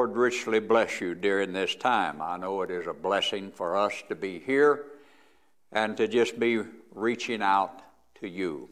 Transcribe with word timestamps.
Lord 0.00 0.16
richly 0.16 0.60
bless 0.60 1.02
you 1.02 1.14
during 1.14 1.52
this 1.52 1.74
time. 1.74 2.22
I 2.22 2.38
know 2.38 2.62
it 2.62 2.70
is 2.70 2.86
a 2.86 2.94
blessing 2.94 3.52
for 3.52 3.76
us 3.76 3.92
to 4.08 4.14
be 4.14 4.38
here 4.38 4.86
and 5.72 5.94
to 5.98 6.08
just 6.08 6.40
be 6.40 6.62
reaching 6.94 7.42
out 7.42 7.82
to 8.20 8.26
you. 8.26 8.70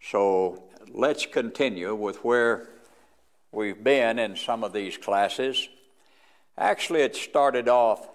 So 0.00 0.62
let's 0.92 1.26
continue 1.26 1.96
with 1.96 2.22
where 2.22 2.68
we've 3.50 3.82
been 3.82 4.20
in 4.20 4.36
some 4.36 4.62
of 4.62 4.72
these 4.72 4.96
classes. 4.96 5.68
Actually, 6.56 7.00
it 7.00 7.16
started 7.16 7.68
off, 7.68 8.08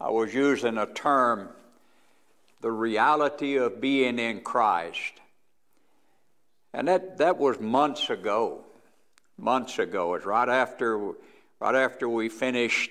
I 0.00 0.10
was 0.10 0.32
using 0.32 0.78
a 0.78 0.86
term, 0.86 1.48
the 2.60 2.70
reality 2.70 3.56
of 3.56 3.80
being 3.80 4.20
in 4.20 4.42
Christ. 4.42 5.14
And 6.72 6.86
that, 6.86 7.18
that 7.18 7.36
was 7.36 7.58
months 7.58 8.10
ago. 8.10 8.62
Months 9.38 9.78
ago. 9.78 10.14
It's 10.14 10.24
right 10.24 10.48
after, 10.48 11.12
right 11.60 11.74
after 11.74 12.08
we 12.08 12.28
finished 12.28 12.90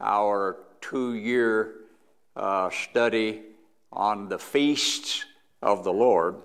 our 0.00 0.58
two 0.80 1.14
year 1.14 1.74
uh, 2.36 2.70
study 2.70 3.42
on 3.92 4.28
the 4.28 4.38
feasts 4.38 5.24
of 5.62 5.84
the 5.84 5.92
Lord 5.92 6.36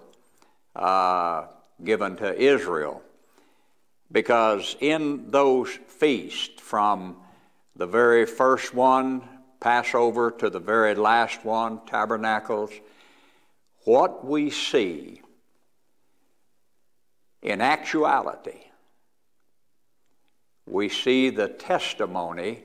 uh, 0.75 1.47
given 1.83 2.15
to 2.17 2.39
Israel. 2.39 3.01
Because 4.11 4.75
in 4.79 5.31
those 5.31 5.69
feasts, 5.87 6.61
from 6.61 7.17
the 7.75 7.87
very 7.87 8.25
first 8.25 8.73
one, 8.73 9.21
Passover, 9.59 10.31
to 10.31 10.49
the 10.49 10.59
very 10.59 10.95
last 10.95 11.43
one, 11.43 11.81
Tabernacles, 11.85 12.71
what 13.83 14.25
we 14.25 14.49
see 14.49 15.21
in 17.41 17.61
actuality, 17.61 18.66
we 20.67 20.89
see 20.89 21.29
the 21.29 21.47
testimony 21.47 22.63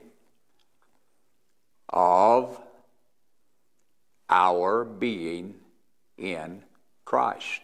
of 1.89 2.61
our 4.29 4.85
being 4.85 5.55
in 6.19 6.63
Christ, 7.05 7.61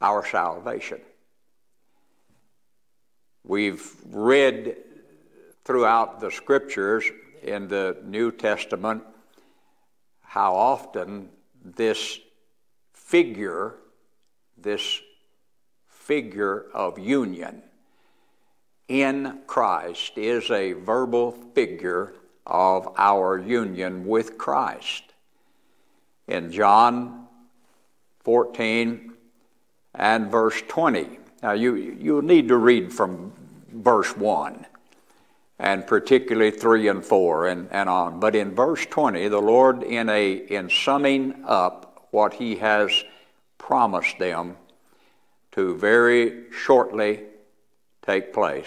our 0.00 0.24
salvation. 0.26 1.00
We've 3.44 3.90
read 4.10 4.76
throughout 5.64 6.20
the 6.20 6.30
scriptures 6.30 7.04
in 7.42 7.68
the 7.68 7.96
New 8.04 8.32
Testament 8.32 9.02
how 10.20 10.54
often 10.54 11.30
this 11.64 12.20
figure 12.92 13.74
this 14.56 15.00
figure 15.88 16.66
of 16.74 16.98
union 16.98 17.62
in 18.90 19.38
Christ 19.46 20.18
is 20.18 20.50
a 20.50 20.72
verbal 20.72 21.30
figure 21.54 22.12
of 22.44 22.92
our 22.98 23.38
union 23.38 24.04
with 24.04 24.36
Christ. 24.36 25.04
In 26.26 26.50
John 26.50 27.28
14 28.24 29.12
and 29.94 30.28
verse 30.28 30.60
20. 30.66 31.20
Now, 31.40 31.52
you, 31.52 31.76
you 31.76 32.20
need 32.20 32.48
to 32.48 32.56
read 32.56 32.92
from 32.92 33.32
verse 33.72 34.14
1 34.16 34.66
and 35.60 35.86
particularly 35.86 36.50
3 36.50 36.88
and 36.88 37.04
4 37.04 37.46
and, 37.46 37.68
and 37.70 37.88
on. 37.88 38.18
But 38.18 38.34
in 38.34 38.56
verse 38.56 38.84
20, 38.86 39.28
the 39.28 39.40
Lord, 39.40 39.84
in, 39.84 40.08
a, 40.08 40.32
in 40.32 40.68
summing 40.68 41.44
up 41.46 42.08
what 42.10 42.34
He 42.34 42.56
has 42.56 43.04
promised 43.56 44.18
them 44.18 44.56
to 45.52 45.76
very 45.76 46.50
shortly 46.50 47.20
take 48.10 48.32
place. 48.32 48.66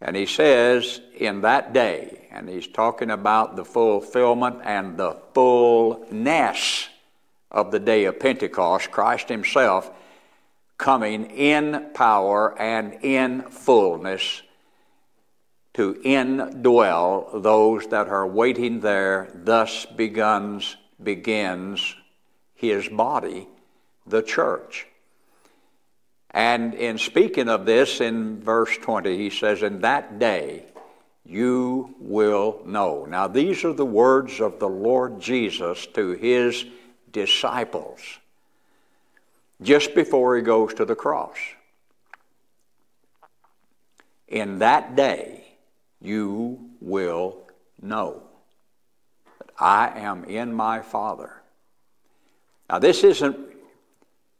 And 0.00 0.16
he 0.16 0.26
says, 0.26 1.00
in 1.16 1.42
that 1.42 1.72
day, 1.72 2.28
and 2.30 2.48
he's 2.48 2.68
talking 2.68 3.10
about 3.10 3.56
the 3.56 3.64
fulfillment 3.64 4.60
and 4.64 4.96
the 4.96 5.16
fullness 5.34 6.88
of 7.50 7.70
the 7.70 7.80
day 7.80 8.04
of 8.04 8.20
Pentecost, 8.20 8.90
Christ 8.90 9.28
himself 9.28 9.90
coming 10.76 11.30
in 11.30 11.90
power 11.94 12.56
and 12.60 12.94
in 13.02 13.42
fullness 13.42 14.42
to 15.74 15.94
indwell 16.04 17.42
those 17.42 17.88
that 17.88 18.08
are 18.08 18.26
waiting 18.26 18.80
there. 18.80 19.28
Thus 19.34 19.84
begins, 19.86 20.76
begins 21.02 21.96
his 22.54 22.88
body, 22.88 23.48
the 24.06 24.22
church. 24.22 24.86
And 26.30 26.74
in 26.74 26.98
speaking 26.98 27.48
of 27.48 27.64
this 27.64 28.00
in 28.00 28.40
verse 28.40 28.76
20, 28.76 29.16
he 29.16 29.30
says, 29.30 29.62
In 29.62 29.80
that 29.80 30.18
day 30.18 30.66
you 31.24 31.94
will 31.98 32.60
know. 32.64 33.06
Now, 33.06 33.28
these 33.28 33.64
are 33.64 33.72
the 33.72 33.84
words 33.84 34.40
of 34.40 34.58
the 34.58 34.68
Lord 34.68 35.20
Jesus 35.20 35.86
to 35.88 36.12
his 36.12 36.64
disciples 37.12 38.00
just 39.60 39.94
before 39.94 40.36
he 40.36 40.42
goes 40.42 40.74
to 40.74 40.84
the 40.84 40.94
cross. 40.94 41.36
In 44.28 44.58
that 44.58 44.94
day 44.94 45.44
you 46.00 46.70
will 46.80 47.38
know 47.80 48.22
that 49.38 49.50
I 49.58 49.98
am 49.98 50.24
in 50.24 50.52
my 50.52 50.80
Father 50.80 51.38
now, 52.70 52.78
this 52.78 53.02
isn't, 53.02 53.47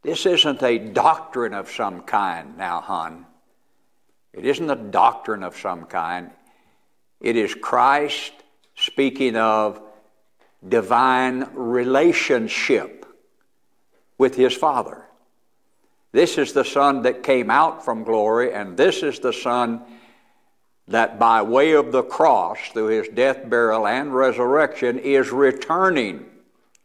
this 0.02 0.26
isn't 0.26 0.62
a 0.62 0.78
doctrine 0.78 1.54
of 1.54 1.70
some 1.70 2.02
kind 2.02 2.56
now, 2.56 2.80
hon. 2.80 3.26
It 4.32 4.44
isn't 4.44 4.70
a 4.70 4.76
doctrine 4.76 5.42
of 5.42 5.56
some 5.56 5.84
kind. 5.84 6.30
It 7.20 7.36
is 7.36 7.54
Christ 7.54 8.32
speaking 8.76 9.36
of 9.36 9.80
divine 10.66 11.48
relationship 11.54 13.06
with 14.16 14.36
his 14.36 14.54
Father. 14.54 15.04
This 16.12 16.38
is 16.38 16.52
the 16.52 16.64
Son 16.64 17.02
that 17.02 17.22
came 17.22 17.50
out 17.50 17.84
from 17.84 18.04
glory, 18.04 18.52
and 18.52 18.76
this 18.76 19.02
is 19.02 19.18
the 19.18 19.32
Son 19.32 19.82
that 20.88 21.18
by 21.18 21.42
way 21.42 21.72
of 21.72 21.92
the 21.92 22.02
cross, 22.02 22.58
through 22.72 22.86
his 22.86 23.08
death, 23.08 23.48
burial, 23.48 23.86
and 23.86 24.14
resurrection, 24.14 24.98
is 24.98 25.30
returning 25.30 26.24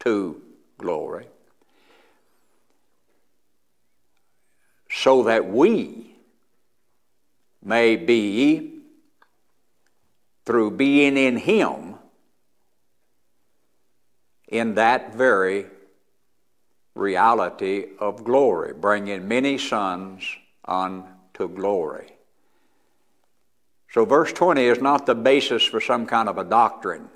to 0.00 0.42
glory. 0.78 1.26
So 4.94 5.24
that 5.24 5.44
we 5.50 6.14
may 7.64 7.96
be, 7.96 8.70
through 10.46 10.70
being 10.70 11.16
in 11.16 11.36
Him, 11.36 11.96
in 14.46 14.76
that 14.76 15.14
very 15.16 15.66
reality 16.94 17.86
of 17.98 18.22
glory, 18.22 18.72
bringing 18.72 19.26
many 19.26 19.58
sons 19.58 20.22
unto 20.64 21.48
glory. 21.48 22.12
So, 23.90 24.04
verse 24.04 24.32
20 24.32 24.62
is 24.62 24.80
not 24.80 25.06
the 25.06 25.14
basis 25.16 25.64
for 25.64 25.80
some 25.80 26.06
kind 26.06 26.28
of 26.28 26.38
a 26.38 26.44
doctrine. 26.44 27.08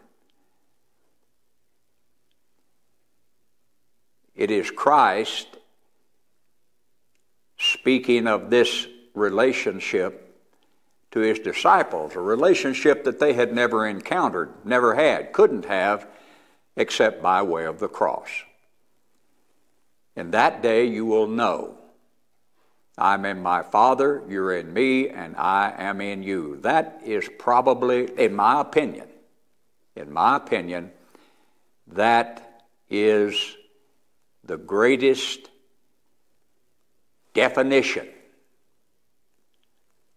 It 4.35 4.51
is 4.51 4.71
Christ 4.71 5.58
speaking 7.81 8.27
of 8.27 8.51
this 8.51 8.87
relationship 9.15 10.25
to 11.11 11.21
his 11.21 11.39
disciples, 11.39 12.15
a 12.15 12.21
relationship 12.21 13.05
that 13.05 13.19
they 13.19 13.33
had 13.33 13.53
never 13.55 13.87
encountered, 13.87 14.51
never 14.65 14.95
had, 14.95 15.33
couldn't 15.33 15.65
have, 15.65 16.07
except 16.77 17.23
by 17.23 17.43
way 17.43 17.65
of 17.65 17.79
the 17.79 17.89
cross. 17.89 18.29
In 20.15 20.33
that 20.33 20.63
day 20.63 20.85
you 20.85 21.07
will 21.07 21.27
know 21.27 21.79
I'm 22.99 23.25
in 23.25 23.41
my 23.41 23.63
Father, 23.63 24.25
you're 24.29 24.57
in 24.57 24.73
me, 24.73 25.09
and 25.09 25.37
I 25.37 25.73
am 25.79 26.01
in 26.01 26.25
you. 26.25 26.57
That 26.63 27.01
is 27.05 27.29
probably, 27.39 28.07
in 28.19 28.35
my 28.35 28.61
opinion, 28.61 29.07
in 29.95 30.13
my 30.13 30.37
opinion, 30.37 30.91
that 31.87 32.65
is 32.91 33.57
the 34.43 34.57
greatest 34.57 35.49
definition 37.39 38.09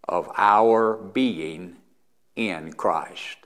of 0.10 0.28
our 0.36 0.96
being 0.96 1.76
in 2.36 2.74
Christ, 2.74 3.38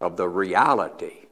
of 0.00 0.16
the 0.16 0.26
reality 0.26 1.26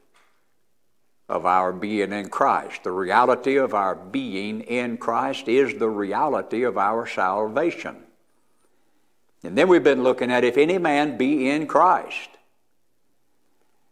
of 1.31 1.47
our 1.47 1.73
being 1.73 2.13
in 2.13 2.29
Christ. 2.29 2.85
The 2.85 2.91
reality 2.91 3.57
of 3.57 3.73
our 3.73 3.95
being 3.95 4.61
in 4.61 4.99
Christ 4.99 5.49
is 5.49 5.79
the 5.79 5.89
reality 5.89 6.65
of 6.65 6.77
our 6.77 7.07
salvation. 7.07 7.97
And 9.43 9.57
then 9.57 9.69
we've 9.69 9.83
been 9.83 10.03
looking 10.03 10.31
at 10.31 10.45
if 10.45 10.59
any 10.59 10.77
man 10.77 11.17
be 11.17 11.49
in 11.49 11.67
Christ. 11.67 12.29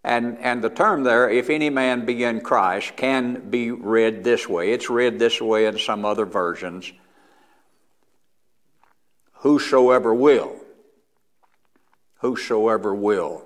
And, 0.04 0.36
and 0.38 0.60
the 0.60 0.68
term 0.68 1.02
there, 1.02 1.30
if 1.30 1.48
any 1.48 1.70
man 1.70 2.04
be 2.04 2.24
in 2.24 2.42
Christ, 2.42 2.94
can 2.96 3.48
be 3.48 3.70
read 3.70 4.22
this 4.22 4.46
way. 4.46 4.72
It's 4.72 4.90
read 4.90 5.18
this 5.18 5.40
way 5.40 5.64
in 5.64 5.78
some 5.78 6.04
other 6.04 6.26
versions 6.26 6.92
whosoever 9.42 10.14
will. 10.14 10.56
Whosoever 12.18 12.94
will. 12.94 13.44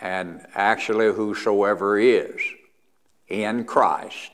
And 0.00 0.46
actually, 0.54 1.12
whosoever 1.12 1.98
is 1.98 2.40
in 3.28 3.64
Christ 3.64 4.30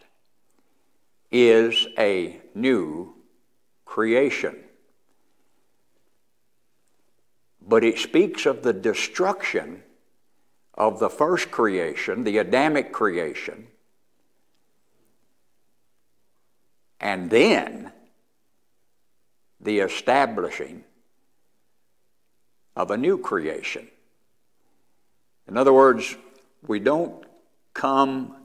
is 1.30 1.86
a 1.98 2.40
new 2.54 3.14
creation. 3.84 4.56
But 7.66 7.84
it 7.84 7.98
speaks 7.98 8.46
of 8.46 8.62
the 8.62 8.72
destruction 8.72 9.82
of 10.74 10.98
the 10.98 11.10
first 11.10 11.50
creation, 11.50 12.24
the 12.24 12.38
Adamic 12.38 12.92
creation, 12.92 13.68
and 17.00 17.30
then 17.30 17.89
the 19.60 19.80
establishing 19.80 20.84
of 22.76 22.90
a 22.90 22.96
new 22.96 23.18
creation. 23.18 23.88
In 25.48 25.56
other 25.56 25.72
words, 25.72 26.16
we 26.66 26.78
don't 26.78 27.24
come 27.74 28.36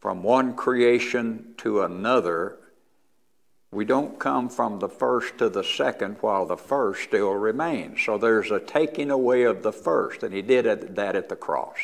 from 0.00 0.22
one 0.22 0.54
creation 0.54 1.54
to 1.58 1.82
another. 1.82 2.56
We 3.70 3.84
don't 3.84 4.18
come 4.18 4.48
from 4.48 4.78
the 4.78 4.88
first 4.88 5.38
to 5.38 5.48
the 5.48 5.64
second 5.64 6.16
while 6.20 6.46
the 6.46 6.56
first 6.56 7.02
still 7.02 7.32
remains. 7.32 8.02
So 8.02 8.16
there's 8.16 8.50
a 8.50 8.60
taking 8.60 9.10
away 9.10 9.42
of 9.42 9.62
the 9.62 9.72
first, 9.72 10.22
and 10.22 10.34
he 10.34 10.42
did 10.42 10.96
that 10.96 11.16
at 11.16 11.28
the 11.28 11.36
cross. 11.36 11.78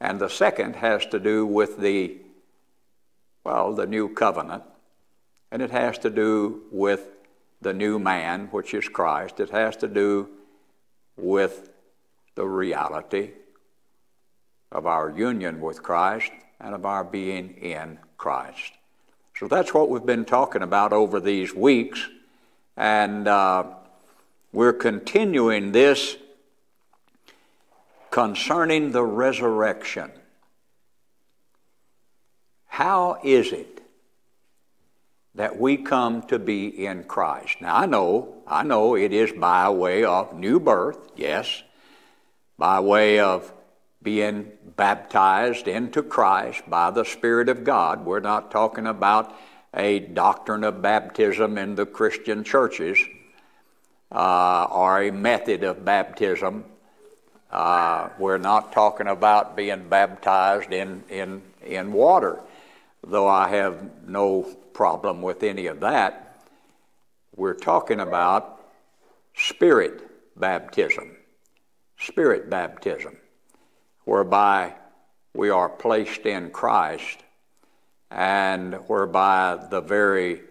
And 0.00 0.20
the 0.20 0.28
second 0.28 0.76
has 0.76 1.06
to 1.06 1.18
do 1.18 1.46
with 1.46 1.78
the, 1.78 2.18
well, 3.42 3.72
the 3.72 3.86
new 3.86 4.08
covenant, 4.08 4.64
and 5.54 5.62
it 5.62 5.70
has 5.70 5.96
to 5.98 6.10
do 6.10 6.62
with 6.72 7.06
the 7.62 7.72
new 7.72 8.00
man, 8.00 8.48
which 8.50 8.74
is 8.74 8.88
Christ. 8.88 9.38
It 9.38 9.50
has 9.50 9.76
to 9.76 9.86
do 9.86 10.28
with 11.16 11.70
the 12.34 12.44
reality 12.44 13.30
of 14.72 14.84
our 14.84 15.10
union 15.10 15.60
with 15.60 15.80
Christ 15.80 16.32
and 16.58 16.74
of 16.74 16.84
our 16.84 17.04
being 17.04 17.54
in 17.58 18.00
Christ. 18.18 18.72
So 19.38 19.46
that's 19.46 19.72
what 19.72 19.88
we've 19.88 20.04
been 20.04 20.24
talking 20.24 20.62
about 20.62 20.92
over 20.92 21.20
these 21.20 21.54
weeks, 21.54 22.04
and 22.76 23.28
uh, 23.28 23.62
we're 24.52 24.72
continuing 24.72 25.70
this 25.70 26.16
concerning 28.10 28.90
the 28.90 29.04
resurrection. 29.04 30.10
How 32.66 33.20
is 33.22 33.52
it 33.52 33.73
that 35.34 35.58
we 35.58 35.76
come 35.76 36.22
to 36.22 36.38
be 36.38 36.86
in 36.86 37.04
Christ? 37.04 37.60
Now, 37.60 37.76
I 37.76 37.86
know, 37.86 38.34
I 38.46 38.62
know 38.62 38.94
it 38.94 39.12
is 39.12 39.32
by 39.32 39.68
way 39.70 40.04
of 40.04 40.36
new 40.38 40.60
birth, 40.60 40.98
yes, 41.16 41.62
by 42.58 42.80
way 42.80 43.18
of 43.18 43.52
being 44.02 44.52
baptized 44.76 45.66
into 45.66 46.02
Christ 46.02 46.62
by 46.68 46.90
the 46.90 47.04
Spirit 47.04 47.48
of 47.48 47.64
God. 47.64 48.04
We're 48.04 48.20
not 48.20 48.50
talking 48.50 48.86
about 48.86 49.34
a 49.72 49.98
doctrine 49.98 50.62
of 50.62 50.82
baptism 50.82 51.58
in 51.58 51.74
the 51.74 51.86
Christian 51.86 52.44
churches 52.44 52.98
uh, 54.12 54.64
or 54.70 55.02
a 55.02 55.10
method 55.10 55.64
of 55.64 55.84
baptism. 55.84 56.64
Uh, 57.50 58.08
we're 58.18 58.38
not 58.38 58.72
talking 58.72 59.06
about 59.06 59.56
being 59.56 59.88
baptized 59.88 60.72
in, 60.72 61.02
in, 61.08 61.42
in 61.64 61.92
water, 61.92 62.40
though 63.06 63.28
I 63.28 63.48
have 63.48 64.06
no 64.06 64.48
problem 64.74 65.22
with 65.22 65.42
any 65.42 65.66
of 65.66 65.80
that. 65.80 66.36
We're 67.34 67.54
talking 67.54 68.00
about 68.00 68.60
spirit 69.34 70.02
baptism. 70.38 71.16
Spirit 71.98 72.50
baptism 72.50 73.16
whereby 74.04 74.74
we 75.32 75.50
are 75.50 75.68
placed 75.68 76.26
in 76.26 76.50
Christ 76.50 77.22
and 78.10 78.74
whereby 78.86 79.66
the 79.70 79.80
very 79.80 80.42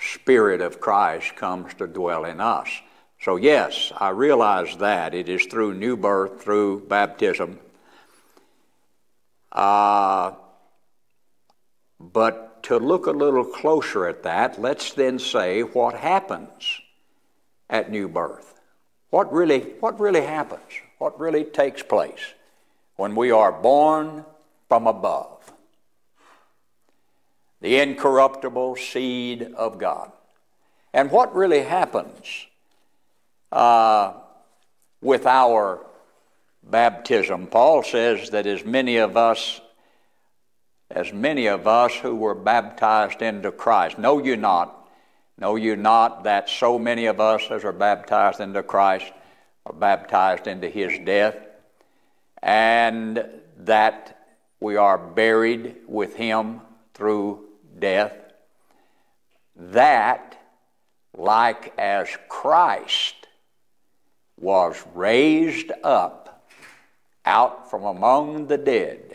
Spirit 0.00 0.62
of 0.62 0.80
Christ 0.80 1.36
comes 1.36 1.74
to 1.74 1.86
dwell 1.86 2.24
in 2.24 2.40
us. 2.40 2.68
So, 3.20 3.36
yes, 3.36 3.92
I 3.98 4.08
realize 4.10 4.76
that. 4.78 5.14
It 5.14 5.28
is 5.28 5.44
through 5.44 5.74
new 5.74 5.96
birth, 5.96 6.42
through 6.42 6.86
baptism. 6.88 7.58
Uh, 9.52 10.32
but 11.98 12.49
to 12.62 12.78
look 12.78 13.06
a 13.06 13.12
little 13.12 13.44
closer 13.44 14.06
at 14.06 14.22
that, 14.22 14.60
let's 14.60 14.92
then 14.92 15.18
say 15.18 15.62
what 15.62 15.94
happens 15.94 16.80
at 17.68 17.90
new 17.90 18.08
birth. 18.08 18.60
What 19.10 19.32
really, 19.32 19.60
what 19.80 19.98
really 19.98 20.22
happens? 20.22 20.62
What 20.98 21.18
really 21.18 21.44
takes 21.44 21.82
place? 21.82 22.34
when 23.00 23.16
we 23.16 23.30
are 23.30 23.50
born 23.50 24.26
from 24.68 24.86
above, 24.86 25.54
the 27.62 27.80
incorruptible 27.80 28.76
seed 28.76 29.54
of 29.56 29.78
God. 29.78 30.12
And 30.92 31.10
what 31.10 31.34
really 31.34 31.62
happens 31.62 32.46
uh, 33.50 34.12
with 35.00 35.24
our 35.24 35.80
baptism? 36.62 37.46
Paul 37.46 37.82
says 37.84 38.28
that 38.30 38.46
as 38.46 38.66
many 38.66 38.98
of 38.98 39.16
us 39.16 39.62
as 40.90 41.12
many 41.12 41.46
of 41.46 41.66
us 41.66 41.94
who 41.94 42.16
were 42.16 42.34
baptized 42.34 43.22
into 43.22 43.52
Christ. 43.52 43.98
Know 43.98 44.18
you 44.18 44.36
not, 44.36 44.88
know 45.38 45.56
you 45.56 45.76
not 45.76 46.24
that 46.24 46.48
so 46.48 46.78
many 46.78 47.06
of 47.06 47.20
us 47.20 47.42
as 47.50 47.64
are 47.64 47.72
baptized 47.72 48.40
into 48.40 48.62
Christ 48.62 49.12
are 49.66 49.72
baptized 49.72 50.46
into 50.46 50.68
his 50.68 50.98
death? 51.04 51.36
and 52.42 53.24
that 53.58 54.16
we 54.60 54.76
are 54.76 54.98
buried 54.98 55.76
with 55.86 56.14
him 56.14 56.60
through 56.94 57.44
death, 57.78 58.14
that, 59.56 60.38
like 61.16 61.72
as 61.78 62.08
Christ 62.28 63.14
was 64.38 64.82
raised 64.94 65.72
up 65.84 66.48
out 67.26 67.70
from 67.70 67.84
among 67.84 68.46
the 68.46 68.56
dead 68.56 69.09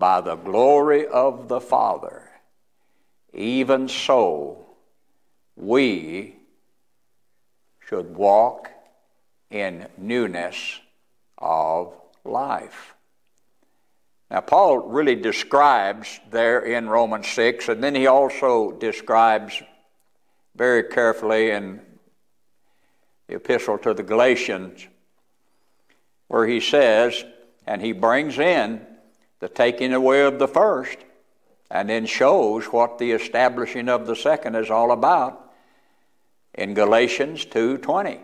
by 0.00 0.22
the 0.22 0.34
glory 0.34 1.06
of 1.06 1.46
the 1.46 1.60
Father, 1.60 2.28
even 3.34 3.86
so 3.86 4.66
we 5.54 6.34
should 7.86 8.16
walk 8.16 8.70
in 9.50 9.86
newness 9.98 10.80
of 11.36 11.92
life. 12.24 12.94
Now, 14.30 14.40
Paul 14.40 14.78
really 14.78 15.16
describes 15.16 16.18
there 16.30 16.60
in 16.60 16.88
Romans 16.88 17.28
6, 17.28 17.68
and 17.68 17.84
then 17.84 17.94
he 17.94 18.06
also 18.06 18.72
describes 18.72 19.62
very 20.56 20.84
carefully 20.84 21.50
in 21.50 21.80
the 23.26 23.36
epistle 23.36 23.76
to 23.78 23.92
the 23.92 24.02
Galatians, 24.02 24.86
where 26.28 26.46
he 26.46 26.60
says, 26.60 27.22
and 27.66 27.82
he 27.82 27.92
brings 27.92 28.38
in 28.38 28.86
the 29.40 29.48
taking 29.48 29.92
away 29.92 30.22
of 30.22 30.38
the 30.38 30.48
first, 30.48 30.98
and 31.70 31.88
then 31.88 32.06
shows 32.06 32.66
what 32.66 32.98
the 32.98 33.12
establishing 33.12 33.88
of 33.88 34.06
the 34.06 34.16
second 34.16 34.54
is 34.54 34.70
all 34.70 34.92
about 34.92 35.50
in 36.54 36.74
Galatians 36.74 37.44
2:20. 37.46 38.20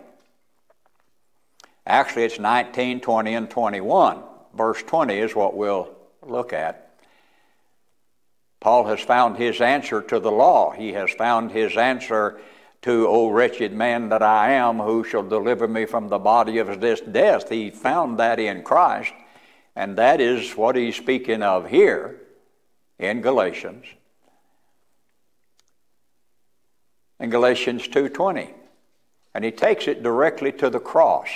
Actually, 1.85 2.25
it's 2.25 2.39
19, 2.39 2.99
20, 2.99 3.33
and 3.33 3.49
21. 3.49 4.21
Verse 4.53 4.83
20 4.83 5.19
is 5.19 5.35
what 5.35 5.55
we'll 5.55 5.89
look 6.21 6.51
at. 6.51 6.89
Paul 8.59 8.85
has 8.85 8.99
found 8.99 9.37
his 9.37 9.61
answer 9.61 10.01
to 10.01 10.19
the 10.19 10.31
law. 10.31 10.71
He 10.71 10.93
has 10.93 11.11
found 11.11 11.51
his 11.51 11.77
answer 11.77 12.39
to, 12.81 13.07
O 13.07 13.29
wretched 13.29 13.71
man 13.71 14.09
that 14.09 14.21
I 14.21 14.51
am, 14.53 14.79
who 14.79 15.03
shall 15.03 15.23
deliver 15.23 15.67
me 15.67 15.85
from 15.85 16.09
the 16.09 16.19
body 16.19 16.57
of 16.57 16.81
this 16.81 16.99
death. 16.99 17.49
He 17.49 17.69
found 17.69 18.17
that 18.19 18.39
in 18.39 18.63
Christ, 18.63 19.13
and 19.77 19.95
that 19.99 20.19
is 20.19 20.57
what 20.57 20.75
he's 20.75 20.95
speaking 20.95 21.43
of 21.43 21.69
here 21.69 22.19
in 22.97 23.21
Galatians. 23.21 23.85
In 27.19 27.29
Galatians 27.29 27.87
2:20. 27.87 28.55
And 29.35 29.45
he 29.45 29.51
takes 29.51 29.87
it 29.87 30.01
directly 30.01 30.51
to 30.53 30.71
the 30.71 30.79
cross. 30.79 31.29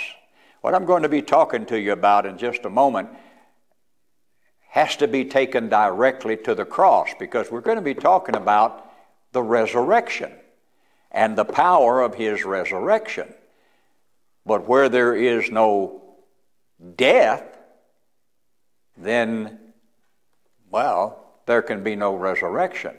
What 0.60 0.74
I'm 0.74 0.84
going 0.84 1.04
to 1.04 1.08
be 1.08 1.22
talking 1.22 1.66
to 1.66 1.78
you 1.78 1.92
about 1.92 2.26
in 2.26 2.36
just 2.36 2.64
a 2.64 2.70
moment 2.70 3.10
has 4.70 4.96
to 4.96 5.06
be 5.06 5.24
taken 5.24 5.68
directly 5.68 6.36
to 6.38 6.56
the 6.56 6.64
cross 6.64 7.10
because 7.20 7.48
we're 7.48 7.60
going 7.60 7.76
to 7.76 7.82
be 7.82 7.94
talking 7.94 8.34
about 8.34 8.90
the 9.30 9.42
resurrection 9.42 10.32
and 11.12 11.38
the 11.38 11.44
power 11.44 12.00
of 12.00 12.16
his 12.16 12.44
resurrection. 12.44 13.32
But 14.44 14.66
where 14.66 14.88
there 14.88 15.14
is 15.14 15.48
no 15.48 16.02
death, 16.96 17.51
then, 18.96 19.58
well, 20.70 21.24
there 21.46 21.62
can 21.62 21.82
be 21.82 21.96
no 21.96 22.14
resurrection. 22.14 22.94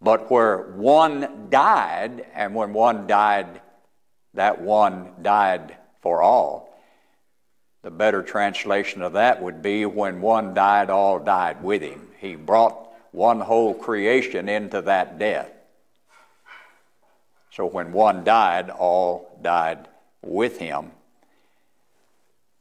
But 0.00 0.30
where 0.30 0.58
one 0.72 1.48
died, 1.50 2.26
and 2.34 2.54
when 2.54 2.72
one 2.72 3.06
died, 3.06 3.60
that 4.34 4.60
one 4.60 5.12
died 5.22 5.76
for 6.00 6.22
all. 6.22 6.68
The 7.82 7.90
better 7.90 8.22
translation 8.22 9.02
of 9.02 9.14
that 9.14 9.42
would 9.42 9.62
be 9.62 9.86
when 9.86 10.20
one 10.20 10.54
died, 10.54 10.90
all 10.90 11.18
died 11.18 11.62
with 11.62 11.82
him. 11.82 12.08
He 12.18 12.36
brought 12.36 12.88
one 13.12 13.40
whole 13.40 13.74
creation 13.74 14.48
into 14.48 14.82
that 14.82 15.18
death. 15.18 15.50
So 17.50 17.66
when 17.66 17.92
one 17.92 18.24
died, 18.24 18.70
all 18.70 19.36
died 19.42 19.88
with 20.22 20.58
him. 20.58 20.92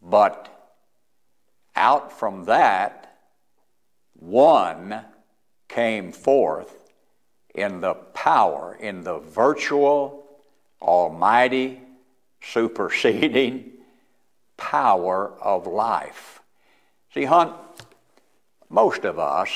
But 0.02 0.57
out 1.77 2.12
from 2.12 2.46
that, 2.46 3.17
one 4.13 5.05
came 5.69 6.12
forth 6.12 6.91
in 7.53 7.81
the 7.81 7.93
power, 7.93 8.77
in 8.79 9.03
the 9.03 9.19
virtual, 9.19 10.25
almighty, 10.81 11.79
superseding 12.41 13.72
power 14.57 15.31
of 15.41 15.67
life. 15.67 16.41
See, 17.13 17.25
Hunt, 17.25 17.53
most 18.69 19.05
of 19.05 19.19
us, 19.19 19.50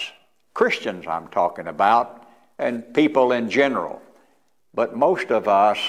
Christians 0.53 1.05
I'm 1.07 1.27
talking 1.27 1.67
about, 1.67 2.27
and 2.57 2.93
people 2.93 3.31
in 3.31 3.49
general, 3.49 4.01
but 4.73 4.95
most 4.95 5.31
of 5.31 5.47
us 5.47 5.79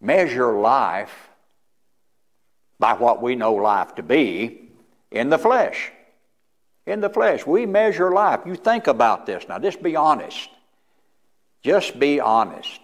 measure 0.00 0.52
life 0.58 1.29
by 2.80 2.94
what 2.94 3.22
we 3.22 3.36
know 3.36 3.54
life 3.54 3.94
to 3.94 4.02
be 4.02 4.70
in 5.12 5.28
the 5.28 5.38
flesh. 5.38 5.92
In 6.86 7.00
the 7.00 7.10
flesh. 7.10 7.46
We 7.46 7.66
measure 7.66 8.10
life. 8.10 8.40
You 8.46 8.56
think 8.56 8.88
about 8.88 9.26
this 9.26 9.46
now. 9.48 9.58
Just 9.60 9.82
be 9.82 9.94
honest. 9.94 10.48
Just 11.62 12.00
be 12.00 12.18
honest. 12.18 12.80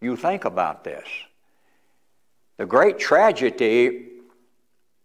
You 0.00 0.16
think 0.16 0.44
about 0.44 0.84
this. 0.84 1.06
The 2.58 2.66
great 2.66 2.98
tragedy 2.98 4.08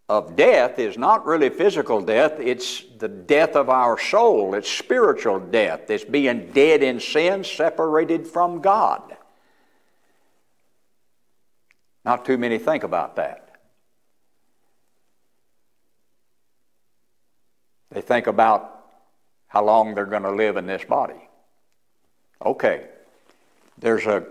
of 0.10 0.36
death 0.36 0.80
is 0.80 0.98
not 0.98 1.25
really 1.25 1.50
physical 1.50 2.01
death, 2.01 2.39
it's 2.39 2.84
the 2.98 3.08
death 3.08 3.56
of 3.56 3.70
our 3.70 3.98
soul. 3.98 4.56
It's 4.56 4.70
spiritual 4.70 5.39
death. 5.39 5.89
It's 5.92 6.04
being 6.04 6.51
dead 6.51 6.82
in 6.82 7.00
sin, 7.00 7.44
separated 7.44 8.25
from 8.28 8.60
God. 8.60 9.16
Not 12.04 12.25
too 12.25 12.39
many 12.39 12.58
think 12.58 12.84
about 12.84 13.18
that. 13.18 13.49
They 17.91 18.01
think 18.01 18.27
about 18.27 18.86
how 19.48 19.63
long 19.63 19.96
they're 19.96 20.05
going 20.05 20.24
to 20.24 20.31
live 20.31 20.58
in 20.58 20.67
this 20.67 20.84
body. 20.84 21.27
Okay, 22.46 22.86
there's 23.77 24.05
a, 24.05 24.25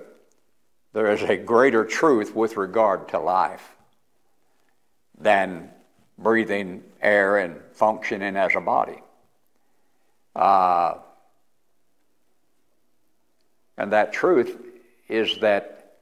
there 0.92 1.10
is 1.12 1.22
a 1.22 1.36
greater 1.36 1.84
truth 1.84 2.34
with 2.34 2.56
regard 2.56 3.08
to 3.08 3.18
life 3.18 3.76
than 5.18 5.70
breathing 6.16 6.82
air 7.00 7.36
and 7.36 7.60
functioning 7.72 8.36
as 8.36 8.54
a 8.54 8.60
body. 8.60 9.02
Uh, 10.34 10.94
and 13.76 13.92
that 13.92 14.12
truth 14.12 14.56
is 15.08 15.38
that 15.40 15.96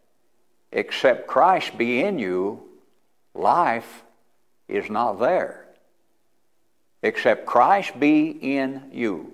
except 0.73 1.27
Christ 1.27 1.77
be 1.79 2.03
in 2.03 2.19
you, 2.19 2.63
life 3.35 4.03
is 4.69 4.91
not 4.91 5.15
there. 5.15 5.66
Except 7.07 7.47
Christ 7.47 8.01
be 8.01 8.31
in 8.31 8.91
you, 8.93 9.33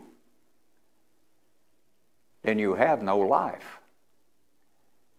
then 2.43 2.59
you 2.59 2.75
have 2.75 3.03
no 3.03 3.21
life. 3.21 3.79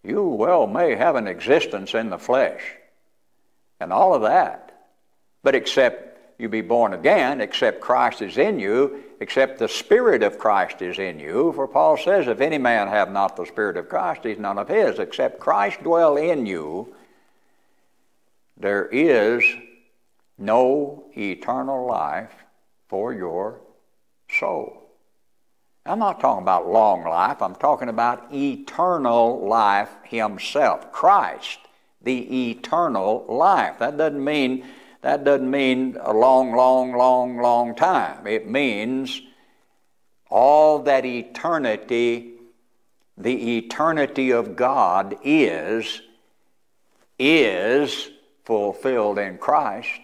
You 0.03 0.23
well 0.23 0.67
may 0.67 0.93
have 0.93 1.15
an 1.15 1.25
existence 1.25 1.95
in 1.95 2.11
the 2.11 2.19
flesh 2.19 2.61
and 3.79 3.91
all 3.91 4.13
of 4.13 4.21
that, 4.21 4.87
but 5.41 5.55
except 5.55 6.39
you 6.39 6.47
be 6.47 6.61
born 6.61 6.93
again, 6.93 7.41
except 7.41 7.81
Christ 7.81 8.21
is 8.21 8.37
in 8.37 8.59
you, 8.59 9.03
except 9.19 9.57
the 9.57 9.67
Spirit 9.67 10.21
of 10.21 10.37
Christ 10.37 10.83
is 10.83 10.99
in 10.99 11.19
you. 11.19 11.53
For 11.53 11.67
Paul 11.67 11.97
says, 11.97 12.27
If 12.27 12.39
any 12.39 12.59
man 12.59 12.87
have 12.87 13.11
not 13.11 13.35
the 13.35 13.47
Spirit 13.47 13.77
of 13.77 13.89
Christ, 13.89 14.25
he's 14.25 14.37
none 14.37 14.59
of 14.59 14.67
his. 14.67 14.99
Except 14.99 15.39
Christ 15.39 15.81
dwell 15.81 16.17
in 16.17 16.45
you, 16.45 16.93
there 18.57 18.85
is 18.85 19.43
no 20.37 21.05
eternal 21.17 21.87
life 21.87 22.42
for 22.93 23.11
your 23.11 23.59
soul. 24.29 24.83
I'm 25.83 25.97
not 25.97 26.19
talking 26.19 26.43
about 26.43 26.67
long 26.67 27.03
life, 27.03 27.41
I'm 27.41 27.55
talking 27.55 27.89
about 27.89 28.31
eternal 28.31 29.47
life 29.47 29.89
Himself. 30.03 30.91
Christ, 30.91 31.57
the 32.03 32.51
eternal 32.51 33.25
life. 33.27 33.79
That 33.79 33.97
doesn't 33.97 34.23
mean 34.23 34.67
that 35.01 35.23
doesn't 35.23 35.49
mean 35.49 35.97
a 35.99 36.13
long, 36.13 36.55
long, 36.55 36.95
long, 36.95 37.37
long 37.37 37.73
time. 37.73 38.27
It 38.27 38.47
means 38.47 39.23
all 40.29 40.77
that 40.83 41.03
eternity, 41.03 42.33
the 43.17 43.57
eternity 43.57 44.29
of 44.29 44.55
God 44.55 45.15
is, 45.23 45.99
is 47.17 48.11
fulfilled 48.45 49.17
in 49.17 49.39
Christ. 49.39 49.99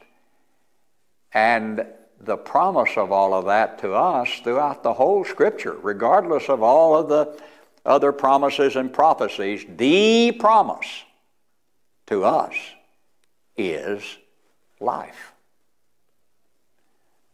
And 1.32 1.86
the 2.22 2.38
promise 2.38 2.98
of 2.98 3.12
all 3.12 3.34
of 3.34 3.46
that 3.46 3.80
to 3.80 3.94
us 3.94 4.30
throughout 4.44 4.84
the 4.84 4.94
whole 4.94 5.24
Scripture, 5.24 5.78
regardless 5.82 6.50
of 6.50 6.62
all 6.62 6.98
of 6.98 7.08
the 7.08 7.40
other 7.86 8.12
promises 8.12 8.76
and 8.76 8.92
prophecies, 8.92 9.66
the 9.78 10.32
promise 10.34 11.04
to 12.08 12.24
us 12.24 12.54
is 13.58 14.04
life. 14.80 15.34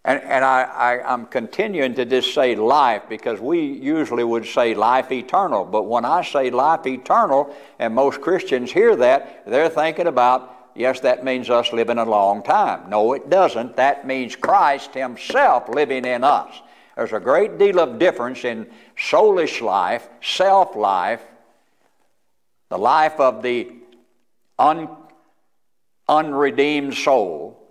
And, 0.06 0.22
and 0.22 0.46
I, 0.46 0.62
I, 0.63 1.13
I'm 1.13 1.25
continuing 1.25 1.96
to 1.96 2.06
just 2.06 2.34
say 2.36 2.56
life 2.56 3.04
because 3.10 3.39
we 3.39 3.62
usually 3.62 4.24
would 4.24 4.46
say 4.46 4.75
life 4.75 5.12
eternal. 5.12 5.65
But 5.65 5.84
when 5.84 6.06
I 6.06 6.24
say 6.24 6.51
life 6.51 6.86
eternal, 6.86 7.56
and 7.80 7.96
most 7.96 8.22
Christians 8.22 8.72
hear 8.72 8.96
that, 8.98 9.44
they're 9.48 9.68
thinking 9.68 10.06
about 10.06 10.55
yes, 10.75 11.00
that 11.01 11.24
means 11.24 11.50
us 11.50 11.74
living 11.74 11.98
a 11.98 12.05
long 12.05 12.44
time. 12.44 12.89
No, 12.89 13.13
it 13.13 13.29
doesn't. 13.29 13.75
That 13.77 14.05
means 14.05 14.36
Christ 14.36 14.94
Himself 14.94 15.70
living 15.70 16.05
in 16.05 16.24
us. 16.24 16.53
There's 16.96 17.13
a 17.13 17.20
great 17.20 17.58
deal 17.58 17.79
of 17.79 18.00
difference 18.00 18.46
in 18.46 18.67
soulish 18.98 19.62
life, 19.62 20.08
self 20.22 20.75
life, 20.75 21.22
the 22.70 22.77
life 22.77 23.20
of 23.20 23.41
the 23.41 23.72
un, 24.60 24.89
unredeemed 26.08 26.94
soul. 26.94 27.62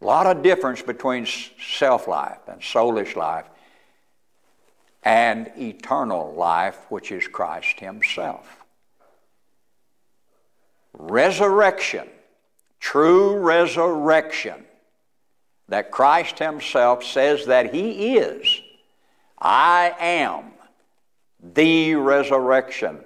A 0.00 0.04
lot 0.04 0.26
of 0.26 0.42
difference 0.42 0.82
between 0.82 1.26
self 1.26 2.06
life 2.06 2.38
and 2.46 2.60
soulish 2.60 3.16
life 3.16 3.46
and 5.02 5.50
eternal 5.56 6.34
life, 6.34 6.78
which 6.88 7.12
is 7.12 7.26
Christ 7.28 7.80
Himself 7.80 8.55
resurrection, 10.96 12.08
true 12.80 13.36
resurrection, 13.36 14.64
that 15.68 15.90
Christ 15.90 16.38
Himself 16.38 17.04
says 17.04 17.46
that 17.46 17.72
He 17.72 18.16
is. 18.16 18.60
I 19.38 19.94
am 19.98 20.52
the 21.40 21.94
resurrection 21.94 23.00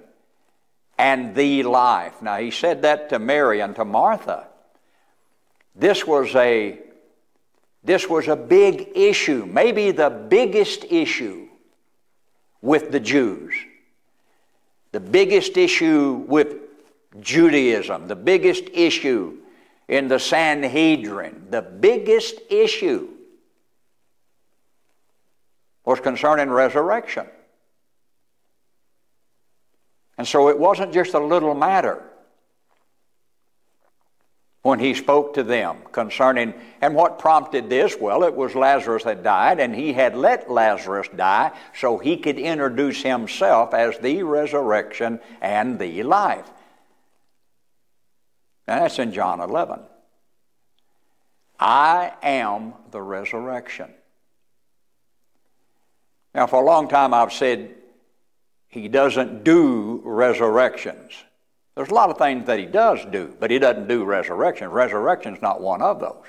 and 0.97 1.35
the 1.35 1.63
life. 1.63 2.21
Now, 2.21 2.37
He 2.37 2.51
said 2.51 2.83
that 2.83 3.09
to 3.09 3.19
Mary 3.19 3.59
and 3.59 3.75
to 3.75 3.85
Martha. 3.85 4.47
This 5.75 6.05
was 6.05 6.35
a 6.35 6.79
this 7.83 8.07
was 8.07 8.27
a 8.27 8.35
big 8.35 8.89
issue, 8.93 9.47
maybe 9.47 9.89
the 9.89 10.09
biggest 10.09 10.85
issue 10.85 11.47
with 12.61 12.91
the 12.91 12.99
Jews. 12.99 13.55
The 14.91 14.99
biggest 14.99 15.57
issue 15.57 16.23
with 16.27 16.60
Judaism, 17.19 18.07
the 18.07 18.15
biggest 18.15 18.63
issue 18.73 19.37
in 19.87 20.07
the 20.07 20.19
Sanhedrin, 20.19 21.47
the 21.49 21.61
biggest 21.61 22.39
issue 22.49 23.09
was 25.83 25.99
concerning 25.99 26.49
resurrection. 26.49 27.25
And 30.17 30.27
so 30.27 30.49
it 30.49 30.59
wasn't 30.59 30.93
just 30.93 31.13
a 31.13 31.19
little 31.19 31.55
matter 31.55 32.03
when 34.61 34.77
he 34.77 34.93
spoke 34.93 35.33
to 35.33 35.43
them 35.43 35.77
concerning, 35.91 36.53
and 36.81 36.93
what 36.93 37.17
prompted 37.17 37.69
this? 37.69 37.97
Well, 37.99 38.23
it 38.23 38.35
was 38.35 38.53
Lazarus 38.53 39.03
had 39.03 39.23
died, 39.23 39.59
and 39.59 39.73
he 39.73 39.91
had 39.91 40.15
let 40.15 40.51
Lazarus 40.51 41.07
die 41.15 41.51
so 41.73 41.97
he 41.97 42.17
could 42.17 42.37
introduce 42.37 43.01
himself 43.01 43.73
as 43.73 43.97
the 43.97 44.21
resurrection 44.21 45.19
and 45.41 45.79
the 45.79 46.03
life. 46.03 46.47
And 48.71 48.81
that's 48.81 48.99
in 48.99 49.11
John 49.11 49.41
11. 49.41 49.81
I 51.59 52.13
am 52.23 52.73
the 52.91 53.01
resurrection. 53.01 53.93
Now, 56.33 56.47
for 56.47 56.63
a 56.63 56.65
long 56.65 56.87
time, 56.87 57.13
I've 57.13 57.33
said 57.33 57.75
he 58.69 58.87
doesn't 58.87 59.43
do 59.43 60.01
resurrections. 60.05 61.11
There's 61.75 61.89
a 61.89 61.93
lot 61.93 62.11
of 62.11 62.17
things 62.17 62.45
that 62.45 62.59
he 62.59 62.65
does 62.65 62.99
do, 63.11 63.35
but 63.41 63.51
he 63.51 63.59
doesn't 63.59 63.89
do 63.89 64.05
resurrections. 64.05 64.71
resurrection. 64.71 65.01
Resurrection's 65.01 65.41
not 65.41 65.59
one 65.59 65.81
of 65.81 65.99
those. 65.99 66.23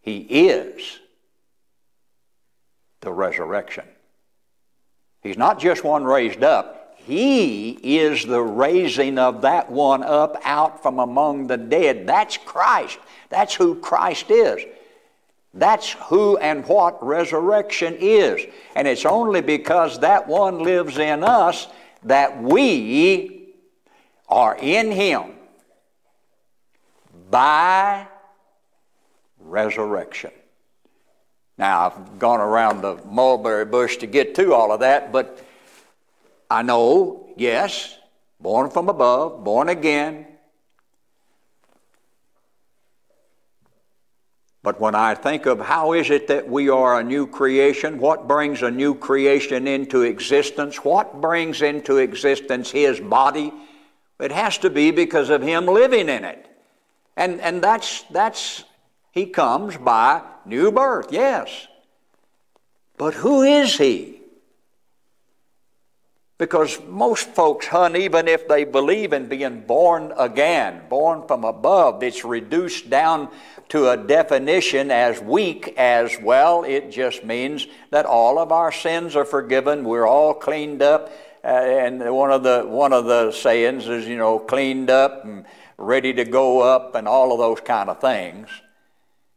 He 0.00 0.16
is 0.18 0.98
the 3.02 3.12
resurrection. 3.12 3.84
He's 5.22 5.38
not 5.38 5.60
just 5.60 5.84
one 5.84 6.02
raised 6.02 6.42
up, 6.42 6.75
He 7.06 7.78
is 7.98 8.26
the 8.26 8.42
raising 8.42 9.16
of 9.16 9.42
that 9.42 9.70
one 9.70 10.02
up 10.02 10.36
out 10.42 10.82
from 10.82 10.98
among 10.98 11.46
the 11.46 11.56
dead. 11.56 12.04
That's 12.04 12.36
Christ. 12.36 12.98
That's 13.28 13.54
who 13.54 13.76
Christ 13.76 14.28
is. 14.28 14.64
That's 15.54 15.92
who 15.92 16.36
and 16.38 16.66
what 16.66 17.00
resurrection 17.06 17.96
is. 18.00 18.44
And 18.74 18.88
it's 18.88 19.06
only 19.06 19.40
because 19.40 20.00
that 20.00 20.26
one 20.26 20.64
lives 20.64 20.98
in 20.98 21.22
us 21.22 21.68
that 22.02 22.42
we 22.42 23.54
are 24.28 24.56
in 24.60 24.90
Him 24.90 25.34
by 27.30 28.08
resurrection. 29.38 30.32
Now, 31.56 31.86
I've 31.86 32.18
gone 32.18 32.40
around 32.40 32.80
the 32.80 32.96
mulberry 33.06 33.64
bush 33.64 33.98
to 33.98 34.08
get 34.08 34.34
to 34.34 34.52
all 34.52 34.72
of 34.72 34.80
that, 34.80 35.12
but 35.12 35.40
I 36.50 36.62
know, 36.62 37.32
yes, 37.36 37.98
born 38.40 38.70
from 38.70 38.88
above, 38.88 39.44
born 39.44 39.68
again. 39.68 40.26
But 44.62 44.80
when 44.80 44.94
I 44.94 45.14
think 45.14 45.46
of 45.46 45.60
how 45.60 45.92
is 45.92 46.10
it 46.10 46.28
that 46.28 46.48
we 46.48 46.68
are 46.68 46.98
a 46.98 47.04
new 47.04 47.26
creation, 47.26 47.98
what 47.98 48.26
brings 48.26 48.62
a 48.62 48.70
new 48.70 48.94
creation 48.94 49.68
into 49.68 50.02
existence, 50.02 50.84
what 50.84 51.20
brings 51.20 51.62
into 51.62 51.98
existence 51.98 52.70
His 52.70 52.98
body, 52.98 53.52
it 54.18 54.32
has 54.32 54.58
to 54.58 54.70
be 54.70 54.90
because 54.90 55.30
of 55.30 55.42
Him 55.42 55.66
living 55.66 56.08
in 56.08 56.24
it. 56.24 56.46
And, 57.16 57.40
and 57.40 57.62
that's, 57.62 58.02
that's 58.10 58.64
he 59.16 59.24
comes 59.24 59.78
by 59.78 60.20
new 60.44 60.70
birth, 60.70 61.08
yes. 61.10 61.68
But 62.98 63.14
who 63.14 63.42
is 63.42 63.78
he? 63.78 64.15
Because 66.38 66.78
most 66.86 67.30
folks, 67.30 67.66
hun, 67.66 67.96
even 67.96 68.28
if 68.28 68.46
they 68.46 68.64
believe 68.64 69.14
in 69.14 69.26
being 69.26 69.60
born 69.62 70.12
again, 70.18 70.82
born 70.90 71.26
from 71.26 71.44
above, 71.44 72.02
it's 72.02 72.24
reduced 72.24 72.90
down 72.90 73.30
to 73.70 73.88
a 73.88 73.96
definition 73.96 74.90
as 74.90 75.20
weak 75.20 75.72
as 75.78 76.18
well. 76.22 76.62
It 76.64 76.90
just 76.90 77.24
means 77.24 77.66
that 77.90 78.04
all 78.04 78.38
of 78.38 78.52
our 78.52 78.70
sins 78.70 79.16
are 79.16 79.24
forgiven. 79.24 79.84
We're 79.84 80.06
all 80.06 80.34
cleaned 80.34 80.82
up. 80.82 81.10
Uh, 81.42 81.48
and 81.48 82.14
one 82.14 82.30
of 82.30 82.42
the 82.42 82.64
one 82.66 82.92
of 82.92 83.06
the 83.06 83.30
sayings 83.30 83.88
is, 83.88 84.06
you 84.06 84.16
know, 84.16 84.38
cleaned 84.38 84.90
up 84.90 85.24
and 85.24 85.46
ready 85.78 86.12
to 86.12 86.24
go 86.24 86.60
up, 86.60 86.94
and 86.94 87.06
all 87.06 87.32
of 87.32 87.38
those 87.38 87.60
kind 87.60 87.88
of 87.88 88.00
things. 88.00 88.48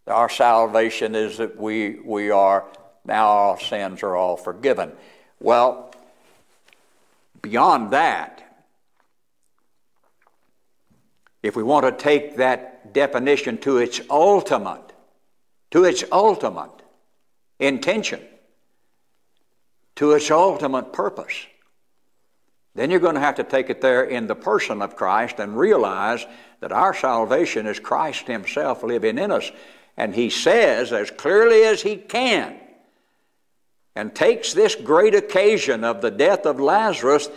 Our 0.08 0.30
salvation 0.30 1.14
is 1.14 1.38
that 1.38 1.58
we, 1.58 2.00
we 2.00 2.32
are, 2.32 2.66
now 3.06 3.28
our 3.28 3.60
sins 3.60 4.02
are 4.02 4.16
all 4.16 4.38
forgiven. 4.38 4.92
Well, 5.40 5.89
beyond 7.42 7.92
that, 7.92 8.44
if 11.42 11.56
we 11.56 11.64
want 11.64 11.86
to 11.86 11.92
take 11.92 12.38
that 12.38 12.94
definition 12.94 13.58
to 13.60 13.78
its 13.78 14.02
ultimate, 14.10 14.92
to 15.72 15.86
its 15.86 16.04
ultimate 16.12 16.72
intention, 17.60 18.20
to 19.96 20.12
its 20.12 20.30
ultimate 20.32 20.92
purpose, 20.92 21.46
then 22.76 22.92
you're 22.92 23.00
going 23.00 23.16
to 23.16 23.22
have 23.22 23.36
to 23.36 23.44
take 23.44 23.70
it 23.70 23.82
there 23.82 24.04
in 24.04 24.28
the 24.28 24.36
person 24.36 24.82
of 24.82 24.96
Christ 24.96 25.40
and 25.40 25.58
realize 25.58 26.26
that 26.60 26.72
our 26.72 26.94
salvation 26.94 27.66
is 27.68 27.80
Christ 27.80 28.28
Himself 28.28 28.84
living 28.84 29.18
in 29.18 29.32
us. 29.32 29.52
And 29.98 30.16
he 30.16 30.30
says 30.30 30.94
as 30.94 31.12
clearly 31.12 31.64
as 31.64 31.82
he 31.82 31.98
can, 31.98 32.58
and 33.96 34.14
takes 34.14 34.54
this 34.54 34.76
great 34.76 35.16
occasion 35.16 35.84
of 35.84 36.02
the 36.02 36.12
death 36.12 36.46
of 36.46 36.60
Lazarus 36.60 37.30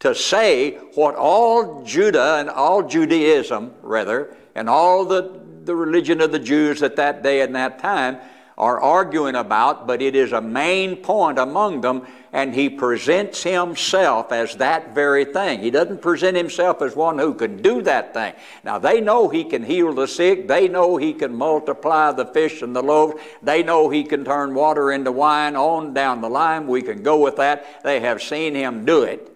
to 0.00 0.14
say 0.14 0.76
what 0.94 1.14
all 1.14 1.82
Judah 1.84 2.36
and 2.36 2.50
all 2.50 2.82
Judaism, 2.82 3.74
rather, 3.82 4.36
and 4.54 4.68
all 4.68 5.04
the, 5.04 5.40
the 5.64 5.74
religion 5.74 6.20
of 6.20 6.32
the 6.32 6.38
Jews 6.38 6.82
at 6.82 6.96
that 6.96 7.22
day 7.22 7.40
and 7.40 7.54
that 7.54 7.78
time 7.78 8.18
are 8.58 8.80
arguing 8.80 9.34
about, 9.34 9.86
but 9.86 10.00
it 10.00 10.16
is 10.16 10.32
a 10.32 10.40
main 10.40 10.96
point 10.96 11.38
among 11.38 11.82
them, 11.82 12.06
and 12.32 12.54
he 12.54 12.70
presents 12.70 13.42
himself 13.42 14.32
as 14.32 14.56
that 14.56 14.94
very 14.94 15.26
thing. 15.26 15.60
He 15.60 15.70
doesn't 15.70 16.00
present 16.00 16.38
himself 16.38 16.80
as 16.80 16.96
one 16.96 17.18
who 17.18 17.34
can 17.34 17.60
do 17.60 17.82
that 17.82 18.14
thing. 18.14 18.32
Now, 18.64 18.78
they 18.78 19.02
know 19.02 19.28
he 19.28 19.44
can 19.44 19.62
heal 19.62 19.92
the 19.92 20.08
sick, 20.08 20.48
they 20.48 20.68
know 20.68 20.96
he 20.96 21.12
can 21.12 21.34
multiply 21.34 22.12
the 22.12 22.24
fish 22.24 22.62
and 22.62 22.74
the 22.74 22.82
loaves, 22.82 23.20
they 23.42 23.62
know 23.62 23.90
he 23.90 24.04
can 24.04 24.24
turn 24.24 24.54
water 24.54 24.90
into 24.90 25.12
wine, 25.12 25.54
on 25.54 25.92
down 25.92 26.22
the 26.22 26.30
line. 26.30 26.66
We 26.66 26.80
can 26.80 27.02
go 27.02 27.18
with 27.18 27.36
that. 27.36 27.82
They 27.82 28.00
have 28.00 28.22
seen 28.22 28.54
him 28.54 28.86
do 28.86 29.02
it. 29.02 29.32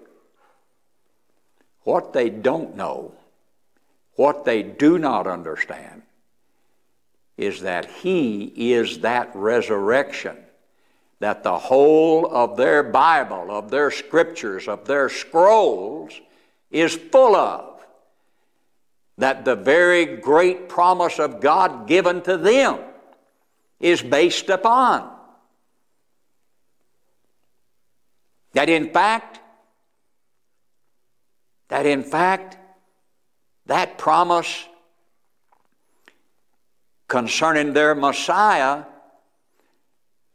What 1.83 2.15
they 2.15 2.31
don't 2.31 2.75
know, 2.75 3.15
what 4.17 4.45
they 4.45 4.63
do 4.63 4.99
not 4.99 5.27
understand, 5.27 6.03
is 7.41 7.63
that 7.63 7.91
He 7.91 8.73
is 8.73 9.01
that 9.01 9.31
resurrection. 9.35 10.37
That 11.21 11.43
the 11.43 11.59
whole 11.59 12.27
of 12.27 12.57
their 12.57 12.83
Bible, 12.83 13.51
of 13.51 13.71
their 13.71 13.91
scriptures, 13.91 14.69
of 14.69 14.87
their 14.87 15.09
scrolls 15.09 16.13
is 16.71 16.95
full 16.95 17.35
of. 17.35 17.85
That 19.19 19.45
the 19.45 19.57
very 19.57 20.17
great 20.17 20.69
promise 20.69 21.19
of 21.19 21.41
God 21.41 21.87
given 21.87 22.23
to 22.23 22.37
them 22.37 22.79
is 23.79 24.03
based 24.03 24.49
upon. 24.49 25.11
That 28.53 28.69
in 28.69 28.91
fact, 28.91 29.41
that 31.69 31.87
in 31.87 32.03
fact, 32.03 32.59
that 33.67 33.99
promise 33.99 34.67
concerning 37.11 37.75
their 37.75 37.95
Messiah 37.95 38.85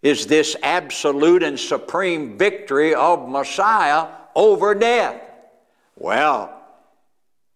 is 0.03 0.27
this 0.27 0.55
absolute 0.61 1.41
and 1.41 1.59
supreme 1.59 2.37
victory 2.37 2.93
of 2.93 3.27
Messiah 3.27 4.07
over 4.35 4.75
death. 4.75 5.19
Well, 5.95 6.61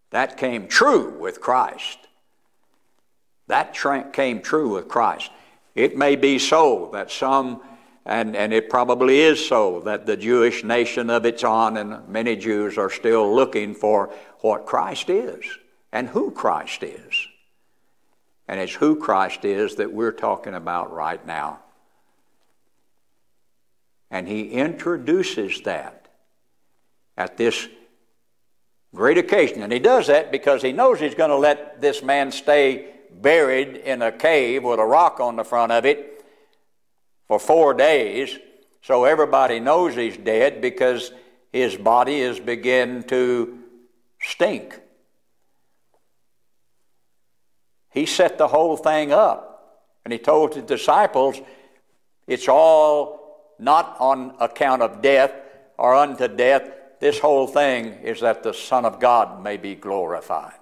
that 0.10 0.38
came 0.38 0.68
true 0.68 1.20
with 1.20 1.42
Christ. 1.42 2.00
That 3.48 3.78
came 4.14 4.42
true 4.42 4.70
with 4.70 4.88
Christ. 4.88 5.30
It 5.76 5.98
may 5.98 6.16
be 6.16 6.40
so 6.40 6.90
that 6.94 7.12
some, 7.12 7.62
and, 8.06 8.36
and 8.36 8.54
it 8.54 8.70
probably 8.70 9.20
is 9.20 9.46
so, 9.46 9.82
that 9.82 10.06
the 10.06 10.18
Jewish 10.18 10.64
nation 10.64 11.10
of 11.10 11.26
its 11.26 11.44
own 11.44 11.78
and 11.78 12.08
many 12.08 12.36
Jews 12.36 12.78
are 12.78 12.90
still 12.90 13.36
looking 13.36 13.76
for 13.76 14.14
what 14.40 14.66
Christ 14.66 15.10
is 15.10 15.46
and 15.92 16.08
who 16.08 16.32
Christ 16.32 16.84
is. 16.84 17.29
And 18.50 18.60
it's 18.60 18.74
who 18.74 18.96
Christ 18.96 19.46
is 19.46 19.76
that 19.76 19.94
we're 19.94 20.12
talking 20.12 20.56
about 20.56 20.92
right 20.92 21.24
now. 21.24 21.60
And 24.10 24.28
he 24.28 24.50
introduces 24.50 25.62
that 25.62 26.08
at 27.16 27.38
this 27.38 27.68
great 28.96 29.20
occasion. 29.20 29.62
And 29.62 29.72
he 29.72 29.78
does 29.78 30.08
that 30.08 30.32
because 30.32 30.64
he 30.64 30.72
knows 30.72 31.00
he's 31.00 31.14
going 31.14 31.30
to 31.30 31.38
let 31.38 31.80
this 31.80 32.02
man 32.02 32.32
stay 32.32 32.92
buried 33.22 33.76
in 33.76 34.02
a 34.02 34.12
cave 34.12 34.64
with 34.64 34.80
a 34.80 34.86
rock 34.86 35.20
on 35.20 35.36
the 35.36 35.44
front 35.44 35.72
of 35.72 35.86
it 35.86 36.26
for 37.28 37.38
four 37.38 37.76
days. 37.76 38.36
So 38.82 39.06
everybody 39.06 39.60
knows 39.60 39.94
he's 39.94 40.18
dead 40.18 40.60
because 40.60 41.12
his 41.54 41.78
body 41.78 42.20
is 42.20 42.40
beginning 42.40 43.04
to 43.04 43.60
stink. 44.20 44.80
He 47.92 48.06
set 48.06 48.38
the 48.38 48.48
whole 48.48 48.78
thing 48.78 49.12
up. 49.12 49.46
And 50.06 50.14
he 50.14 50.20
told 50.20 50.54
the 50.54 50.62
disciples, 50.62 51.40
it's 52.28 52.48
all 52.48 53.54
not 53.60 53.98
on 54.00 54.34
account 54.40 54.82
of 54.82 55.02
death 55.02 55.34
or 55.78 55.94
unto 55.94 56.28
death. 56.28 56.72
This 57.00 57.20
whole 57.20 57.48
thing 57.48 57.86
is 58.04 58.22
that 58.22 58.44
the 58.44 58.54
Son 58.54 58.86
of 58.86 59.00
God 59.00 59.44
may 59.44 59.58
be 59.58 59.76
glorified. 59.76 60.54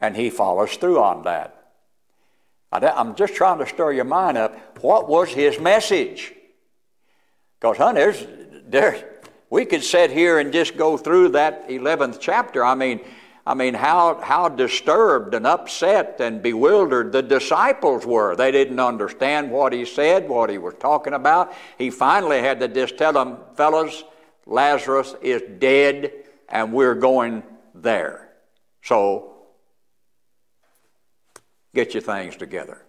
And 0.00 0.16
he 0.16 0.30
follows 0.30 0.76
through 0.76 1.00
on 1.00 1.24
that. 1.24 1.56
I'm 2.72 3.16
just 3.16 3.34
trying 3.34 3.58
to 3.58 3.66
stir 3.66 3.92
your 3.92 4.04
mind 4.04 4.38
up. 4.38 4.82
What 4.82 5.08
was 5.08 5.30
his 5.30 5.58
message? 5.58 6.32
Because, 7.58 7.76
honey, 7.76 8.00
there's, 8.00 8.26
there, 8.68 9.20
we 9.50 9.64
could 9.64 9.82
sit 9.82 10.10
here 10.10 10.38
and 10.38 10.52
just 10.52 10.76
go 10.76 10.96
through 10.96 11.30
that 11.30 11.68
11th 11.68 12.18
chapter. 12.20 12.64
I 12.64 12.74
mean, 12.74 13.00
I 13.46 13.54
mean, 13.54 13.74
how, 13.74 14.20
how 14.22 14.48
disturbed 14.48 15.34
and 15.34 15.46
upset 15.46 16.20
and 16.20 16.42
bewildered 16.42 17.12
the 17.12 17.22
disciples 17.22 18.04
were. 18.04 18.36
They 18.36 18.52
didn't 18.52 18.80
understand 18.80 19.50
what 19.50 19.72
he 19.72 19.84
said, 19.84 20.28
what 20.28 20.50
he 20.50 20.58
was 20.58 20.74
talking 20.78 21.14
about. 21.14 21.54
He 21.78 21.90
finally 21.90 22.40
had 22.40 22.60
to 22.60 22.68
just 22.68 22.98
tell 22.98 23.12
them, 23.12 23.38
fellas, 23.56 24.04
Lazarus 24.46 25.14
is 25.22 25.42
dead 25.58 26.12
and 26.48 26.72
we're 26.72 26.94
going 26.94 27.42
there. 27.74 28.30
So, 28.82 29.32
get 31.74 31.94
your 31.94 32.02
things 32.02 32.36
together. 32.36 32.82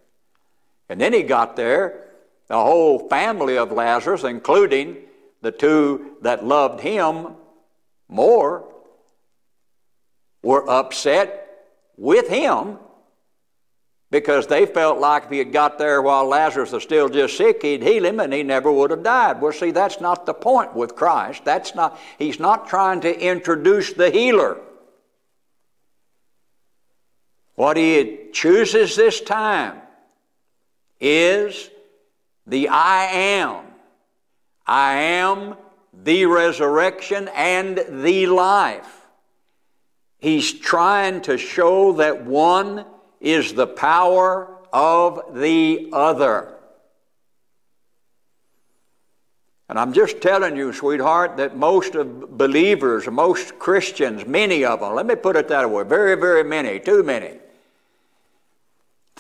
And 0.89 0.99
then 0.99 1.13
he 1.13 1.23
got 1.23 1.55
there, 1.55 2.09
the 2.47 2.55
whole 2.55 3.07
family 3.07 3.57
of 3.57 3.71
Lazarus, 3.71 4.23
including 4.23 4.97
the 5.41 5.51
two 5.51 6.17
that 6.21 6.45
loved 6.45 6.81
him 6.81 7.35
more, 8.09 8.67
were 10.41 10.69
upset 10.69 11.65
with 11.97 12.27
him 12.27 12.77
because 14.09 14.47
they 14.47 14.65
felt 14.65 14.99
like 14.99 15.23
if 15.23 15.29
he 15.29 15.37
had 15.37 15.53
got 15.53 15.77
there 15.77 16.01
while 16.01 16.25
Lazarus 16.25 16.73
was 16.73 16.83
still 16.83 17.07
just 17.07 17.37
sick, 17.37 17.61
he'd 17.61 17.81
heal 17.81 18.05
him 18.05 18.19
and 18.19 18.33
he 18.33 18.43
never 18.43 18.71
would 18.71 18.91
have 18.91 19.03
died. 19.03 19.41
Well, 19.41 19.53
see, 19.53 19.71
that's 19.71 20.01
not 20.01 20.25
the 20.25 20.33
point 20.33 20.75
with 20.75 20.95
Christ. 20.95 21.45
That's 21.45 21.73
not, 21.73 21.97
he's 22.19 22.39
not 22.39 22.67
trying 22.67 23.01
to 23.01 23.19
introduce 23.19 23.93
the 23.93 24.09
healer. 24.09 24.57
What 27.55 27.77
he 27.77 28.29
chooses 28.33 28.95
this 28.95 29.21
time 29.21 29.81
is 30.99 31.69
the 32.45 32.69
I 32.69 33.05
am. 33.05 33.65
I 34.65 34.93
am 34.95 35.55
the 35.93 36.25
resurrection 36.25 37.29
and 37.29 37.77
the 37.89 38.27
life. 38.27 39.00
He's 40.21 40.53
trying 40.53 41.21
to 41.21 41.35
show 41.35 41.93
that 41.93 42.25
one 42.25 42.85
is 43.19 43.53
the 43.53 43.65
power 43.65 44.55
of 44.71 45.33
the 45.33 45.89
other. 45.91 46.53
And 49.67 49.79
I'm 49.79 49.93
just 49.93 50.21
telling 50.21 50.55
you, 50.55 50.73
sweetheart, 50.73 51.37
that 51.37 51.57
most 51.57 51.95
of 51.95 52.37
believers, 52.37 53.07
most 53.07 53.57
Christians, 53.57 54.27
many 54.27 54.63
of 54.63 54.81
them, 54.81 54.93
let 54.93 55.07
me 55.07 55.15
put 55.15 55.35
it 55.35 55.47
that 55.47 55.67
way, 55.67 55.83
very, 55.85 56.15
very 56.15 56.43
many, 56.43 56.79
too 56.79 57.01
many, 57.01 57.39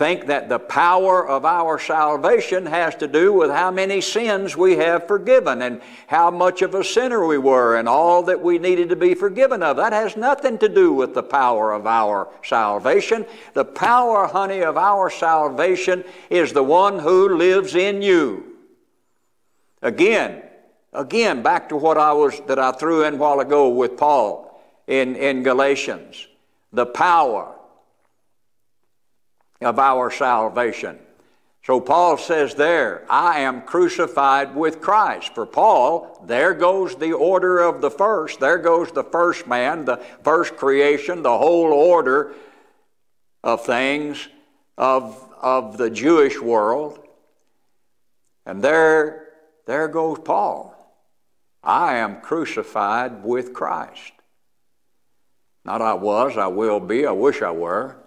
think 0.01 0.25
that 0.25 0.49
the 0.49 0.57
power 0.57 1.29
of 1.29 1.45
our 1.45 1.77
salvation 1.77 2.65
has 2.65 2.95
to 2.95 3.07
do 3.07 3.31
with 3.31 3.51
how 3.51 3.69
many 3.69 4.01
sins 4.01 4.57
we 4.57 4.75
have 4.75 5.07
forgiven 5.07 5.61
and 5.61 5.79
how 6.07 6.31
much 6.31 6.63
of 6.63 6.73
a 6.73 6.83
sinner 6.83 7.23
we 7.27 7.37
were 7.37 7.77
and 7.77 7.87
all 7.87 8.23
that 8.23 8.41
we 8.41 8.57
needed 8.57 8.89
to 8.89 8.95
be 8.95 9.13
forgiven 9.13 9.61
of. 9.61 9.77
That 9.77 9.93
has 9.93 10.17
nothing 10.17 10.57
to 10.57 10.67
do 10.67 10.91
with 10.91 11.13
the 11.13 11.21
power 11.21 11.71
of 11.71 11.85
our 11.85 12.29
salvation. 12.43 13.27
The 13.53 13.63
power, 13.63 14.25
honey, 14.25 14.63
of 14.63 14.75
our 14.75 15.11
salvation 15.11 16.03
is 16.31 16.51
the 16.51 16.63
one 16.63 16.97
who 16.97 17.37
lives 17.37 17.75
in 17.75 18.01
you. 18.01 18.55
Again, 19.83 20.41
again, 20.93 21.43
back 21.43 21.69
to 21.69 21.75
what 21.75 21.99
I 21.99 22.11
was 22.13 22.41
that 22.47 22.57
I 22.57 22.71
threw 22.71 23.03
in 23.03 23.13
a 23.13 23.17
while 23.17 23.39
ago 23.39 23.69
with 23.69 23.97
Paul 23.97 24.63
in, 24.87 25.15
in 25.15 25.43
Galatians. 25.43 26.27
The 26.73 26.87
power 26.87 27.55
of 29.61 29.79
our 29.79 30.11
salvation. 30.11 30.99
So 31.63 31.79
Paul 31.79 32.17
says 32.17 32.55
there, 32.55 33.05
I 33.09 33.41
am 33.41 33.61
crucified 33.61 34.55
with 34.55 34.81
Christ. 34.81 35.35
For 35.35 35.45
Paul, 35.45 36.23
there 36.25 36.55
goes 36.55 36.95
the 36.95 37.13
order 37.13 37.59
of 37.59 37.81
the 37.81 37.91
first. 37.91 38.39
There 38.39 38.57
goes 38.57 38.91
the 38.91 39.03
first 39.03 39.45
man, 39.45 39.85
the 39.85 39.97
first 40.23 40.57
creation, 40.57 41.21
the 41.21 41.37
whole 41.37 41.71
order 41.71 42.33
of 43.43 43.63
things 43.63 44.27
of, 44.77 45.29
of 45.39 45.77
the 45.77 45.91
Jewish 45.91 46.39
world. 46.41 46.99
And 48.45 48.63
there, 48.63 49.27
there 49.67 49.87
goes 49.87 50.17
Paul. 50.19 50.75
I 51.63 51.97
am 51.97 52.21
crucified 52.21 53.23
with 53.23 53.53
Christ. 53.53 54.13
Not 55.63 55.81
I 55.81 55.93
was, 55.93 56.37
I 56.37 56.47
will 56.47 56.79
be, 56.79 57.05
I 57.05 57.11
wish 57.11 57.43
I 57.43 57.51
were. 57.51 58.00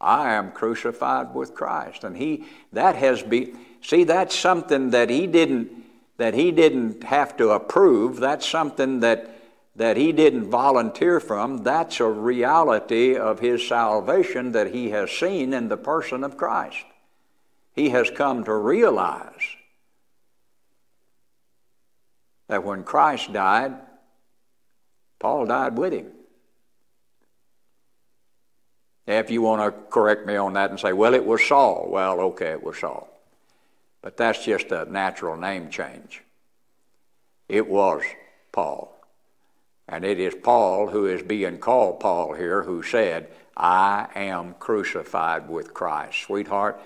I 0.00 0.34
am 0.34 0.52
crucified 0.52 1.34
with 1.34 1.54
Christ. 1.54 2.04
And 2.04 2.16
he 2.16 2.44
that 2.72 2.96
has 2.96 3.22
been 3.22 3.58
see 3.82 4.04
that's 4.04 4.36
something 4.36 4.90
that 4.90 5.10
he 5.10 5.26
didn't 5.26 5.70
that 6.18 6.34
he 6.34 6.50
didn't 6.50 7.04
have 7.04 7.36
to 7.38 7.50
approve. 7.50 8.18
That's 8.18 8.48
something 8.48 9.00
that 9.00 9.30
that 9.76 9.96
he 9.96 10.12
didn't 10.12 10.50
volunteer 10.50 11.20
from. 11.20 11.62
That's 11.62 12.00
a 12.00 12.08
reality 12.08 13.16
of 13.16 13.40
his 13.40 13.66
salvation 13.66 14.52
that 14.52 14.72
he 14.72 14.90
has 14.90 15.10
seen 15.10 15.52
in 15.52 15.68
the 15.68 15.76
person 15.76 16.24
of 16.24 16.36
Christ. 16.36 16.84
He 17.74 17.90
has 17.90 18.10
come 18.10 18.44
to 18.44 18.54
realize 18.54 19.56
that 22.48 22.64
when 22.64 22.84
Christ 22.84 23.32
died, 23.32 23.74
Paul 25.18 25.46
died 25.46 25.76
with 25.76 25.92
him. 25.92 26.12
If 29.06 29.30
you 29.30 29.40
want 29.42 29.62
to 29.62 29.90
correct 29.90 30.26
me 30.26 30.36
on 30.36 30.54
that 30.54 30.70
and 30.70 30.80
say, 30.80 30.92
well, 30.92 31.14
it 31.14 31.24
was 31.24 31.46
Saul, 31.46 31.86
well, 31.88 32.20
okay, 32.20 32.50
it 32.50 32.62
was 32.62 32.78
Saul. 32.78 33.08
But 34.02 34.16
that's 34.16 34.44
just 34.44 34.72
a 34.72 34.84
natural 34.90 35.36
name 35.36 35.70
change. 35.70 36.22
It 37.48 37.68
was 37.68 38.02
Paul. 38.50 38.92
And 39.88 40.04
it 40.04 40.18
is 40.18 40.34
Paul 40.34 40.88
who 40.88 41.06
is 41.06 41.22
being 41.22 41.58
called 41.58 42.00
Paul 42.00 42.34
here 42.34 42.64
who 42.64 42.82
said, 42.82 43.28
I 43.56 44.08
am 44.16 44.54
crucified 44.58 45.48
with 45.48 45.72
Christ. 45.72 46.22
Sweetheart, 46.22 46.80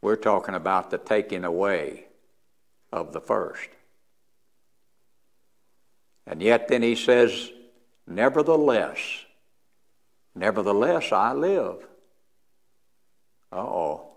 we're 0.00 0.16
talking 0.16 0.56
about 0.56 0.90
the 0.90 0.98
taking 0.98 1.44
away 1.44 2.06
of 2.92 3.12
the 3.12 3.20
first. 3.20 3.68
And 6.26 6.42
yet 6.42 6.68
then 6.68 6.82
he 6.82 6.96
says, 6.96 7.50
Nevertheless, 8.06 8.98
nevertheless, 10.34 11.12
I 11.12 11.32
live. 11.32 11.86
Uh 13.52 13.56
oh. 13.56 14.08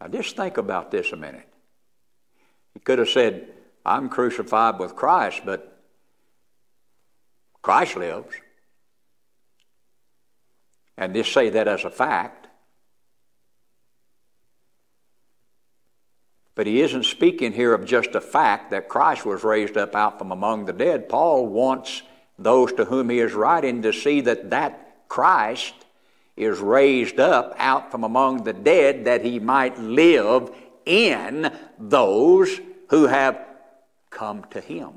Now 0.00 0.08
just 0.08 0.36
think 0.36 0.56
about 0.56 0.90
this 0.90 1.12
a 1.12 1.16
minute. 1.16 1.48
He 2.74 2.80
could 2.80 2.98
have 2.98 3.08
said, 3.08 3.48
I'm 3.84 4.08
crucified 4.08 4.78
with 4.78 4.94
Christ, 4.94 5.42
but 5.44 5.78
Christ 7.62 7.96
lives. 7.96 8.34
And 10.96 11.14
just 11.14 11.32
say 11.32 11.50
that 11.50 11.66
as 11.66 11.84
a 11.84 11.90
fact. 11.90 12.39
But 16.54 16.66
he 16.66 16.80
isn't 16.82 17.04
speaking 17.04 17.52
here 17.52 17.72
of 17.72 17.84
just 17.84 18.14
a 18.14 18.20
fact 18.20 18.70
that 18.70 18.88
Christ 18.88 19.24
was 19.24 19.44
raised 19.44 19.76
up 19.76 19.94
out 19.94 20.18
from 20.18 20.32
among 20.32 20.66
the 20.66 20.72
dead. 20.72 21.08
Paul 21.08 21.46
wants 21.46 22.02
those 22.38 22.72
to 22.74 22.84
whom 22.84 23.10
he 23.10 23.20
is 23.20 23.34
writing 23.34 23.82
to 23.82 23.92
see 23.92 24.20
that 24.22 24.50
that 24.50 25.08
Christ 25.08 25.74
is 26.36 26.58
raised 26.58 27.20
up 27.20 27.54
out 27.58 27.90
from 27.90 28.04
among 28.04 28.44
the 28.44 28.52
dead 28.52 29.04
that 29.04 29.24
he 29.24 29.38
might 29.38 29.78
live 29.78 30.50
in 30.86 31.52
those 31.78 32.60
who 32.88 33.06
have 33.06 33.44
come 34.10 34.44
to 34.50 34.60
him, 34.60 34.90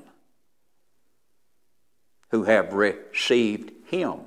who 2.30 2.44
have 2.44 2.74
received 2.74 3.72
him 3.88 4.22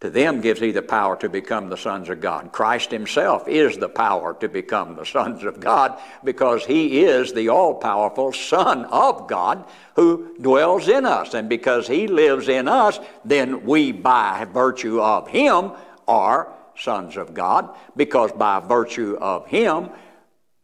to 0.00 0.10
them 0.10 0.40
gives 0.40 0.60
he 0.60 0.70
the 0.70 0.82
power 0.82 1.16
to 1.16 1.28
become 1.28 1.68
the 1.68 1.76
sons 1.76 2.08
of 2.08 2.20
God. 2.20 2.52
Christ 2.52 2.92
himself 2.92 3.48
is 3.48 3.76
the 3.76 3.88
power 3.88 4.34
to 4.34 4.48
become 4.48 4.94
the 4.94 5.04
sons 5.04 5.42
of 5.42 5.58
God 5.58 5.98
because 6.22 6.64
he 6.64 7.02
is 7.02 7.32
the 7.32 7.48
all 7.48 7.74
powerful 7.74 8.32
Son 8.32 8.84
of 8.84 9.26
God 9.26 9.64
who 9.96 10.36
dwells 10.40 10.86
in 10.86 11.04
us. 11.04 11.34
And 11.34 11.48
because 11.48 11.88
he 11.88 12.06
lives 12.06 12.48
in 12.48 12.68
us, 12.68 13.00
then 13.24 13.64
we, 13.64 13.90
by 13.90 14.46
virtue 14.52 15.00
of 15.00 15.26
him, 15.26 15.72
are 16.06 16.52
sons 16.76 17.16
of 17.16 17.34
God 17.34 17.74
because 17.96 18.30
by 18.30 18.60
virtue 18.60 19.18
of 19.20 19.48
him, 19.48 19.90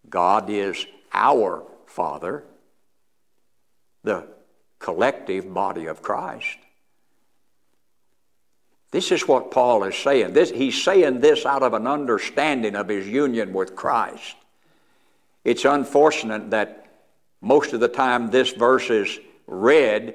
God 0.08 0.48
is 0.48 0.86
our 1.12 1.64
Father, 1.86 2.44
the 4.04 4.28
collective 4.78 5.52
body 5.52 5.86
of 5.86 6.02
Christ. 6.02 6.58
This 8.94 9.11
is 9.11 9.26
what 9.26 9.50
Paul 9.50 9.83
is 9.83 9.96
saying. 9.96 10.35
This, 10.35 10.50
he's 10.50 10.80
saying 10.80 11.18
this 11.18 11.44
out 11.44 11.64
of 11.64 11.74
an 11.74 11.88
understanding 11.88 12.76
of 12.76 12.87
his 12.87 13.09
union 13.09 13.52
with 13.52 13.74
Christ. 13.74 14.37
It's 15.42 15.64
unfortunate 15.64 16.50
that 16.50 16.87
most 17.40 17.72
of 17.72 17.80
the 17.80 17.88
time 17.88 18.30
this 18.30 18.52
verse 18.52 18.90
is 18.90 19.18
read 19.48 20.14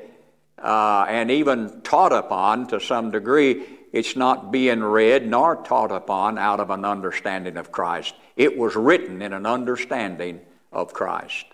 uh, 0.58 1.06
and 1.10 1.30
even 1.30 1.82
taught 1.82 2.14
upon 2.14 2.68
to 2.68 2.80
some 2.80 3.12
degree. 3.12 3.66
It's 3.92 4.16
not 4.16 4.50
being 4.50 4.82
read 4.82 5.28
nor 5.28 5.58
taught 5.58 5.92
upon 5.92 6.38
out 6.38 6.62
of 6.62 6.70
an 6.70 6.86
understanding 6.86 7.58
of 7.58 7.74
Christ. 7.74 8.16
It 8.38 8.58
was 8.58 8.78
written 8.78 9.22
in 9.22 9.34
an 9.34 9.46
understanding 9.46 10.40
of 10.72 10.94
Christ. 10.94 11.46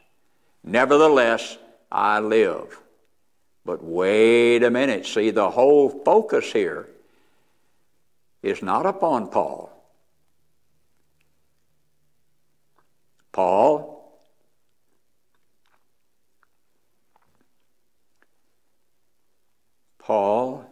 Nevertheless, 0.63 1.57
I 1.91 2.19
live. 2.19 2.79
But 3.65 3.83
wait 3.83 4.61
a 4.61 4.69
minute. 4.69 5.07
See, 5.07 5.31
the 5.31 5.49
whole 5.49 5.89
focus 5.89 6.53
here 6.53 6.89
is 8.45 8.61
not 8.61 8.85
upon 8.85 9.29
Paul. 9.29 9.71
Paul 13.31 13.95
Paul 19.97 20.63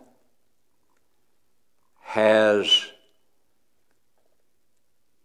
has 2.02 2.92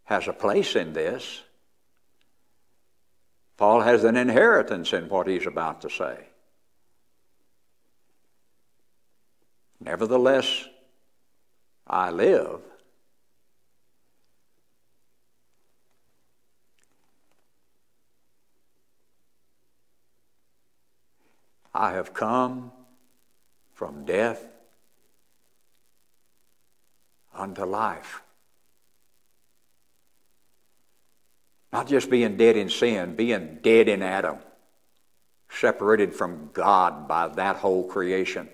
has 0.04 0.26
a 0.26 0.32
place 0.32 0.74
in 0.74 0.94
this. 0.94 1.42
Paul 3.58 3.82
has 3.82 4.04
an 4.04 4.16
inheritance 4.16 4.94
in 4.94 5.10
what 5.10 5.26
he's 5.26 5.46
about 5.46 5.82
to 5.82 5.90
say. 5.90 6.28
Nevertheless, 9.78 10.66
I 11.88 12.10
live. 12.10 12.60
I 21.74 21.92
have 21.92 22.12
come 22.12 22.72
from 23.74 24.04
death 24.04 24.44
unto 27.32 27.64
life. 27.64 28.22
Not 31.72 31.86
just 31.86 32.10
being 32.10 32.36
dead 32.36 32.56
in 32.56 32.68
sin, 32.68 33.14
being 33.14 33.58
dead 33.62 33.88
in 33.88 34.02
Adam, 34.02 34.38
separated 35.48 36.14
from 36.14 36.50
God 36.52 37.06
by 37.06 37.28
that 37.28 37.56
whole 37.56 37.86
creation. 37.86 38.48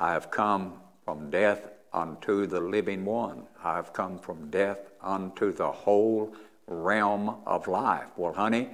I 0.00 0.14
have 0.14 0.30
come 0.30 0.72
from 1.04 1.28
death 1.28 1.68
unto 1.92 2.46
the 2.46 2.58
living 2.58 3.04
one. 3.04 3.42
I 3.62 3.76
have 3.76 3.92
come 3.92 4.18
from 4.18 4.48
death 4.48 4.78
unto 5.02 5.52
the 5.52 5.70
whole 5.70 6.34
realm 6.66 7.36
of 7.44 7.68
life. 7.68 8.06
Well, 8.16 8.32
honey, 8.32 8.70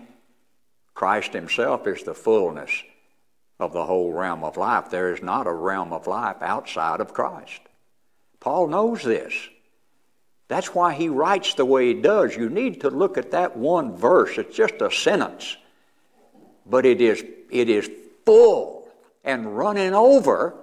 Christ 0.94 1.32
Himself 1.32 1.84
is 1.88 2.04
the 2.04 2.14
fullness 2.14 2.70
of 3.58 3.72
the 3.72 3.84
whole 3.84 4.12
realm 4.12 4.44
of 4.44 4.56
life. 4.56 4.88
There 4.88 5.12
is 5.12 5.20
not 5.20 5.48
a 5.48 5.52
realm 5.52 5.92
of 5.92 6.06
life 6.06 6.36
outside 6.42 7.00
of 7.00 7.12
Christ. 7.12 7.60
Paul 8.38 8.68
knows 8.68 9.02
this. 9.02 9.34
That's 10.46 10.76
why 10.76 10.94
he 10.94 11.08
writes 11.08 11.54
the 11.54 11.64
way 11.64 11.88
he 11.88 12.00
does. 12.00 12.36
You 12.36 12.48
need 12.48 12.82
to 12.82 12.90
look 12.90 13.18
at 13.18 13.32
that 13.32 13.56
one 13.56 13.96
verse. 13.96 14.38
It's 14.38 14.56
just 14.56 14.74
a 14.80 14.92
sentence. 14.92 15.56
But 16.64 16.86
it 16.86 17.00
is, 17.00 17.24
it 17.50 17.68
is 17.68 17.90
full 18.24 18.88
and 19.24 19.58
running 19.58 19.92
over 19.92 20.54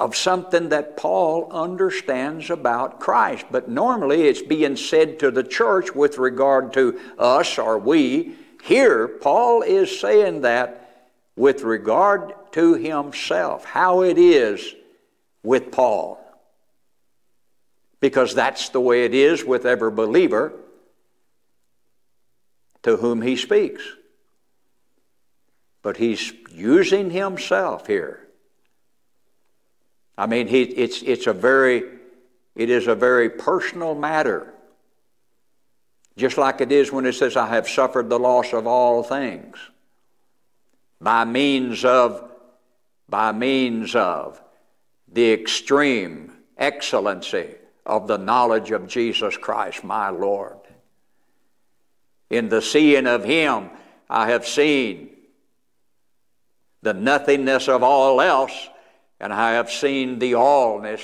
of 0.00 0.16
something 0.16 0.70
that 0.70 0.96
Paul 0.96 1.52
understands 1.52 2.50
about 2.50 2.98
Christ. 2.98 3.46
But 3.50 3.68
normally 3.68 4.22
it's 4.22 4.42
being 4.42 4.76
said 4.76 5.18
to 5.20 5.30
the 5.30 5.44
church 5.44 5.94
with 5.94 6.18
regard 6.18 6.72
to 6.72 6.98
us 7.18 7.58
or 7.58 7.78
we. 7.78 8.34
Here, 8.62 9.06
Paul 9.06 9.62
is 9.62 10.00
saying 10.00 10.40
that 10.42 11.06
with 11.36 11.62
regard 11.62 12.34
to 12.52 12.74
himself, 12.74 13.64
how 13.64 14.02
it 14.02 14.18
is 14.18 14.74
with 15.42 15.70
Paul 15.70 16.20
because 18.00 18.34
that's 18.34 18.70
the 18.70 18.80
way 18.80 19.04
it 19.04 19.14
is 19.14 19.44
with 19.44 19.66
every 19.66 19.90
believer 19.90 20.52
to 22.82 22.96
whom 22.96 23.22
he 23.22 23.36
speaks. 23.36 23.82
But 25.82 25.98
he's 25.98 26.32
using 26.50 27.10
himself 27.10 27.86
here. 27.86 28.26
I 30.20 30.26
mean, 30.26 30.48
he, 30.48 30.64
it's, 30.64 31.00
it's 31.00 31.26
a 31.26 31.32
very, 31.32 31.82
it 32.54 32.68
is 32.68 32.88
a 32.88 32.94
very 32.94 33.30
personal 33.30 33.94
matter. 33.94 34.52
Just 36.18 36.36
like 36.36 36.60
it 36.60 36.70
is 36.70 36.92
when 36.92 37.06
it 37.06 37.14
says, 37.14 37.38
I 37.38 37.48
have 37.48 37.66
suffered 37.66 38.10
the 38.10 38.18
loss 38.18 38.52
of 38.52 38.66
all 38.66 39.02
things. 39.02 39.56
By 41.00 41.24
means 41.24 41.86
of, 41.86 42.30
by 43.08 43.32
means 43.32 43.96
of 43.96 44.38
the 45.10 45.32
extreme 45.32 46.34
excellency 46.58 47.54
of 47.86 48.06
the 48.06 48.18
knowledge 48.18 48.72
of 48.72 48.88
Jesus 48.88 49.38
Christ, 49.38 49.84
my 49.84 50.10
Lord. 50.10 50.58
In 52.28 52.50
the 52.50 52.60
seeing 52.60 53.06
of 53.06 53.24
Him, 53.24 53.70
I 54.10 54.32
have 54.32 54.46
seen 54.46 55.16
the 56.82 56.92
nothingness 56.92 57.68
of 57.68 57.82
all 57.82 58.20
else, 58.20 58.68
and 59.20 59.32
I 59.32 59.52
have 59.52 59.70
seen 59.70 60.18
the 60.18 60.32
allness 60.32 61.02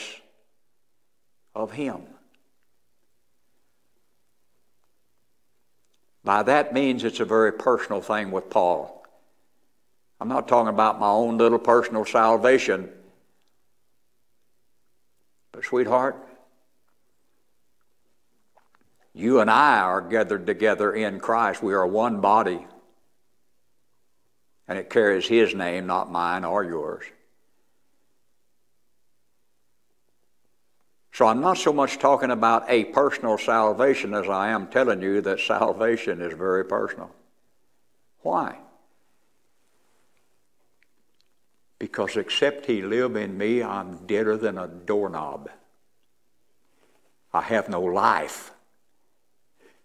of 1.54 1.72
Him. 1.72 2.02
By 6.24 6.42
that 6.42 6.72
means 6.72 7.04
it's 7.04 7.20
a 7.20 7.24
very 7.24 7.52
personal 7.52 8.00
thing 8.00 8.30
with 8.30 8.50
Paul. 8.50 9.04
I'm 10.18 10.28
not 10.28 10.48
talking 10.48 10.72
about 10.72 10.98
my 10.98 11.10
own 11.10 11.36
little 11.36 11.58
personal 11.58 12.04
salvation. 12.04 12.88
But, 15.52 15.64
sweetheart, 15.64 16.16
you 19.12 19.40
and 19.40 19.50
I 19.50 19.80
are 19.80 20.00
gathered 20.00 20.46
together 20.46 20.92
in 20.92 21.20
Christ. 21.20 21.62
We 21.62 21.74
are 21.74 21.86
one 21.86 22.20
body. 22.20 22.66
And 24.66 24.78
it 24.78 24.90
carries 24.90 25.28
His 25.28 25.54
name, 25.54 25.86
not 25.86 26.10
mine 26.10 26.44
or 26.44 26.64
yours. 26.64 27.04
So 31.16 31.26
I'm 31.26 31.40
not 31.40 31.56
so 31.56 31.72
much 31.72 31.98
talking 31.98 32.30
about 32.30 32.68
a 32.68 32.84
personal 32.84 33.38
salvation 33.38 34.12
as 34.12 34.28
I 34.28 34.50
am 34.50 34.66
telling 34.66 35.00
you 35.00 35.22
that 35.22 35.40
salvation 35.40 36.20
is 36.20 36.34
very 36.34 36.62
personal. 36.62 37.10
Why? 38.20 38.58
Because 41.78 42.18
except 42.18 42.66
He 42.66 42.82
live 42.82 43.16
in 43.16 43.38
me, 43.38 43.62
I'm 43.62 44.04
deader 44.04 44.36
than 44.36 44.58
a 44.58 44.68
doorknob. 44.68 45.48
I 47.32 47.40
have 47.40 47.70
no 47.70 47.80
life. 47.80 48.52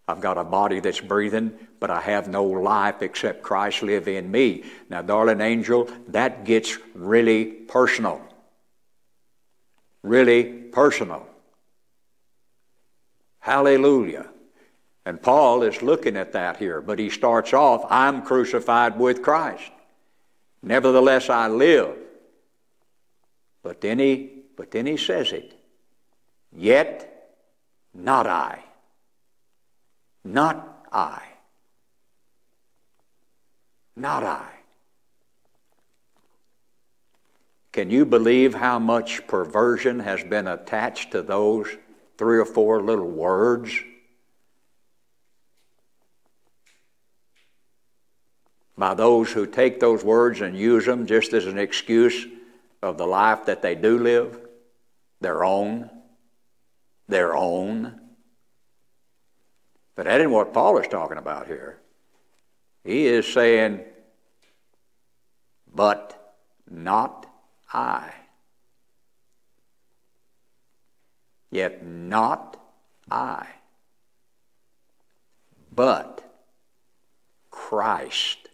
I've 0.10 0.20
got 0.20 0.38
a 0.38 0.44
body 0.44 0.82
that's 0.82 1.00
breathing, 1.00 1.58
but 1.80 1.90
I 1.90 2.02
have 2.02 2.28
no 2.28 2.44
life 2.44 3.02
except 3.02 3.42
Christ 3.42 3.84
live 3.84 4.10
in 4.10 4.30
me. 4.30 4.66
Now, 4.90 5.02
darling 5.02 5.40
angel, 5.40 5.90
that 6.10 6.44
gets 6.44 6.78
really 6.94 7.46
personal. 7.46 8.22
Really 10.04 10.44
personal. 10.44 11.28
Hallelujah. 13.40 14.28
And 15.06 15.22
Paul 15.22 15.64
is 15.64 15.82
looking 15.82 16.16
at 16.16 16.34
that 16.34 16.58
here, 16.58 16.82
but 16.82 17.00
he 17.00 17.10
starts 17.10 17.54
off, 17.54 17.86
I'm 17.90 18.22
crucified 18.22 19.00
with 19.00 19.24
Christ. 19.24 19.72
Nevertheless, 20.62 21.30
I 21.30 21.48
live. 21.48 21.98
But 23.64 23.82
then 23.82 24.00
he, 24.00 24.44
but 24.56 24.72
then 24.72 24.86
he 24.86 24.98
says 24.98 25.32
it. 25.32 25.58
Yet 26.52 27.08
not 27.94 28.28
I 28.28 28.64
not 30.24 30.86
I. 30.92 31.22
Not 33.96 34.24
I. 34.24 34.48
Can 37.72 37.90
you 37.90 38.06
believe 38.06 38.54
how 38.54 38.80
much 38.80 39.26
perversion 39.28 40.00
has 40.00 40.24
been 40.24 40.48
attached 40.48 41.12
to 41.12 41.22
those 41.22 41.68
three 42.18 42.38
or 42.38 42.46
four 42.46 42.82
little 42.82 43.08
words? 43.08 43.72
By 48.78 48.94
those 48.94 49.32
who 49.32 49.46
take 49.46 49.80
those 49.80 50.04
words 50.04 50.42
and 50.42 50.58
use 50.58 50.86
them 50.86 51.06
just 51.06 51.34
as 51.34 51.46
an 51.46 51.58
excuse 51.58 52.28
of 52.82 52.98
the 52.98 53.06
life 53.06 53.46
that 53.46 53.62
they 53.62 53.76
do 53.76 54.00
live, 54.00 54.40
their 55.22 55.46
own, 55.46 55.90
their 57.08 57.36
own. 57.36 58.00
But 59.96 60.06
that 60.06 60.20
isn't 60.20 60.32
what 60.32 60.54
Paul 60.54 60.78
is 60.80 60.88
talking 60.88 61.18
about 61.18 61.48
here. 61.48 61.80
He 62.84 63.06
is 63.06 63.32
saying, 63.32 63.82
but 65.74 66.36
not 66.70 67.31
I. 67.74 68.14
Yet 71.50 71.86
not 71.86 72.58
I, 73.10 73.46
but 75.74 76.24
Christ. 77.50 78.48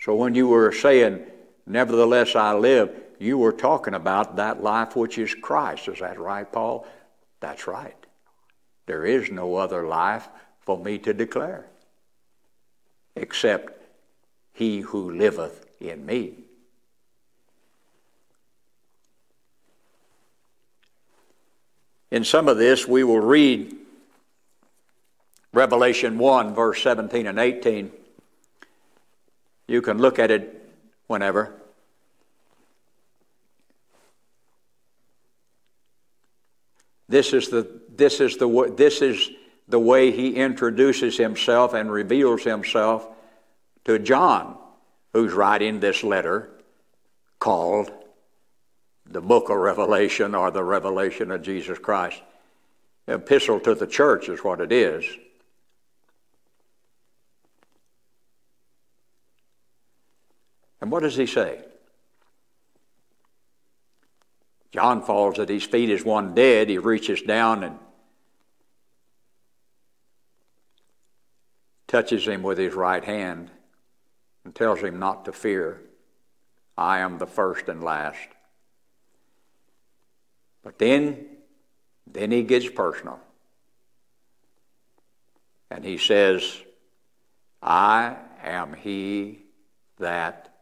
So 0.00 0.14
when 0.14 0.34
you 0.34 0.48
were 0.48 0.72
saying, 0.72 1.26
Nevertheless 1.66 2.36
I 2.36 2.54
live, 2.54 2.90
you 3.18 3.38
were 3.38 3.52
talking 3.52 3.94
about 3.94 4.36
that 4.36 4.62
life 4.62 4.94
which 4.94 5.18
is 5.18 5.34
Christ. 5.34 5.88
Is 5.88 5.98
that 5.98 6.20
right, 6.20 6.50
Paul? 6.50 6.86
That's 7.40 7.66
right. 7.66 7.96
There 8.86 9.04
is 9.04 9.32
no 9.32 9.56
other 9.56 9.86
life 9.86 10.28
for 10.60 10.78
me 10.78 10.98
to 10.98 11.12
declare, 11.12 11.66
except 13.16 13.82
he 14.52 14.80
who 14.80 15.10
liveth 15.10 15.66
in 15.80 16.06
me. 16.06 16.45
In 22.10 22.24
some 22.24 22.48
of 22.48 22.56
this, 22.56 22.86
we 22.86 23.02
will 23.04 23.20
read 23.20 23.74
Revelation 25.52 26.18
1, 26.18 26.54
verse 26.54 26.82
17 26.82 27.26
and 27.26 27.38
18. 27.38 27.90
You 29.66 29.82
can 29.82 29.98
look 29.98 30.18
at 30.18 30.30
it 30.30 30.68
whenever. 31.06 31.52
This 37.08 37.32
is 37.32 37.48
the, 37.48 37.68
this 37.88 38.20
is 38.20 38.36
the, 38.36 38.74
this 38.76 39.02
is 39.02 39.30
the 39.68 39.78
way 39.78 40.10
he 40.10 40.36
introduces 40.36 41.16
himself 41.16 41.74
and 41.74 41.90
reveals 41.90 42.44
himself 42.44 43.08
to 43.84 43.98
John, 43.98 44.56
who's 45.12 45.32
writing 45.32 45.80
this 45.80 46.02
letter 46.02 46.50
called 47.38 47.90
the 49.16 49.22
book 49.22 49.48
of 49.48 49.56
Revelation 49.56 50.34
or 50.34 50.50
the 50.50 50.62
revelation 50.62 51.30
of 51.30 51.40
Jesus 51.40 51.78
Christ. 51.78 52.20
Epistle 53.08 53.58
to 53.60 53.74
the 53.74 53.86
church 53.86 54.28
is 54.28 54.44
what 54.44 54.60
it 54.60 54.70
is. 54.70 55.06
And 60.82 60.90
what 60.90 61.02
does 61.02 61.16
he 61.16 61.24
say? 61.24 61.64
John 64.70 65.00
falls 65.00 65.38
at 65.38 65.48
his 65.48 65.64
feet 65.64 65.88
as 65.88 66.04
one 66.04 66.34
dead. 66.34 66.68
He 66.68 66.76
reaches 66.76 67.22
down 67.22 67.64
and 67.64 67.78
touches 71.88 72.26
him 72.26 72.42
with 72.42 72.58
his 72.58 72.74
right 72.74 73.02
hand 73.02 73.50
and 74.44 74.54
tells 74.54 74.80
him 74.80 74.98
not 74.98 75.24
to 75.24 75.32
fear. 75.32 75.80
I 76.76 76.98
am 76.98 77.16
the 77.16 77.26
first 77.26 77.66
and 77.70 77.82
last. 77.82 78.35
But 80.66 80.80
then, 80.80 81.24
then 82.12 82.32
he 82.32 82.42
gets 82.42 82.68
personal. 82.68 83.20
And 85.70 85.84
he 85.84 85.96
says, 85.96 86.42
I 87.62 88.16
am 88.42 88.72
he 88.74 89.44
that 90.00 90.56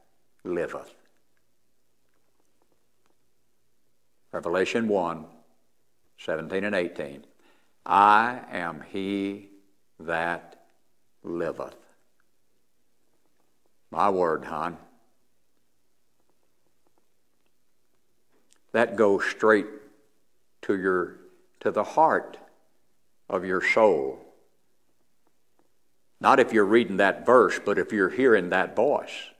liveth. 0.44 0.94
Revelation 4.30 4.88
1 4.88 5.24
17 6.18 6.64
and 6.64 6.74
18. 6.74 7.24
I 7.86 8.40
am 8.52 8.84
he 8.92 9.48
that 10.00 10.66
liveth. 11.22 11.76
My 13.90 14.10
word, 14.10 14.44
hon. 14.44 14.76
That 18.72 18.96
goes 18.96 19.24
straight 19.24 19.64
to 20.64 20.76
your 20.76 21.16
to 21.60 21.70
the 21.70 21.84
heart 21.84 22.36
of 23.28 23.44
your 23.44 23.62
soul. 23.62 24.18
Not 26.20 26.40
if 26.40 26.52
you're 26.52 26.64
reading 26.64 26.98
that 26.98 27.26
verse, 27.26 27.58
but 27.64 27.78
if 27.78 27.92
you're 27.92 28.10
hearing 28.10 28.50
that 28.50 28.76
voice. 28.76 29.30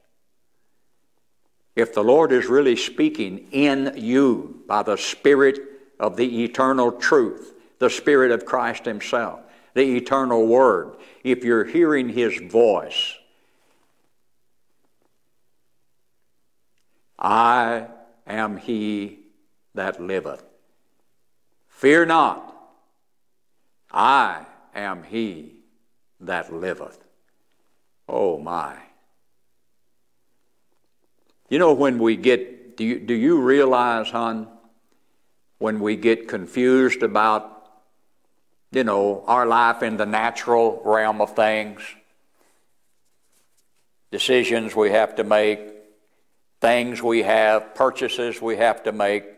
If 1.76 1.92
the 1.92 2.04
Lord 2.04 2.32
is 2.32 2.46
really 2.46 2.76
speaking 2.76 3.48
in 3.50 3.94
you 3.96 4.62
by 4.66 4.82
the 4.82 4.96
Spirit 4.96 5.58
of 5.98 6.16
the 6.16 6.44
eternal 6.44 6.92
truth, 6.92 7.54
the 7.78 7.90
Spirit 7.90 8.30
of 8.30 8.44
Christ 8.44 8.84
Himself, 8.84 9.40
the 9.74 9.96
eternal 9.96 10.46
Word, 10.46 10.96
if 11.24 11.44
you're 11.44 11.64
hearing 11.64 12.08
His 12.08 12.40
voice, 12.40 13.14
I 17.18 17.87
am 18.26 18.56
He 18.56 19.18
that 19.74 20.00
liveth. 20.00 20.54
Fear 21.85 22.07
not, 22.07 22.57
I 23.90 24.47
am 24.75 25.03
He 25.03 25.57
that 26.18 26.51
liveth. 26.51 26.97
Oh 28.09 28.38
my. 28.38 28.75
You 31.51 31.59
know, 31.59 31.75
when 31.75 31.99
we 31.99 32.16
get, 32.16 32.79
do 32.79 32.85
you, 32.85 33.01
do 33.01 33.12
you 33.12 33.38
realize, 33.42 34.09
hon, 34.09 34.49
when 35.59 35.79
we 35.79 35.97
get 35.97 36.27
confused 36.27 37.03
about, 37.03 37.68
you 38.73 38.83
know, 38.83 39.23
our 39.27 39.44
life 39.44 39.83
in 39.83 39.99
the 39.99 40.07
natural 40.07 40.81
realm 40.87 41.20
of 41.20 41.37
things, 41.37 41.83
decisions 44.11 44.75
we 44.75 44.90
have 44.90 45.16
to 45.16 45.23
make, 45.23 45.61
things 46.62 47.03
we 47.03 47.25
have, 47.25 47.75
purchases 47.75 48.40
we 48.40 48.57
have 48.57 48.85
to 48.85 48.92
make, 48.92 49.34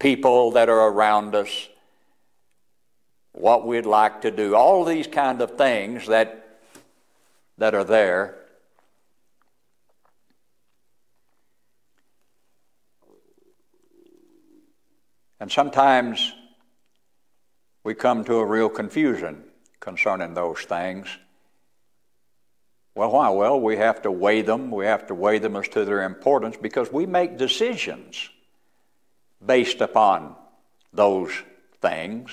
people 0.00 0.52
that 0.52 0.68
are 0.68 0.88
around 0.88 1.36
us, 1.36 1.68
what 3.32 3.66
we'd 3.66 3.86
like 3.86 4.22
to 4.22 4.30
do, 4.32 4.56
all 4.56 4.84
these 4.84 5.06
kind 5.06 5.40
of 5.40 5.56
things 5.56 6.06
that, 6.08 6.58
that 7.58 7.74
are 7.74 7.84
there. 7.84 8.36
And 15.38 15.52
sometimes 15.52 16.32
we 17.84 17.94
come 17.94 18.24
to 18.24 18.36
a 18.36 18.44
real 18.44 18.68
confusion 18.68 19.44
concerning 19.80 20.34
those 20.34 20.60
things. 20.62 21.08
Well, 22.94 23.12
why? 23.12 23.30
Well, 23.30 23.60
we 23.60 23.76
have 23.76 24.02
to 24.02 24.10
weigh 24.10 24.42
them. 24.42 24.70
We 24.70 24.86
have 24.86 25.06
to 25.06 25.14
weigh 25.14 25.38
them 25.38 25.56
as 25.56 25.68
to 25.68 25.84
their 25.84 26.02
importance 26.04 26.56
because 26.60 26.92
we 26.92 27.06
make 27.06 27.38
decisions 27.38 28.28
based 29.44 29.80
upon 29.80 30.34
those 30.92 31.32
things 31.80 32.30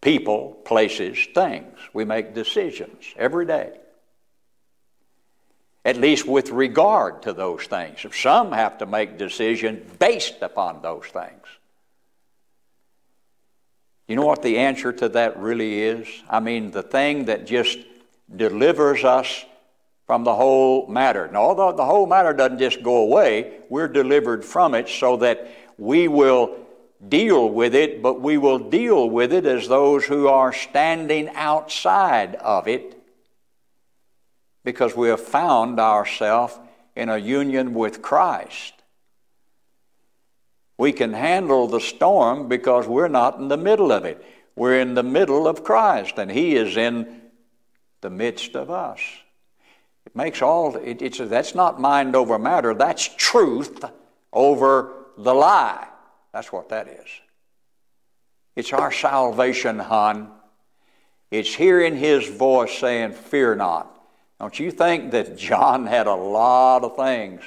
people, 0.00 0.52
places, 0.64 1.18
things. 1.34 1.76
We 1.92 2.04
make 2.04 2.34
decisions 2.34 3.04
every 3.16 3.46
day. 3.46 3.78
At 5.84 5.96
least 5.96 6.26
with 6.26 6.50
regard 6.50 7.22
to 7.22 7.32
those 7.32 7.64
things. 7.64 8.04
Some 8.14 8.52
have 8.52 8.78
to 8.78 8.86
make 8.86 9.18
decisions 9.18 9.90
based 9.98 10.42
upon 10.42 10.82
those 10.82 11.06
things. 11.06 11.42
You 14.06 14.16
know 14.16 14.26
what 14.26 14.42
the 14.42 14.58
answer 14.58 14.92
to 14.92 15.08
that 15.10 15.38
really 15.38 15.82
is? 15.82 16.08
I 16.28 16.40
mean, 16.40 16.70
the 16.70 16.82
thing 16.82 17.26
that 17.26 17.46
just 17.46 17.78
delivers 18.34 19.04
us 19.04 19.44
from 20.06 20.24
the 20.24 20.34
whole 20.34 20.86
matter. 20.86 21.28
Now, 21.30 21.40
although 21.40 21.72
the 21.72 21.84
whole 21.84 22.06
matter 22.06 22.32
doesn't 22.32 22.58
just 22.58 22.82
go 22.82 22.96
away, 22.96 23.58
we're 23.68 23.88
delivered 23.88 24.44
from 24.44 24.74
it 24.74 24.88
so 24.88 25.18
that 25.18 25.50
we 25.78 26.08
will 26.08 26.56
deal 27.06 27.48
with 27.48 27.74
it, 27.74 28.02
but 28.02 28.20
we 28.20 28.36
will 28.36 28.58
deal 28.58 29.08
with 29.08 29.32
it 29.32 29.46
as 29.46 29.68
those 29.68 30.04
who 30.04 30.26
are 30.26 30.52
standing 30.52 31.30
outside 31.34 32.34
of 32.34 32.66
it 32.66 33.00
because 34.64 34.96
we 34.96 35.08
have 35.08 35.20
found 35.20 35.78
ourselves 35.78 36.58
in 36.96 37.08
a 37.08 37.16
union 37.16 37.72
with 37.72 38.02
Christ. 38.02 38.74
We 40.76 40.92
can 40.92 41.12
handle 41.12 41.68
the 41.68 41.80
storm 41.80 42.48
because 42.48 42.86
we're 42.86 43.08
not 43.08 43.38
in 43.38 43.48
the 43.48 43.56
middle 43.56 43.92
of 43.92 44.04
it. 44.04 44.24
We're 44.56 44.80
in 44.80 44.94
the 44.94 45.04
middle 45.04 45.46
of 45.46 45.62
Christ, 45.62 46.18
and 46.18 46.30
He 46.30 46.56
is 46.56 46.76
in 46.76 47.22
the 48.00 48.10
midst 48.10 48.56
of 48.56 48.70
us. 48.70 49.00
It 50.04 50.16
makes 50.16 50.42
all, 50.42 50.76
it, 50.76 51.00
it's, 51.00 51.18
that's 51.18 51.54
not 51.54 51.80
mind 51.80 52.16
over 52.16 52.38
matter, 52.38 52.74
that's 52.74 53.08
truth 53.16 53.84
over 54.32 54.97
the 55.18 55.34
lie. 55.34 55.86
That's 56.32 56.52
what 56.52 56.68
that 56.70 56.88
is. 56.88 57.06
It's 58.56 58.72
our 58.72 58.92
salvation, 58.92 59.78
hon. 59.78 60.30
It's 61.30 61.54
hearing 61.54 61.96
His 61.96 62.28
voice 62.28 62.78
saying, 62.78 63.12
Fear 63.12 63.56
not. 63.56 63.94
Don't 64.40 64.58
you 64.58 64.70
think 64.70 65.10
that 65.10 65.36
John 65.36 65.86
had 65.86 66.06
a 66.06 66.14
lot 66.14 66.84
of 66.84 66.96
things 66.96 67.42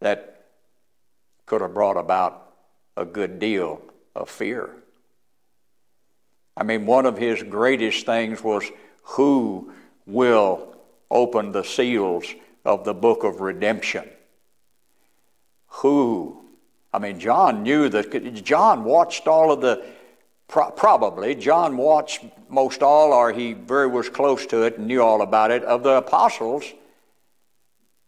that 0.00 0.46
could 1.46 1.62
have 1.62 1.74
brought 1.74 1.96
about 1.96 2.54
a 2.96 3.04
good 3.04 3.38
deal 3.38 3.82
of 4.14 4.28
fear. 4.28 4.70
I 6.56 6.62
mean, 6.62 6.86
one 6.86 7.06
of 7.06 7.16
his 7.16 7.42
greatest 7.42 8.04
things 8.04 8.42
was 8.42 8.64
who 9.02 9.72
will 10.06 10.76
open 11.10 11.52
the 11.52 11.64
seals 11.64 12.26
of 12.64 12.84
the 12.84 12.94
book 12.94 13.24
of 13.24 13.40
redemption? 13.40 14.08
Who? 15.80 16.42
I 16.92 16.98
mean, 16.98 17.18
John 17.18 17.62
knew 17.62 17.88
that, 17.88 18.44
John 18.44 18.84
watched 18.84 19.26
all 19.26 19.50
of 19.50 19.60
the, 19.62 19.82
probably, 20.46 21.34
John 21.34 21.76
watched 21.76 22.24
most 22.50 22.82
all, 22.82 23.12
or 23.12 23.32
he 23.32 23.54
very 23.54 23.86
was 23.86 24.10
close 24.10 24.44
to 24.46 24.62
it 24.64 24.76
and 24.76 24.86
knew 24.88 25.00
all 25.02 25.22
about 25.22 25.50
it, 25.50 25.62
of 25.64 25.82
the 25.82 25.96
apostles 25.96 26.64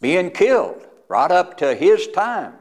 being 0.01 0.31
killed 0.31 0.87
right 1.09 1.31
up 1.31 1.57
to 1.59 1.75
his 1.75 2.09
time. 2.09 2.55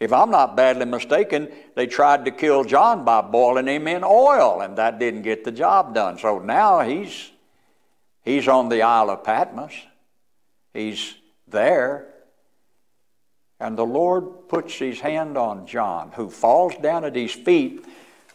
If 0.00 0.12
I'm 0.12 0.30
not 0.30 0.56
badly 0.56 0.86
mistaken, 0.86 1.48
they 1.74 1.86
tried 1.86 2.24
to 2.24 2.30
kill 2.30 2.64
John 2.64 3.04
by 3.04 3.20
boiling 3.20 3.66
him 3.66 3.86
in 3.86 4.02
oil, 4.02 4.62
and 4.62 4.78
that 4.78 4.98
didn't 4.98 5.22
get 5.22 5.44
the 5.44 5.52
job 5.52 5.94
done. 5.94 6.18
So 6.18 6.38
now 6.38 6.80
he's, 6.80 7.30
he's 8.24 8.48
on 8.48 8.68
the 8.68 8.82
Isle 8.82 9.10
of 9.10 9.24
Patmos. 9.24 9.74
He's 10.72 11.16
there. 11.46 12.11
And 13.62 13.78
the 13.78 13.86
Lord 13.86 14.48
puts 14.48 14.74
his 14.74 14.98
hand 14.98 15.38
on 15.38 15.68
John, 15.68 16.10
who 16.16 16.28
falls 16.28 16.74
down 16.82 17.04
at 17.04 17.14
his 17.14 17.30
feet 17.32 17.84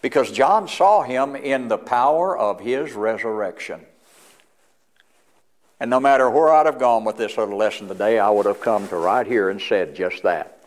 because 0.02 0.32
John 0.32 0.70
saw 0.70 1.04
him 1.04 1.36
in 1.36 1.68
the 1.68 1.78
power 1.78 2.38
of 2.38 2.62
his 2.62 2.94
resurrection. 2.94 3.82
And 5.82 5.90
no 5.90 6.00
matter 6.00 6.30
where 6.30 6.50
I'd 6.50 6.66
have 6.66 6.80
gone 6.80 7.04
with 7.04 7.18
this 7.18 7.38
little 7.38 7.58
lesson 7.58 7.90
today, 7.90 8.20
I 8.20 8.30
would 8.30 8.46
have 8.46 8.62
come 8.62 8.88
to 8.88 8.96
right 8.96 9.28
here 9.28 9.50
and 9.50 9.62
said 9.62 9.96
just 9.96 10.24
that. 10.24 10.60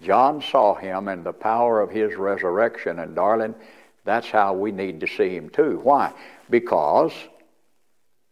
John 0.00 0.40
saw 0.40 0.74
him 0.74 1.08
in 1.08 1.24
the 1.24 1.32
power 1.32 1.80
of 1.80 1.90
his 1.90 2.14
resurrection, 2.14 3.00
and 3.00 3.12
darling, 3.14 3.56
that's 4.04 4.30
how 4.30 4.54
we 4.54 4.70
need 4.70 5.00
to 5.00 5.08
see 5.08 5.34
him 5.34 5.50
too. 5.50 5.80
Why? 5.82 6.12
Because 6.48 7.12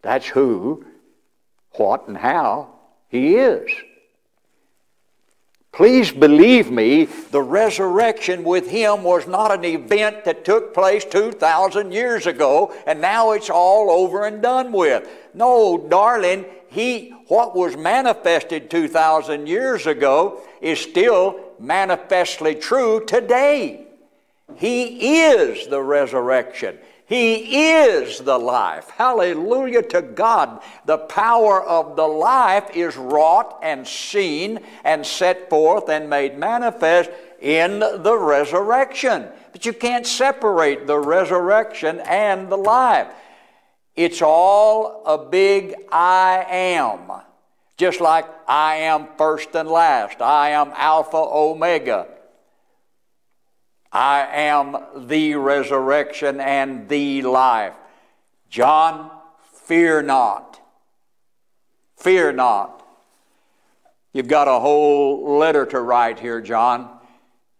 that's 0.02 0.26
who, 0.26 0.84
what, 1.72 2.06
and 2.06 2.16
how 2.16 2.68
he 3.08 3.34
is. 3.34 3.70
Please 5.74 6.12
believe 6.12 6.70
me, 6.70 7.06
the 7.32 7.42
resurrection 7.42 8.44
with 8.44 8.70
him 8.70 9.02
was 9.02 9.26
not 9.26 9.50
an 9.50 9.64
event 9.64 10.24
that 10.24 10.44
took 10.44 10.72
place 10.72 11.04
2,000 11.04 11.90
years 11.90 12.28
ago 12.28 12.72
and 12.86 13.00
now 13.00 13.32
it's 13.32 13.50
all 13.50 13.90
over 13.90 14.24
and 14.24 14.40
done 14.40 14.70
with. 14.70 15.08
No, 15.34 15.76
darling, 15.76 16.44
he, 16.68 17.10
what 17.26 17.56
was 17.56 17.76
manifested 17.76 18.70
2,000 18.70 19.48
years 19.48 19.88
ago 19.88 20.42
is 20.60 20.78
still 20.78 21.40
manifestly 21.58 22.54
true 22.54 23.04
today. 23.04 23.84
He 24.54 25.22
is 25.24 25.66
the 25.66 25.82
resurrection. 25.82 26.78
He 27.06 27.74
is 27.74 28.20
the 28.20 28.38
life. 28.38 28.88
Hallelujah 28.90 29.82
to 29.82 30.00
God. 30.00 30.62
The 30.86 30.98
power 30.98 31.62
of 31.62 31.96
the 31.96 32.06
life 32.06 32.74
is 32.74 32.96
wrought 32.96 33.58
and 33.62 33.86
seen 33.86 34.60
and 34.84 35.04
set 35.04 35.50
forth 35.50 35.90
and 35.90 36.08
made 36.08 36.38
manifest 36.38 37.10
in 37.40 37.80
the 37.80 38.16
resurrection. 38.18 39.28
But 39.52 39.66
you 39.66 39.74
can't 39.74 40.06
separate 40.06 40.86
the 40.86 40.98
resurrection 40.98 42.00
and 42.00 42.48
the 42.48 42.56
life. 42.56 43.08
It's 43.94 44.22
all 44.22 45.02
a 45.04 45.18
big 45.18 45.74
I 45.92 46.46
am. 46.48 47.12
Just 47.76 48.00
like 48.00 48.26
I 48.48 48.76
am 48.76 49.08
first 49.18 49.54
and 49.54 49.68
last, 49.68 50.22
I 50.22 50.50
am 50.50 50.72
Alpha 50.74 51.16
Omega. 51.16 52.06
I 53.94 54.26
am 54.32 54.76
the 55.06 55.36
resurrection 55.36 56.40
and 56.40 56.88
the 56.88 57.22
life. 57.22 57.74
John, 58.50 59.08
fear 59.52 60.02
not. 60.02 60.60
Fear 61.96 62.32
not. 62.32 62.84
You've 64.12 64.26
got 64.26 64.48
a 64.48 64.58
whole 64.58 65.38
letter 65.38 65.64
to 65.66 65.80
write 65.80 66.18
here, 66.18 66.40
John. 66.40 66.90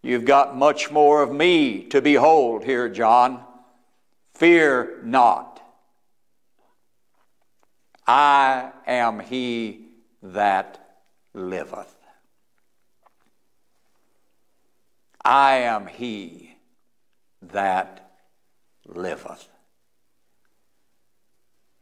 You've 0.03 0.25
got 0.25 0.57
much 0.57 0.91
more 0.91 1.23
of 1.23 1.33
me 1.33 1.85
to 1.85 2.03
behold 2.03 2.65
here, 2.65 2.89
John. 2.89 3.41
Fear 4.35 5.03
not. 5.05 5.63
I 8.09 8.73
am 8.87 9.21
he 9.21 9.87
that 10.21 10.99
liveth. 11.33 11.94
I 15.25 15.57
am 15.57 15.87
he 15.87 16.55
that 17.41 18.11
liveth. 18.87 19.49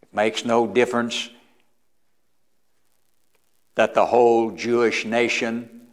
It 0.03 0.15
makes 0.15 0.45
no 0.45 0.67
difference 0.67 1.29
that 3.75 3.95
the 3.95 4.07
whole 4.07 4.53
Jewish 4.53 5.05
nation 5.05 5.89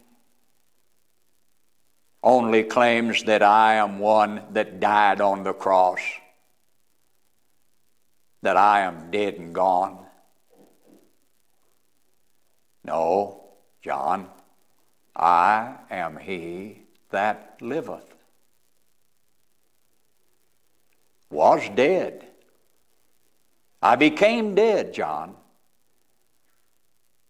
only 2.22 2.62
claims 2.62 3.24
that 3.24 3.42
I 3.42 3.74
am 3.74 3.98
one 3.98 4.42
that 4.52 4.78
died 4.78 5.20
on 5.20 5.42
the 5.42 5.54
cross, 5.54 6.00
that 8.42 8.56
I 8.56 8.82
am 8.82 9.10
dead 9.10 9.34
and 9.34 9.54
gone. 9.54 10.04
No, 12.84 13.42
John, 13.82 14.28
I 15.16 15.74
am 15.90 16.18
he 16.18 16.79
that 17.10 17.56
liveth. 17.60 18.04
Was 21.30 21.68
dead. 21.74 22.26
I 23.82 23.96
became 23.96 24.54
dead, 24.54 24.92
John, 24.92 25.34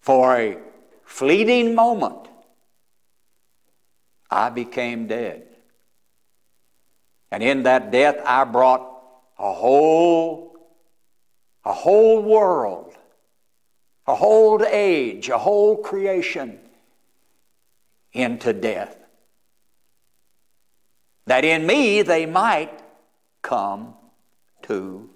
for 0.01 0.37
a 0.37 0.59
fleeting 1.05 1.75
moment. 1.75 2.29
I 4.31 4.49
became 4.49 5.07
dead. 5.07 5.47
And 7.31 7.43
in 7.43 7.65
that 7.65 7.91
death, 7.91 8.17
I 8.25 8.45
brought 8.45 8.81
a 9.39 9.53
whole, 9.53 10.57
a 11.65 11.73
whole 11.73 12.23
world, 12.23 12.95
a 14.07 14.15
whole 14.15 14.65
age, 14.65 15.29
a 15.29 15.39
whole 15.39 15.77
creation 15.77 16.59
into 18.13 18.53
death 18.53 19.00
that 21.31 21.45
in 21.45 21.65
me 21.65 22.03
they 22.03 22.27
might 22.27 22.77
come 23.41 23.95
to 24.63 25.09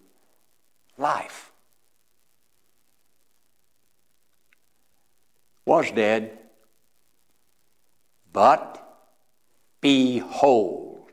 life. 0.97 1.51
Was 5.67 5.91
dead, 5.91 6.39
but 8.33 8.81
behold, 9.81 11.11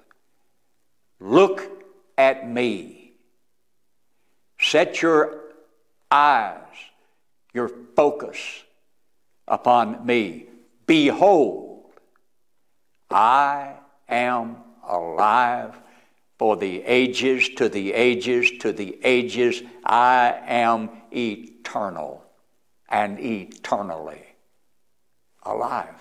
look 1.19 1.67
at 2.15 2.47
me. 2.47 3.13
Set 4.59 5.01
your 5.01 5.45
eyes, 6.11 6.77
your 7.55 7.71
focus 7.95 8.37
upon 9.47 10.05
me. 10.05 10.45
Behold, 10.85 11.89
I 13.09 13.77
am 14.07 14.57
alive 14.87 15.75
for 16.37 16.57
the 16.57 16.83
ages 16.83 17.49
to 17.49 17.69
the 17.69 17.93
ages 17.93 18.51
to 18.59 18.73
the 18.73 18.99
ages. 19.03 19.61
I 19.85 20.39
am 20.47 20.89
eternal 21.11 22.23
and 22.89 23.19
eternally 23.19 24.25
alive. 25.43 25.95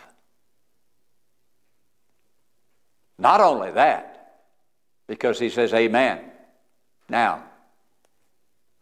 Not 3.18 3.40
only 3.40 3.70
that, 3.72 4.10
because 5.06 5.38
he 5.38 5.50
says, 5.50 5.74
Amen. 5.74 6.20
Now, 7.08 7.44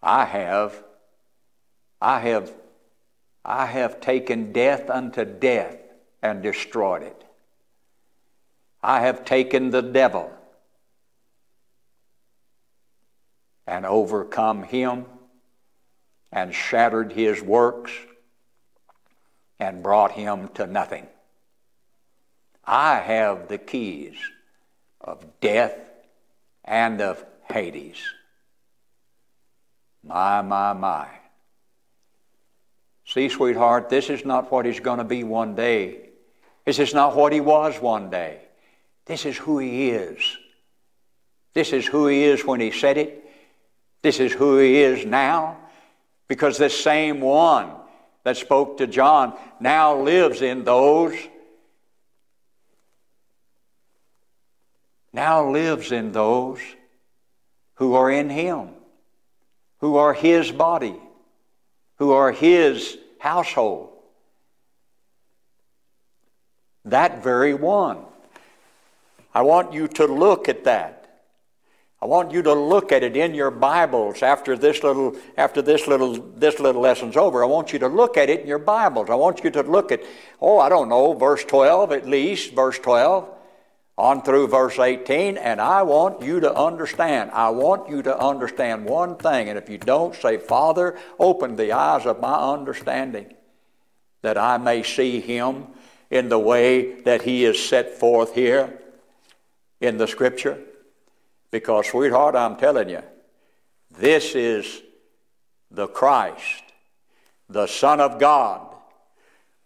I 0.03 0.25
have, 0.25 0.81
I 2.01 2.21
have, 2.21 2.53
I 3.45 3.67
have 3.67 4.01
taken 4.01 4.53
death 4.53 4.91
unto 4.91 5.25
death 5.25 5.77
and 6.23 6.43
destroyed 6.43 7.03
it. 7.03 7.25
I 8.83 9.01
have 9.01 9.25
taken 9.25 9.71
the 9.71 9.83
devil 9.83 10.33
and 13.67 13.85
overcome 13.85 14.63
him 14.63 15.05
and 16.33 16.55
shattered 16.55 17.13
his 17.13 17.43
works 17.43 17.93
and 19.59 19.83
brought 19.83 20.13
him 20.13 20.49
to 20.55 20.67
nothing. 20.67 21.07
I 22.65 22.97
have 22.97 23.49
the 23.49 23.59
keys 23.59 24.17
of 25.01 25.25
death 25.41 25.77
and 26.65 27.01
of 27.01 27.25
Hades. 27.51 27.99
My, 30.05 30.43
my, 30.43 30.73
my. 30.75 31.09
See, 33.05 33.29
sweetheart, 33.29 33.89
this 33.89 34.11
is 34.11 34.25
not 34.25 34.53
what 34.53 34.67
he's 34.67 34.81
going 34.81 34.99
to 34.99 35.05
be 35.05 35.25
one 35.25 35.55
day. 35.55 36.11
This 36.67 36.79
is 36.79 36.93
not 36.93 37.17
what 37.17 37.33
he 37.33 37.41
was 37.41 37.81
one 37.81 38.11
day. 38.11 38.43
This 39.09 39.25
is 39.25 39.39
who 39.39 39.59
He 39.59 39.89
is. 39.89 40.39
This 41.55 41.73
is 41.73 41.87
who 41.87 42.07
He 42.07 42.25
is 42.25 42.45
when 42.45 42.61
He 42.61 42.71
said 42.71 42.99
it. 42.99 43.25
This 44.03 44.21
is 44.21 44.33
who 44.33 44.59
He 44.59 44.77
is 44.77 45.05
now. 45.05 45.57
Because 46.29 46.59
this 46.59 46.79
same 46.79 47.23
one 47.23 47.71
that 48.23 48.37
spoke 48.37 48.77
to 48.79 48.87
John 48.87 49.35
now 49.59 49.99
lives 49.99 50.43
in 50.43 50.63
those, 50.63 51.15
now 55.11 55.51
lives 55.51 55.91
in 55.91 56.13
those 56.13 56.61
who 57.77 57.95
are 57.95 58.11
in 58.11 58.29
Him, 58.29 58.69
who 59.79 59.97
are 59.97 60.13
His 60.13 60.53
body, 60.53 60.97
who 61.97 62.13
are 62.13 62.31
His 62.31 62.99
household. 63.19 63.89
That 66.85 67.23
very 67.25 67.55
one 67.55 68.05
I 69.39 69.43
want 69.43 69.73
you 69.73 69.87
to 69.87 70.07
look 70.07 70.49
at 70.49 70.65
that. 70.65 71.23
I 72.03 72.07
want 72.07 72.33
you 72.33 72.43
to 72.43 72.55
look 72.55 72.91
at 72.91 73.05
it 73.05 73.17
in 73.17 73.37
your 73.37 73.53
Bibles 73.53 74.21
after 74.21 74.59
this 74.59 74.83
little 74.83 75.15
after 75.37 75.63
this 75.63 75.87
little 75.87 76.15
this 76.15 76.59
little 76.59 76.83
lesson's 76.83 77.17
over. 77.17 77.45
I 77.45 77.47
want 77.47 77.73
you 77.73 77.79
to 77.79 77.87
look 77.87 78.17
at 78.17 78.31
it 78.31 78.41
in 78.41 78.49
your 78.49 78.59
Bibles. 78.59 79.09
I 79.11 79.15
want 79.15 79.45
you 79.45 79.51
to 79.51 79.63
look 79.63 79.93
at 79.93 80.03
oh, 80.41 80.59
I 80.59 80.69
don't 80.69 80.89
know, 80.89 81.13
verse 81.13 81.45
12 81.45 81.93
at 81.93 82.09
least, 82.09 82.53
verse 82.53 82.81
12 82.81 83.29
on 83.97 84.23
through 84.23 84.49
verse 84.49 84.77
18 84.77 85.37
and 85.37 85.61
I 85.61 85.85
want 85.85 86.21
you 86.21 86.41
to 86.41 86.53
understand. 86.53 87.31
I 87.31 87.51
want 87.51 87.89
you 87.89 88.03
to 88.03 88.19
understand 88.19 88.87
one 88.87 89.19
thing 89.19 89.49
and 89.51 89.57
if 89.57 89.71
you 89.71 89.79
don't 89.79 90.17
say, 90.17 90.39
"Father, 90.39 90.99
open 91.21 91.55
the 91.55 91.71
eyes 91.71 92.07
of 92.07 92.19
my 92.19 92.35
understanding 92.35 93.33
that 94.23 94.37
I 94.37 94.59
may 94.59 94.83
see 94.83 95.21
him 95.21 95.69
in 96.11 96.29
the 96.29 96.41
way 96.41 97.01
that 97.03 97.23
he 97.23 97.45
is 97.45 97.65
set 97.65 98.01
forth 98.01 98.35
here 98.35 98.81
in 99.81 99.97
the 99.97 100.07
scripture." 100.07 100.59
Because, 101.51 101.89
sweetheart, 101.89 102.35
I'm 102.35 102.57
telling 102.57 102.91
you, 102.91 103.03
this 103.91 104.35
is 104.35 104.83
the 105.71 105.87
Christ, 105.87 106.63
the 107.49 107.67
Son 107.67 108.01
of 108.01 108.19
God, 108.19 108.75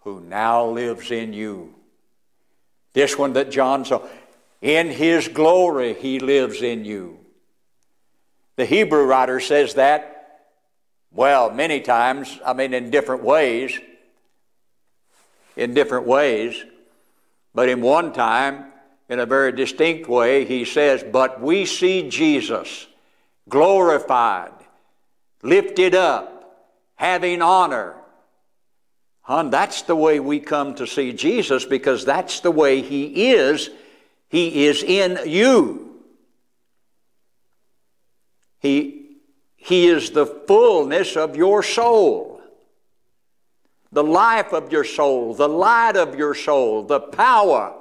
who 0.01 0.21
now 0.21 0.65
lives 0.67 1.11
in 1.11 1.33
you. 1.33 1.75
This 2.93 3.19
one 3.19 3.33
that 3.33 3.51
John 3.51 3.85
saw, 3.85 4.07
in 4.61 4.91
his 4.91 5.29
glory 5.29 5.95
he 5.95 6.21
lives 6.21 6.63
in 6.63 6.85
you. 6.85 7.19
The 8.57 8.65
Hebrew 8.65 9.05
writer 9.05 9.41
says 9.41 9.75
that, 9.75 10.49
well, 11.11 11.51
many 11.51 11.81
times, 11.81 12.39
I 12.45 12.53
mean, 12.53 12.75
in 12.75 12.91
different 12.91 13.23
ways, 13.23 13.79
in 15.57 15.75
different 15.75 16.07
ways, 16.07 16.65
but 17.55 17.69
in 17.69 17.83
one 17.83 18.13
time, 18.13 18.72
in 19.13 19.21
a 19.21 19.27
very 19.27 19.53
distinct 19.53 20.09
way, 20.09 20.47
he 20.47 20.65
says, 20.65 21.05
But 21.05 21.39
we 21.39 21.67
see 21.67 22.09
Jesus 22.09 22.87
glorified, 23.47 24.55
lifted 25.43 25.95
up, 25.95 26.73
having 26.95 27.43
honor. 27.43 27.95
Hon, 29.21 29.51
that's 29.51 29.83
the 29.83 29.95
way 29.95 30.19
we 30.19 30.41
come 30.41 30.77
to 30.77 30.87
see 30.87 31.13
Jesus 31.13 31.67
because 31.67 32.07
that's 32.07 32.41
the 32.41 32.51
way 32.51 32.81
he 32.81 33.33
is. 33.33 33.69
He 34.31 34.65
is 34.65 34.83
in 34.83 35.19
you. 35.27 36.01
He, 38.61 39.19
he 39.57 39.89
is 39.89 40.13
the 40.13 40.25
fullness 40.25 41.19
of 41.19 41.37
your 41.37 41.63
soul, 41.63 42.41
the 43.93 44.03
life 44.03 44.55
of 44.55 44.73
your 44.73 44.85
soul, 44.85 45.35
the 45.35 45.51
light 45.51 45.97
of 45.99 46.15
your 46.15 46.35
soul, 46.35 46.85
the 46.85 47.01
power 47.01 47.75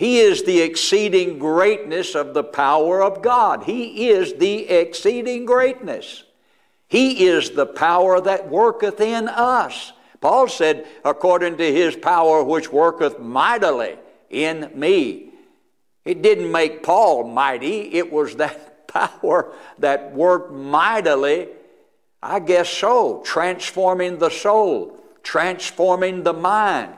he 0.00 0.20
is 0.20 0.44
the 0.44 0.62
exceeding 0.62 1.38
greatness 1.38 2.14
of 2.14 2.32
the 2.32 2.42
power 2.42 3.02
of 3.02 3.20
God. 3.20 3.64
He 3.64 4.08
is 4.08 4.32
the 4.32 4.66
exceeding 4.66 5.44
greatness. 5.44 6.24
He 6.88 7.26
is 7.26 7.50
the 7.50 7.66
power 7.66 8.18
that 8.18 8.48
worketh 8.48 8.98
in 9.02 9.28
us. 9.28 9.92
Paul 10.22 10.48
said, 10.48 10.86
according 11.04 11.58
to 11.58 11.70
his 11.70 11.96
power 11.96 12.42
which 12.42 12.72
worketh 12.72 13.18
mightily 13.18 13.98
in 14.30 14.70
me. 14.74 15.34
It 16.06 16.22
didn't 16.22 16.50
make 16.50 16.82
Paul 16.82 17.24
mighty, 17.24 17.92
it 17.92 18.10
was 18.10 18.36
that 18.36 18.88
power 19.20 19.52
that 19.80 20.14
worked 20.14 20.50
mightily, 20.50 21.48
I 22.22 22.38
guess 22.38 22.70
so, 22.70 23.20
transforming 23.22 24.16
the 24.16 24.30
soul, 24.30 24.98
transforming 25.22 26.22
the 26.22 26.32
mind 26.32 26.94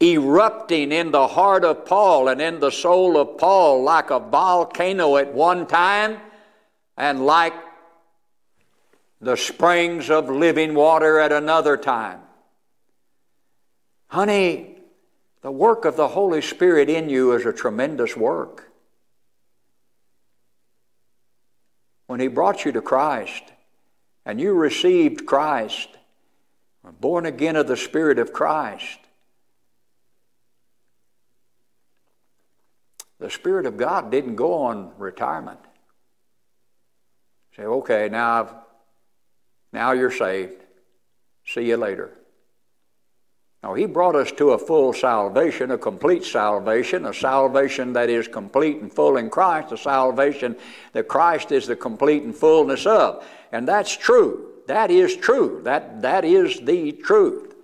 erupting 0.00 0.92
in 0.92 1.10
the 1.10 1.28
heart 1.28 1.64
of 1.64 1.86
Paul 1.86 2.28
and 2.28 2.40
in 2.40 2.60
the 2.60 2.70
soul 2.70 3.18
of 3.18 3.38
Paul 3.38 3.82
like 3.82 4.10
a 4.10 4.20
volcano 4.20 5.16
at 5.16 5.32
one 5.32 5.66
time 5.66 6.18
and 6.96 7.24
like 7.24 7.54
the 9.20 9.36
springs 9.36 10.10
of 10.10 10.28
living 10.28 10.74
water 10.74 11.18
at 11.18 11.32
another 11.32 11.76
time. 11.76 12.20
Honey, 14.08 14.76
the 15.40 15.50
work 15.50 15.84
of 15.84 15.96
the 15.96 16.08
Holy 16.08 16.42
Spirit 16.42 16.90
in 16.90 17.08
you 17.08 17.32
is 17.32 17.46
a 17.46 17.52
tremendous 17.52 18.16
work. 18.16 18.70
When 22.06 22.20
He 22.20 22.28
brought 22.28 22.64
you 22.64 22.72
to 22.72 22.82
Christ 22.82 23.42
and 24.24 24.40
you 24.40 24.52
received 24.52 25.26
Christ, 25.26 25.88
born 27.00 27.26
again 27.26 27.56
of 27.56 27.66
the 27.66 27.76
Spirit 27.76 28.18
of 28.18 28.32
Christ, 28.32 28.98
The 33.18 33.30
Spirit 33.30 33.66
of 33.66 33.76
God 33.76 34.10
didn't 34.10 34.36
go 34.36 34.54
on 34.54 34.92
retirement. 34.98 35.60
Say, 37.56 37.62
okay, 37.62 38.08
now 38.10 38.42
I've, 38.42 38.54
now 39.72 39.92
you're 39.92 40.10
saved. 40.10 40.62
See 41.46 41.68
you 41.68 41.76
later. 41.76 42.12
Now, 43.62 43.74
He 43.74 43.86
brought 43.86 44.14
us 44.14 44.30
to 44.32 44.50
a 44.50 44.58
full 44.58 44.92
salvation, 44.92 45.70
a 45.70 45.78
complete 45.78 46.24
salvation, 46.24 47.06
a 47.06 47.14
salvation 47.14 47.94
that 47.94 48.10
is 48.10 48.28
complete 48.28 48.82
and 48.82 48.92
full 48.92 49.16
in 49.16 49.30
Christ, 49.30 49.72
a 49.72 49.78
salvation 49.78 50.54
that 50.92 51.08
Christ 51.08 51.52
is 51.52 51.66
the 51.66 51.76
complete 51.76 52.22
and 52.22 52.34
fullness 52.34 52.84
of. 52.84 53.26
And 53.50 53.66
that's 53.66 53.96
true. 53.96 54.52
That 54.66 54.90
is 54.90 55.16
true. 55.16 55.62
That, 55.64 56.02
that 56.02 56.24
is 56.24 56.60
the 56.60 56.92
truth 56.92 57.55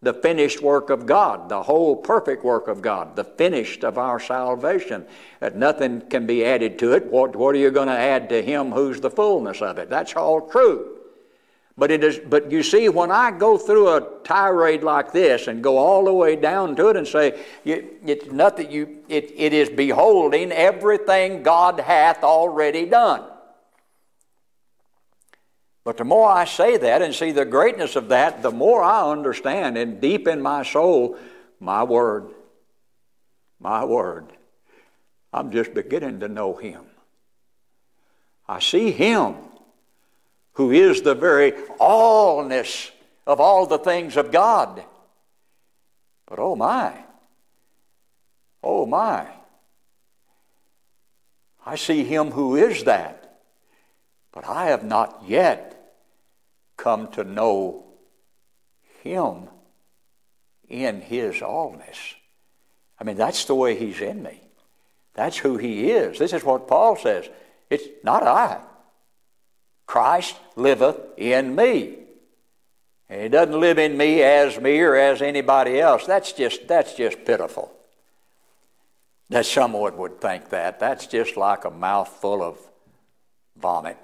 the 0.00 0.14
finished 0.14 0.62
work 0.62 0.90
of 0.90 1.06
God, 1.06 1.48
the 1.48 1.62
whole 1.62 1.96
perfect 1.96 2.44
work 2.44 2.68
of 2.68 2.80
God, 2.80 3.16
the 3.16 3.24
finished 3.24 3.84
of 3.84 3.98
our 3.98 4.20
salvation. 4.20 5.04
That 5.40 5.56
nothing 5.56 6.02
can 6.02 6.26
be 6.26 6.44
added 6.44 6.78
to 6.80 6.92
it. 6.92 7.06
What, 7.06 7.34
what 7.34 7.54
are 7.54 7.58
you 7.58 7.70
going 7.70 7.88
to 7.88 7.98
add 7.98 8.28
to 8.28 8.42
Him 8.42 8.70
who's 8.70 9.00
the 9.00 9.10
fullness 9.10 9.60
of 9.60 9.78
it? 9.78 9.90
That's 9.90 10.14
all 10.14 10.48
true. 10.48 10.94
But 11.76 11.92
it 11.92 12.02
is. 12.02 12.18
But 12.18 12.50
you 12.50 12.64
see, 12.64 12.88
when 12.88 13.12
I 13.12 13.30
go 13.30 13.56
through 13.56 13.88
a 13.88 14.06
tirade 14.24 14.82
like 14.82 15.12
this 15.12 15.46
and 15.46 15.62
go 15.62 15.78
all 15.78 16.04
the 16.04 16.12
way 16.12 16.34
down 16.34 16.74
to 16.76 16.88
it 16.88 16.96
and 16.96 17.06
say, 17.06 17.40
it's 17.64 18.26
nothing. 18.32 18.70
You, 18.70 18.98
it, 19.08 19.32
it 19.36 19.52
is 19.52 19.68
beholding 19.68 20.50
everything 20.50 21.44
God 21.44 21.78
hath 21.78 22.24
already 22.24 22.84
done. 22.84 23.24
But 25.88 25.96
the 25.96 26.04
more 26.04 26.28
I 26.28 26.44
say 26.44 26.76
that 26.76 27.00
and 27.00 27.14
see 27.14 27.32
the 27.32 27.46
greatness 27.46 27.96
of 27.96 28.08
that, 28.10 28.42
the 28.42 28.50
more 28.50 28.82
I 28.82 29.10
understand 29.10 29.78
and 29.78 30.02
deep 30.02 30.28
in 30.28 30.42
my 30.42 30.62
soul, 30.62 31.16
my 31.60 31.82
word, 31.82 32.28
my 33.58 33.86
word. 33.86 34.26
I'm 35.32 35.50
just 35.50 35.72
beginning 35.72 36.20
to 36.20 36.28
know 36.28 36.54
Him. 36.54 36.82
I 38.46 38.58
see 38.60 38.90
Him 38.90 39.36
who 40.52 40.72
is 40.72 41.00
the 41.00 41.14
very 41.14 41.52
allness 41.80 42.90
of 43.26 43.40
all 43.40 43.64
the 43.64 43.78
things 43.78 44.18
of 44.18 44.30
God. 44.30 44.84
But 46.26 46.38
oh 46.38 46.54
my, 46.54 46.92
oh 48.62 48.84
my, 48.84 49.26
I 51.64 51.76
see 51.76 52.04
Him 52.04 52.32
who 52.32 52.56
is 52.56 52.84
that, 52.84 53.40
but 54.32 54.46
I 54.46 54.66
have 54.66 54.84
not 54.84 55.22
yet 55.26 55.76
come 56.78 57.08
to 57.08 57.24
know 57.24 57.84
Him 59.02 59.48
in 60.66 61.02
His 61.02 61.36
allness. 61.36 62.14
I 62.98 63.04
mean, 63.04 63.16
that's 63.18 63.44
the 63.44 63.54
way 63.54 63.78
He's 63.78 64.00
in 64.00 64.22
me. 64.22 64.40
That's 65.12 65.36
who 65.36 65.58
He 65.58 65.90
is. 65.90 66.18
This 66.18 66.32
is 66.32 66.42
what 66.42 66.66
Paul 66.66 66.96
says. 66.96 67.28
It's 67.68 67.84
not 68.02 68.22
I. 68.22 68.62
Christ 69.86 70.36
liveth 70.56 70.98
in 71.18 71.54
me. 71.54 71.96
And 73.08 73.22
he 73.22 73.28
doesn't 73.28 73.58
live 73.58 73.78
in 73.78 73.96
me 73.96 74.22
as 74.22 74.60
me 74.60 74.78
or 74.80 74.94
as 74.94 75.22
anybody 75.22 75.80
else. 75.80 76.04
That's 76.06 76.32
just, 76.32 76.68
that's 76.68 76.94
just 76.94 77.24
pitiful. 77.24 77.72
That 79.30 79.46
someone 79.46 79.96
would 79.96 80.20
think 80.20 80.50
that. 80.50 80.78
That's 80.78 81.06
just 81.06 81.36
like 81.36 81.64
a 81.64 81.70
mouthful 81.70 82.42
of 82.42 82.58
vomit. 83.56 83.96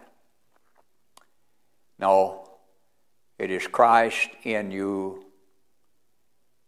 No, 1.99 2.44
it 3.39 3.51
is 3.51 3.67
Christ 3.67 4.29
in 4.43 4.71
you 4.71 5.25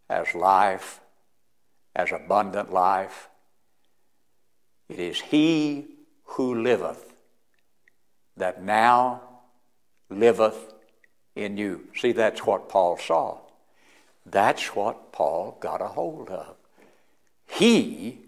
as 0.08 0.34
life, 0.34 1.00
as 1.94 2.12
abundant 2.12 2.72
life. 2.72 3.28
It 4.88 4.98
is 4.98 5.20
He 5.20 5.86
who 6.24 6.62
liveth 6.62 7.12
that 8.36 8.62
now 8.62 9.22
liveth 10.10 10.72
in 11.34 11.56
you. 11.56 11.88
See, 11.96 12.12
that's 12.12 12.44
what 12.44 12.68
Paul 12.68 12.98
saw. 12.98 13.38
That's 14.24 14.74
what 14.74 15.12
Paul 15.12 15.56
got 15.60 15.80
a 15.80 15.88
hold 15.88 16.30
of. 16.30 16.56
He 17.46 18.18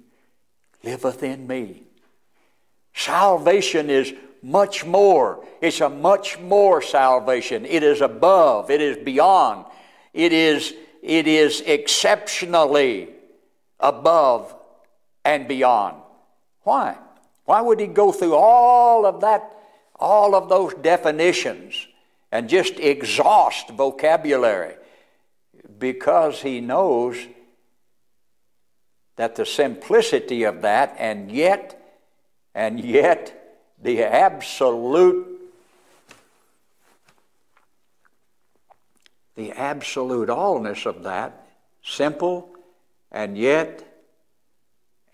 liveth 0.83 1.23
in 1.23 1.47
me. 1.47 1.83
Salvation 2.95 3.91
is 3.91 4.13
much 4.43 4.85
more. 4.85 5.45
It's 5.61 5.81
a 5.81 5.89
much 5.89 6.39
more 6.39 6.81
salvation. 6.83 7.67
It 7.67 7.83
is 7.83 8.01
above, 8.01 8.71
it 8.71 8.81
is 8.81 8.97
beyond, 8.97 9.67
it 10.13 10.33
is 10.33 10.75
it 11.03 11.27
is 11.27 11.61
exceptionally 11.61 13.09
above 13.79 14.55
and 15.25 15.47
beyond. 15.47 15.97
Why? 16.63 16.97
Why 17.45 17.61
would 17.61 17.81
he 17.81 17.87
go 17.87 18.13
through 18.13 18.35
all 18.35 19.07
of 19.07 19.21
that, 19.21 19.57
all 19.97 20.35
of 20.35 20.49
those 20.49 20.75
definitions 20.75 21.87
and 22.31 22.49
just 22.49 22.79
exhaust 22.79 23.71
vocabulary? 23.71 24.75
Because 25.79 26.43
he 26.43 26.61
knows 26.61 27.17
that 29.17 29.37
the 29.37 29.47
simplicity 29.47 30.45
of 30.45 30.63
that 30.63 30.95
and 30.99 31.31
yet, 31.31 31.81
and 32.55 32.81
yet, 32.81 33.38
the 33.83 34.03
absolute 34.03 35.39
the 39.39 39.53
absolute 39.53 40.29
allness 40.29 40.85
of 40.85 41.05
that, 41.05 41.47
simple 41.81 42.51
and 43.13 43.39
yet, 43.39 43.85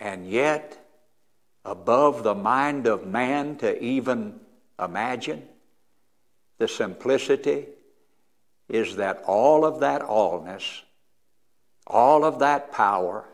and 0.01 0.27
yet 0.27 0.83
above 1.63 2.23
the 2.23 2.35
mind 2.35 2.87
of 2.87 3.07
man 3.07 3.57
to 3.57 3.79
even 3.83 4.41
imagine. 4.83 5.47
The 6.57 6.69
simplicity 6.69 7.67
is 8.71 8.97
that 8.97 9.23
all 9.27 9.67
of 9.67 9.81
that 9.81 10.01
allness, 10.01 10.81
all 11.87 12.25
of 12.25 12.39
that 12.39 12.73
power 12.73 13.27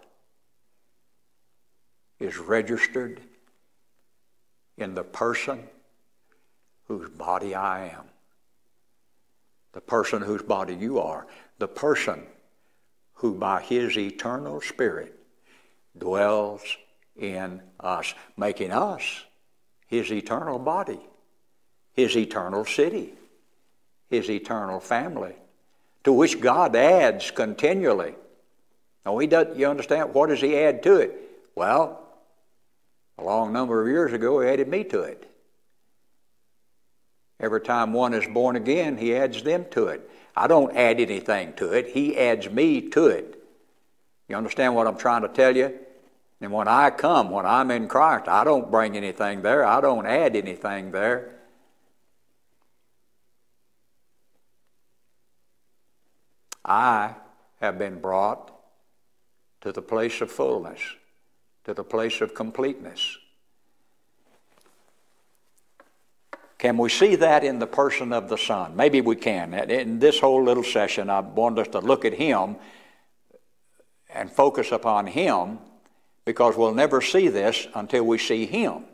is 2.18 2.36
registered 2.36 3.20
in 4.80 4.94
the 4.94 5.04
person 5.04 5.68
whose 6.88 7.08
body 7.10 7.54
I 7.54 7.88
am 7.88 8.04
the 9.72 9.80
person 9.80 10.22
whose 10.22 10.42
body 10.42 10.74
you 10.74 10.98
are, 10.98 11.26
the 11.58 11.68
person 11.68 12.22
who 13.14 13.34
by 13.34 13.62
his 13.62 13.96
eternal 13.96 14.60
spirit 14.60 15.14
dwells 15.96 16.62
in 17.16 17.62
us, 17.78 18.14
making 18.36 18.72
us 18.72 19.24
his 19.86 20.10
eternal 20.10 20.58
body, 20.58 21.00
his 21.92 22.16
eternal 22.16 22.64
city, 22.64 23.12
his 24.08 24.30
eternal 24.30 24.80
family, 24.80 25.34
to 26.04 26.12
which 26.12 26.40
God 26.40 26.74
adds 26.74 27.30
continually. 27.30 28.14
Now, 29.04 29.18
he 29.18 29.26
does, 29.26 29.56
you 29.56 29.66
understand? 29.66 30.14
What 30.14 30.30
does 30.30 30.40
he 30.40 30.56
add 30.56 30.82
to 30.84 30.96
it? 30.96 31.12
Well, 31.54 32.02
a 33.20 33.24
long 33.24 33.52
number 33.52 33.82
of 33.82 33.88
years 33.88 34.12
ago, 34.12 34.40
he 34.40 34.48
added 34.48 34.68
me 34.68 34.84
to 34.84 35.00
it. 35.02 35.30
Every 37.40 37.62
time 37.62 37.92
one 37.92 38.12
is 38.12 38.26
born 38.26 38.54
again, 38.56 38.98
He 38.98 39.16
adds 39.16 39.42
them 39.42 39.64
to 39.70 39.88
it. 39.88 40.08
I 40.36 40.46
don't 40.46 40.76
add 40.76 41.00
anything 41.00 41.54
to 41.54 41.72
it, 41.72 41.88
He 41.88 42.16
adds 42.18 42.50
me 42.50 42.82
to 42.90 43.06
it. 43.06 43.42
You 44.28 44.36
understand 44.36 44.74
what 44.74 44.86
I'm 44.86 44.98
trying 44.98 45.22
to 45.22 45.28
tell 45.28 45.56
you? 45.56 45.78
And 46.40 46.52
when 46.52 46.68
I 46.68 46.90
come, 46.90 47.30
when 47.30 47.46
I'm 47.46 47.70
in 47.70 47.88
Christ, 47.88 48.28
I 48.28 48.44
don't 48.44 48.70
bring 48.70 48.96
anything 48.96 49.42
there, 49.42 49.64
I 49.64 49.80
don't 49.80 50.06
add 50.06 50.36
anything 50.36 50.92
there. 50.92 51.36
I 56.64 57.14
have 57.60 57.78
been 57.78 58.00
brought 58.00 58.52
to 59.62 59.72
the 59.72 59.82
place 59.82 60.20
of 60.20 60.30
fullness, 60.30 60.80
to 61.64 61.74
the 61.74 61.84
place 61.84 62.20
of 62.20 62.34
completeness. 62.34 63.18
Can 66.58 66.76
we 66.76 66.90
see 66.90 67.16
that 67.16 67.42
in 67.42 67.58
the 67.58 67.66
person 67.66 68.12
of 68.12 68.28
the 68.28 68.36
Son? 68.36 68.76
Maybe 68.76 69.00
we 69.00 69.16
can. 69.16 69.54
In 69.54 69.98
this 69.98 70.20
whole 70.20 70.44
little 70.44 70.62
session, 70.62 71.08
I 71.08 71.20
want 71.20 71.58
us 71.58 71.68
to 71.68 71.78
look 71.78 72.04
at 72.04 72.12
Him 72.12 72.56
and 74.12 74.30
focus 74.30 74.70
upon 74.70 75.06
Him 75.06 75.58
because 76.26 76.56
we'll 76.56 76.74
never 76.74 77.00
see 77.00 77.28
this 77.28 77.66
until 77.74 78.04
we 78.04 78.18
see 78.18 78.44
Him. 78.44 78.84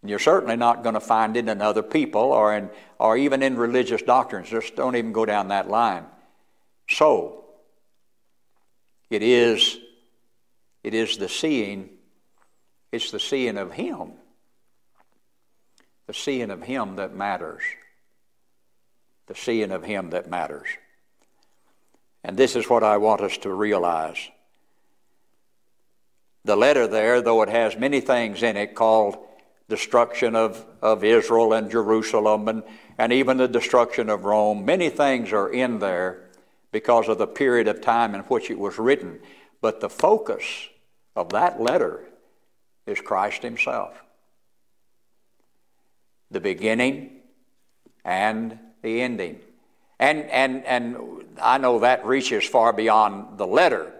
And 0.00 0.10
you're 0.10 0.18
certainly 0.18 0.56
not 0.56 0.82
going 0.82 0.94
to 0.94 1.00
find 1.00 1.36
it 1.36 1.48
in 1.48 1.62
other 1.62 1.84
people 1.84 2.20
or, 2.20 2.52
in, 2.52 2.68
or 2.98 3.16
even 3.16 3.44
in 3.44 3.56
religious 3.56 4.02
doctrines. 4.02 4.50
Just 4.50 4.74
don't 4.74 4.96
even 4.96 5.12
go 5.12 5.24
down 5.24 5.48
that 5.48 5.70
line. 5.70 6.04
So, 6.90 7.44
it 9.08 9.22
is, 9.22 9.78
it 10.82 10.94
is 10.94 11.16
the 11.16 11.28
seeing, 11.28 11.88
it's 12.90 13.10
the 13.10 13.20
seeing 13.20 13.56
of 13.58 13.72
Him 13.72 14.12
the 16.06 16.18
seeing 16.18 16.50
of 16.50 16.62
Him 16.62 16.96
that 16.96 17.14
matters. 17.14 17.62
The 19.28 19.34
seeing 19.34 19.70
of 19.70 19.84
Him 19.84 20.10
that 20.10 20.28
matters. 20.28 20.68
And 22.24 22.36
this 22.36 22.56
is 22.56 22.68
what 22.68 22.82
I 22.82 22.98
want 22.98 23.20
us 23.20 23.38
to 23.38 23.52
realize. 23.52 24.18
The 26.44 26.56
letter 26.56 26.86
there, 26.86 27.22
though 27.22 27.42
it 27.42 27.48
has 27.48 27.76
many 27.76 28.00
things 28.00 28.42
in 28.42 28.56
it 28.56 28.74
called 28.74 29.16
destruction 29.68 30.36
of, 30.36 30.64
of 30.82 31.02
Israel 31.02 31.52
and 31.54 31.70
Jerusalem 31.70 32.48
and, 32.48 32.62
and 32.98 33.12
even 33.12 33.38
the 33.38 33.48
destruction 33.48 34.10
of 34.10 34.24
Rome, 34.24 34.64
many 34.64 34.90
things 34.90 35.32
are 35.32 35.48
in 35.48 35.78
there 35.78 36.28
because 36.72 37.08
of 37.08 37.18
the 37.18 37.26
period 37.26 37.68
of 37.68 37.80
time 37.80 38.14
in 38.14 38.20
which 38.22 38.50
it 38.50 38.58
was 38.58 38.78
written. 38.78 39.20
But 39.60 39.80
the 39.80 39.88
focus 39.88 40.44
of 41.14 41.30
that 41.30 41.60
letter 41.60 42.00
is 42.86 43.00
Christ 43.00 43.42
Himself 43.42 44.02
the 46.32 46.40
beginning 46.40 47.10
and 48.04 48.58
the 48.82 49.02
ending. 49.02 49.38
And, 50.00 50.22
and, 50.30 50.64
and 50.64 50.96
I 51.40 51.58
know 51.58 51.80
that 51.80 52.04
reaches 52.04 52.44
far 52.44 52.72
beyond 52.72 53.38
the 53.38 53.46
letter, 53.46 53.92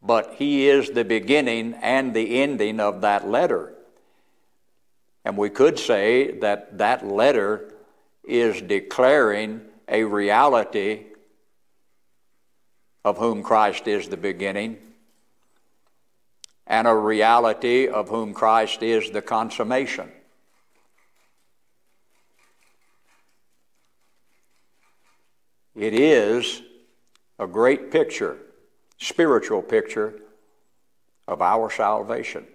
but 0.00 0.34
He 0.38 0.68
is 0.68 0.90
the 0.90 1.04
beginning 1.04 1.74
and 1.74 2.14
the 2.14 2.40
ending 2.40 2.80
of 2.80 3.02
that 3.02 3.28
letter. 3.28 3.74
And 5.24 5.36
we 5.36 5.50
could 5.50 5.78
say 5.78 6.38
that 6.38 6.78
that 6.78 7.04
letter 7.04 7.74
is 8.24 8.62
declaring 8.62 9.60
a 9.88 10.04
reality 10.04 11.06
of 13.04 13.18
whom 13.18 13.42
Christ 13.42 13.86
is 13.86 14.08
the 14.08 14.16
beginning 14.16 14.78
and 16.66 16.88
a 16.88 16.94
reality 16.94 17.86
of 17.86 18.08
whom 18.08 18.34
Christ 18.34 18.82
is 18.82 19.10
the 19.10 19.22
consummation. 19.22 20.10
It 25.74 25.92
is 25.92 26.62
a 27.38 27.46
great 27.46 27.90
picture, 27.90 28.38
spiritual 28.98 29.62
picture 29.62 30.18
of 31.28 31.42
our 31.42 31.70
salvation. 31.70 32.46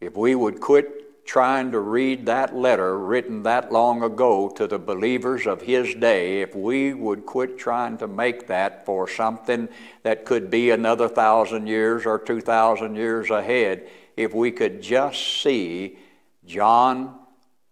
If 0.00 0.16
we 0.16 0.36
would 0.36 0.60
quit 0.60 1.07
trying 1.28 1.70
to 1.70 1.78
read 1.78 2.24
that 2.24 2.56
letter 2.56 2.98
written 2.98 3.42
that 3.42 3.70
long 3.70 4.02
ago 4.02 4.48
to 4.48 4.66
the 4.66 4.78
believers 4.78 5.46
of 5.46 5.60
his 5.60 5.94
day, 5.96 6.40
if 6.40 6.54
we 6.54 6.94
would 6.94 7.26
quit 7.26 7.58
trying 7.58 7.98
to 7.98 8.08
make 8.08 8.46
that 8.46 8.86
for 8.86 9.06
something 9.06 9.68
that 10.02 10.24
could 10.24 10.50
be 10.50 10.70
another 10.70 11.06
thousand 11.06 11.66
years 11.66 12.06
or 12.06 12.18
two 12.18 12.40
thousand 12.40 12.96
years 12.96 13.28
ahead, 13.28 13.86
if 14.16 14.32
we 14.32 14.50
could 14.50 14.80
just 14.80 15.42
see 15.42 15.98
John 16.46 17.14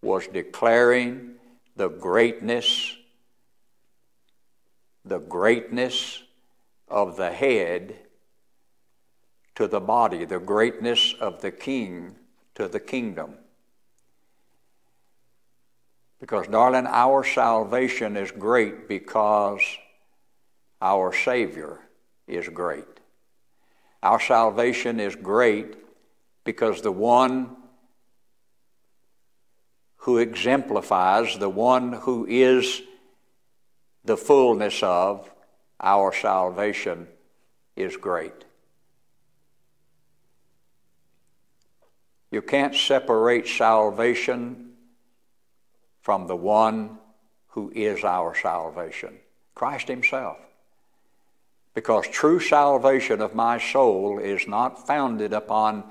was 0.03 0.27
declaring 0.27 1.37
the 1.77 1.89
greatness, 1.89 2.95
the 5.03 5.19
greatness 5.19 6.23
of 6.89 7.17
the 7.17 7.33
head 7.33 7.97
to 9.55 9.67
the 9.67 9.81
body, 9.81 10.27
the 10.27 10.39
greatness 10.39 11.15
of 11.19 11.41
the 11.41 11.51
king 11.51 12.17
to 12.55 12.69
the 12.69 12.81
kingdom. 12.81 13.37
Because, 16.21 16.47
darling, 16.49 16.87
our 16.87 17.25
salvation 17.25 18.17
is 18.17 18.31
great 18.31 18.89
because 18.89 19.61
our 20.81 21.13
Savior 21.13 21.81
is 22.27 22.49
great. 22.49 22.85
Our 24.03 24.21
salvation 24.21 24.99
is 25.01 25.15
great 25.15 25.77
because 26.45 26.81
the 26.81 26.93
one 26.93 27.57
who 29.99 30.19
exemplifies, 30.19 31.39
the 31.39 31.49
one 31.49 31.93
who 31.93 32.27
is 32.29 32.83
the 34.05 34.17
fullness 34.17 34.83
of 34.83 35.31
our 35.81 36.13
salvation 36.13 37.09
is 37.75 37.97
great. 37.97 38.45
You 42.31 42.43
can't 42.43 42.75
separate 42.75 43.49
salvation 43.49 44.66
from 46.07 46.29
the 46.29 46.37
one 46.37 46.97
who 47.49 47.69
is 47.75 48.05
our 48.05 48.33
salvation, 48.33 49.13
Christ 49.57 49.89
Himself. 49.89 50.39
Because 51.75 52.07
true 52.07 52.39
salvation 52.39 53.21
of 53.21 53.35
my 53.35 53.59
soul 53.59 54.21
is 54.21 54.47
not 54.47 54.87
founded 54.87 55.33
upon 55.33 55.83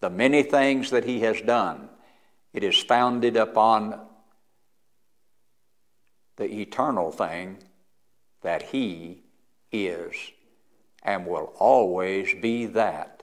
the 0.00 0.08
many 0.08 0.42
things 0.42 0.88
that 0.88 1.04
He 1.04 1.20
has 1.20 1.42
done, 1.42 1.90
it 2.54 2.64
is 2.64 2.78
founded 2.82 3.36
upon 3.36 4.00
the 6.36 6.50
eternal 6.50 7.12
thing 7.12 7.58
that 8.40 8.62
He 8.62 9.20
is 9.70 10.14
and 11.02 11.26
will 11.26 11.52
always 11.58 12.32
be 12.40 12.64
that 12.64 13.22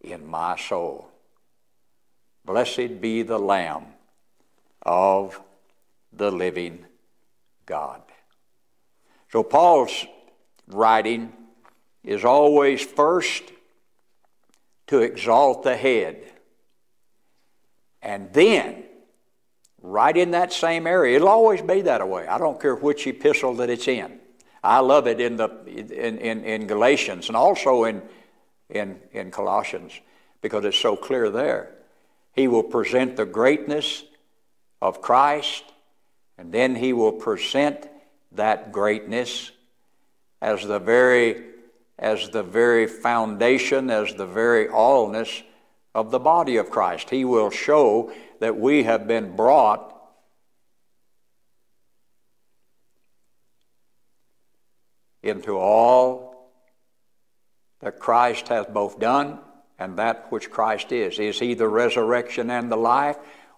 in 0.00 0.24
my 0.24 0.56
soul. 0.56 1.10
Blessed 2.44 3.00
be 3.00 3.22
the 3.22 3.40
Lamb 3.40 3.86
of 4.82 5.40
the 6.12 6.30
living 6.30 6.84
God. 7.66 8.02
So 9.30 9.42
Paul's 9.42 10.06
writing 10.66 11.32
is 12.02 12.24
always 12.24 12.82
first 12.82 13.42
to 14.86 15.00
exalt 15.00 15.62
the 15.62 15.76
head. 15.76 16.32
And 18.00 18.32
then, 18.32 18.84
right 19.82 20.16
in 20.16 20.30
that 20.30 20.52
same 20.52 20.86
area, 20.86 21.16
it'll 21.16 21.28
always 21.28 21.60
be 21.60 21.82
that 21.82 22.06
way. 22.08 22.26
I 22.26 22.38
don't 22.38 22.60
care 22.60 22.74
which 22.74 23.06
epistle 23.06 23.54
that 23.56 23.70
it's 23.70 23.88
in. 23.88 24.18
I 24.62 24.80
love 24.80 25.06
it 25.06 25.20
in, 25.20 25.36
the, 25.36 25.48
in, 25.66 26.18
in, 26.18 26.44
in 26.44 26.66
Galatians 26.66 27.28
and 27.28 27.36
also 27.36 27.84
in, 27.84 28.02
in, 28.70 28.98
in 29.12 29.30
Colossians 29.30 29.92
because 30.40 30.64
it's 30.64 30.78
so 30.78 30.96
clear 30.96 31.30
there. 31.30 31.74
He 32.32 32.48
will 32.48 32.62
present 32.62 33.16
the 33.16 33.26
greatness 33.26 34.04
of 34.80 35.02
Christ, 35.02 35.64
and 36.38 36.52
then 36.52 36.76
he 36.76 36.92
will 36.92 37.12
present 37.12 37.88
that 38.32 38.72
greatness 38.72 39.50
as 40.40 40.64
the 40.66 40.78
very 40.78 41.44
as 41.98 42.30
the 42.30 42.44
very 42.44 42.86
foundation, 42.86 43.90
as 43.90 44.14
the 44.14 44.26
very 44.26 44.68
allness 44.68 45.42
of 45.96 46.12
the 46.12 46.18
body 46.20 46.56
of 46.56 46.70
Christ. 46.70 47.10
He 47.10 47.24
will 47.24 47.50
show 47.50 48.12
that 48.38 48.56
we 48.56 48.84
have 48.84 49.08
been 49.08 49.34
brought 49.34 49.96
into 55.24 55.58
all 55.58 56.52
that 57.80 57.98
Christ 57.98 58.46
hath 58.46 58.72
both 58.72 59.00
done 59.00 59.40
and 59.76 59.96
that 59.98 60.30
which 60.30 60.50
Christ 60.50 60.92
is. 60.92 61.18
Is 61.18 61.40
He 61.40 61.54
the 61.54 61.68
resurrection 61.68 62.48
and 62.48 62.70
the 62.70 62.76
life? 62.76 63.16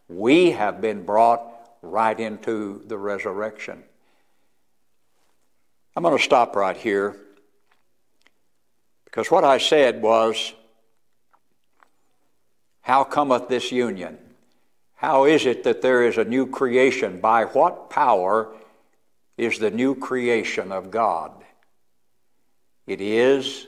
We 0.08 0.52
have 0.52 0.80
been 0.80 1.04
brought 1.04 1.49
right 1.82 2.18
into 2.18 2.82
the 2.86 2.98
resurrection. 2.98 3.82
I'm 5.96 6.02
going 6.02 6.16
to 6.16 6.22
stop 6.22 6.54
right 6.56 6.76
here 6.76 7.16
because 9.04 9.30
what 9.30 9.44
I 9.44 9.58
said 9.58 10.02
was, 10.02 10.52
How 12.82 13.04
cometh 13.04 13.48
this 13.48 13.72
union? 13.72 14.18
How 14.94 15.24
is 15.24 15.46
it 15.46 15.64
that 15.64 15.82
there 15.82 16.04
is 16.04 16.18
a 16.18 16.24
new 16.24 16.46
creation? 16.46 17.20
By 17.20 17.44
what 17.44 17.90
power 17.90 18.54
is 19.36 19.58
the 19.58 19.70
new 19.70 19.94
creation 19.94 20.70
of 20.70 20.90
God? 20.90 21.32
It 22.86 23.00
is 23.00 23.66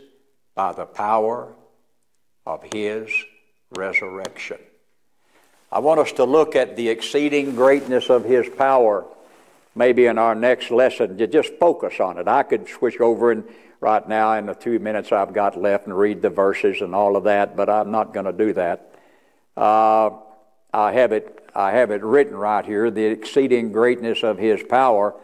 by 0.55 0.73
the 0.73 0.85
power 0.85 1.55
of 2.47 2.63
His 2.73 3.11
resurrection. 3.71 4.59
I 5.73 5.79
want 5.79 6.01
us 6.01 6.13
to 6.13 6.25
look 6.25 6.55
at 6.55 6.77
the 6.77 6.91
exceeding 6.91 7.55
greatness 7.55 8.11
of 8.11 8.25
His 8.25 8.47
power 8.47 9.07
maybe 9.75 10.05
in 10.05 10.19
our 10.19 10.35
next 10.35 10.71
lesson 10.71 11.17
to 11.17 11.27
just 11.27 11.55
focus 11.59 11.99
on 11.99 12.19
it. 12.19 12.29
I 12.29 12.43
could 12.43 12.69
switch 12.69 13.01
over 13.01 13.33
and 13.33 13.45
right 13.81 14.07
now 14.07 14.35
in 14.35 14.45
the 14.45 14.55
two 14.55 14.79
minutes 14.79 15.13
I've 15.13 15.33
got 15.33 15.59
left 15.59 15.87
and 15.87 15.97
read 15.97 16.21
the 16.21 16.29
verses 16.29 16.83
and 16.83 16.95
all 16.95 17.17
of 17.17 17.25
that, 17.25 17.57
but 17.57 17.71
I'm 17.71 17.91
not 17.91 18.13
going 18.13 18.27
to 18.27 18.33
do 18.33 18.53
that. 18.53 18.95
Uh, 19.57 20.11
I 20.75 20.93
have 20.93 21.13
it. 21.13 21.39
I 21.55 21.73
have 21.73 21.91
it 21.91 22.03
written 22.03 22.35
right 22.37 22.65
here: 22.65 22.91
the 22.91 23.05
exceeding 23.05 23.73
greatness 23.73 24.23
of 24.23 24.39
His 24.39 24.63
power 24.63 25.15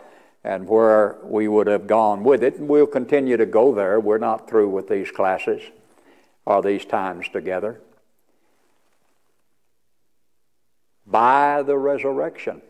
and 0.44 0.66
where 0.66 1.16
we 1.24 1.46
would 1.46 1.66
have 1.66 1.86
gone 1.86 2.24
with 2.24 2.42
it. 2.42 2.56
And 2.56 2.68
we'll 2.68 2.86
continue 2.86 3.36
to 3.36 3.46
go 3.46 3.74
there. 3.74 4.00
We're 4.00 4.16
not 4.16 4.48
through 4.48 4.70
with 4.70 4.88
these 4.88 5.10
classes 5.10 5.62
or 6.46 6.62
these 6.62 6.86
times 6.86 7.28
together. 7.28 7.80
By 11.10 11.62
the 11.62 11.78
resurrection. 11.78 12.60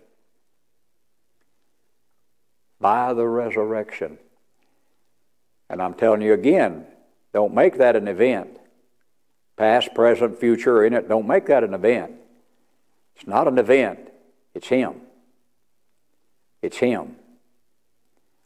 By 2.80 3.12
the 3.12 3.26
resurrection. 3.26 4.18
And 5.68 5.82
I'm 5.82 5.94
telling 5.94 6.22
you 6.22 6.32
again, 6.32 6.86
don't 7.32 7.52
make 7.52 7.78
that 7.78 7.96
an 7.96 8.06
event. 8.06 8.58
Past, 9.56 9.92
present, 9.92 10.38
future 10.38 10.84
in 10.84 10.92
it, 10.92 11.08
don't 11.08 11.26
make 11.26 11.46
that 11.46 11.64
an 11.64 11.74
event. 11.74 12.12
It's 13.16 13.26
not 13.26 13.48
an 13.48 13.58
event, 13.58 13.98
it's 14.54 14.68
Him. 14.68 14.94
It's 16.62 16.78
Him. 16.78 17.16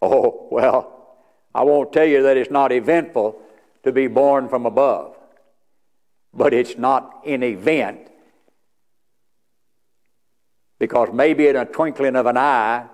Oh, 0.05 0.49
well, 0.51 1.17
I 1.55 1.63
won't 1.63 1.93
tell 1.93 2.05
you 2.05 2.25
that 2.25 2.37
it's 2.37 2.51
not 2.51 2.73
eventful 2.73 3.41
to 3.85 3.93
be 3.93 4.09
born 4.09 4.49
from 4.49 4.67
above, 4.67 5.17
but 6.35 6.53
it's 6.53 6.77
not 6.77 7.23
an 7.25 7.45
event 7.45 8.09
because 10.83 11.11
maybe 11.13 11.47
in 11.47 11.55
a 11.55 11.65
twinkling 11.65 12.17
of 12.17 12.27
an 12.27 12.37
eye 12.37 12.85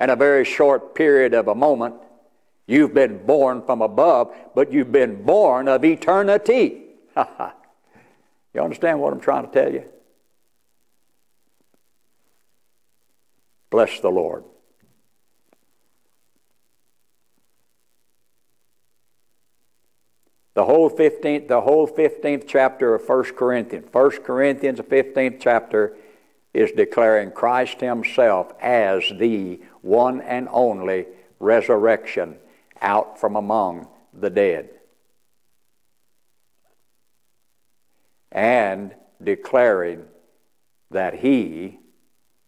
and 0.00 0.10
a 0.10 0.16
very 0.16 0.44
short 0.44 0.96
period 0.96 1.32
of 1.32 1.46
a 1.46 1.54
moment, 1.54 1.94
you've 2.66 2.92
been 2.92 3.24
born 3.24 3.62
from 3.62 3.82
above, 3.82 4.34
but 4.52 4.72
you've 4.72 4.90
been 4.90 5.22
born 5.22 5.68
of 5.68 5.84
eternity. 5.84 6.86
you 7.16 8.60
understand 8.60 8.98
what 8.98 9.12
I'm 9.12 9.20
trying 9.20 9.46
to 9.46 9.52
tell 9.52 9.72
you? 9.72 9.84
Bless 13.70 14.00
the 14.00 14.10
Lord. 14.10 14.42
The 20.54 20.64
whole 20.64 20.90
15th, 20.90 21.46
the 21.46 21.60
whole 21.60 21.86
15th 21.86 22.46
chapter 22.48 22.96
of 22.96 23.08
1 23.08 23.22
Corinthians. 23.36 23.86
1 23.92 24.10
Corinthians, 24.24 24.78
the 24.78 24.82
15th 24.82 25.38
chapter, 25.38 25.96
is 26.56 26.72
declaring 26.72 27.30
Christ 27.30 27.80
Himself 27.80 28.50
as 28.62 29.04
the 29.18 29.60
one 29.82 30.22
and 30.22 30.48
only 30.50 31.06
resurrection 31.38 32.36
out 32.80 33.20
from 33.20 33.36
among 33.36 33.88
the 34.14 34.30
dead. 34.30 34.70
And 38.32 38.94
declaring 39.22 40.04
that 40.90 41.14
He 41.14 41.78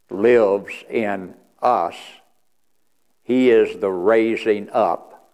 lives 0.08 0.72
in 0.88 1.34
us. 1.60 1.96
He 3.22 3.50
is 3.50 3.78
the 3.78 3.90
raising 3.90 4.70
up 4.70 5.30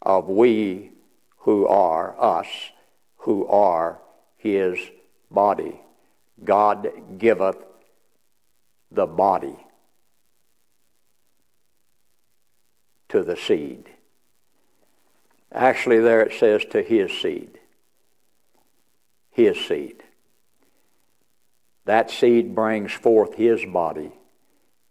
of 0.00 0.26
we 0.26 0.92
who 1.40 1.66
are 1.66 2.18
us, 2.18 2.46
who 3.18 3.46
are 3.46 4.00
his 4.38 4.78
body. 5.30 5.78
God 6.42 6.90
giveth 7.18 7.56
the 8.90 9.06
body 9.06 9.56
to 13.08 13.22
the 13.22 13.36
seed. 13.36 13.88
Actually, 15.52 15.98
there 16.00 16.22
it 16.22 16.38
says 16.38 16.64
to 16.70 16.82
his 16.82 17.10
seed. 17.12 17.58
His 19.30 19.58
seed. 19.58 20.02
That 21.84 22.10
seed 22.10 22.54
brings 22.54 22.92
forth 22.92 23.34
his 23.34 23.64
body 23.64 24.12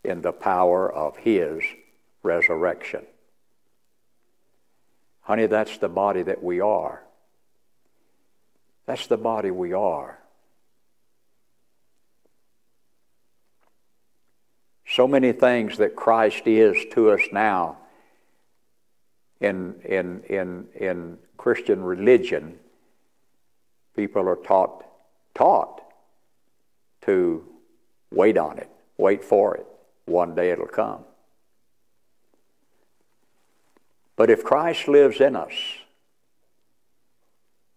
in 0.03 0.21
the 0.21 0.33
power 0.33 0.91
of 0.91 1.17
his 1.17 1.61
resurrection. 2.23 3.05
Honey, 5.21 5.45
that's 5.45 5.77
the 5.77 5.89
body 5.89 6.23
that 6.23 6.43
we 6.43 6.59
are. 6.59 7.03
That's 8.85 9.07
the 9.07 9.17
body 9.17 9.51
we 9.51 9.73
are. 9.73 10.18
So 14.91 15.07
many 15.07 15.31
things 15.33 15.77
that 15.77 15.95
Christ 15.95 16.47
is 16.47 16.75
to 16.93 17.11
us 17.11 17.21
now 17.31 17.77
in, 19.39 19.75
in, 19.85 20.23
in, 20.23 20.67
in 20.73 21.17
Christian 21.37 21.83
religion, 21.83 22.57
people 23.95 24.27
are 24.27 24.35
taught, 24.35 24.83
taught 25.35 25.81
to 27.01 27.45
wait 28.11 28.37
on 28.37 28.57
it, 28.57 28.69
wait 28.97 29.23
for 29.23 29.55
it. 29.55 29.65
One 30.05 30.33
day 30.33 30.49
it'll 30.49 30.65
come. 30.65 31.03
But 34.15 34.31
if 34.31 34.43
Christ 34.43 34.87
lives 34.87 35.21
in 35.21 35.35
us, 35.35 35.53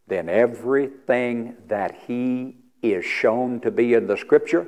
then 0.09 0.31
everything 0.31 1.57
that 1.69 1.95
He 2.07 2.57
is 2.83 3.05
shown 3.05 3.61
to 3.61 3.71
be 3.71 3.93
in 3.93 4.07
the 4.07 4.17
Scripture, 4.17 4.67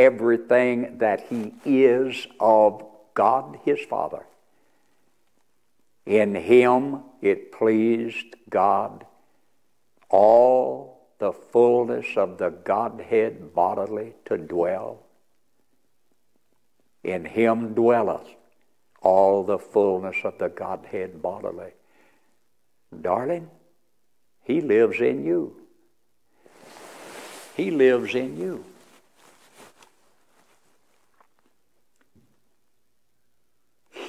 everything 0.00 0.98
that 0.98 1.26
He 1.28 1.52
is 1.64 2.26
of 2.40 2.84
God 3.14 3.58
His 3.64 3.80
Father, 3.80 4.24
in 6.06 6.34
Him 6.34 7.02
it 7.20 7.52
pleased 7.52 8.34
God 8.48 9.04
all 10.08 11.06
the 11.18 11.32
fullness 11.32 12.06
of 12.16 12.38
the 12.38 12.48
Godhead 12.48 13.54
bodily 13.54 14.14
to 14.24 14.38
dwell. 14.38 15.00
In 17.04 17.26
Him 17.26 17.74
dwelleth 17.74 18.28
all 19.02 19.44
the 19.44 19.58
fullness 19.58 20.16
of 20.24 20.38
the 20.38 20.48
Godhead 20.48 21.20
bodily. 21.20 21.72
Darling, 23.02 23.50
He 24.44 24.62
lives 24.62 25.00
in 25.00 25.24
you. 25.24 25.56
He 27.54 27.70
lives 27.70 28.14
in 28.14 28.38
you. 28.38 28.64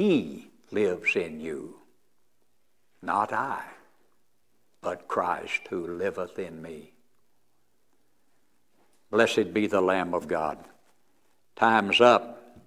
He 0.01 0.47
lives 0.71 1.15
in 1.15 1.39
you, 1.41 1.75
not 3.03 3.31
I, 3.31 3.61
but 4.81 5.07
Christ 5.07 5.61
who 5.69 5.85
liveth 5.85 6.39
in 6.39 6.59
me. 6.59 6.93
Blessed 9.11 9.53
be 9.53 9.67
the 9.67 9.79
Lamb 9.79 10.15
of 10.15 10.27
God. 10.27 10.57
Time's 11.55 12.01
up. 12.01 12.57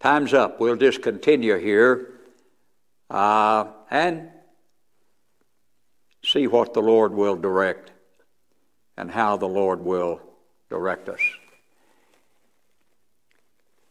Time's 0.00 0.34
up. 0.34 0.58
We'll 0.58 0.74
just 0.74 1.02
continue 1.02 1.56
here 1.56 2.14
uh, 3.08 3.66
and 3.88 4.28
see 6.24 6.48
what 6.48 6.74
the 6.74 6.82
Lord 6.82 7.12
will 7.12 7.36
direct 7.36 7.92
and 8.96 9.08
how 9.08 9.36
the 9.36 9.46
Lord 9.46 9.82
will 9.82 10.20
direct 10.68 11.08
us. 11.08 11.20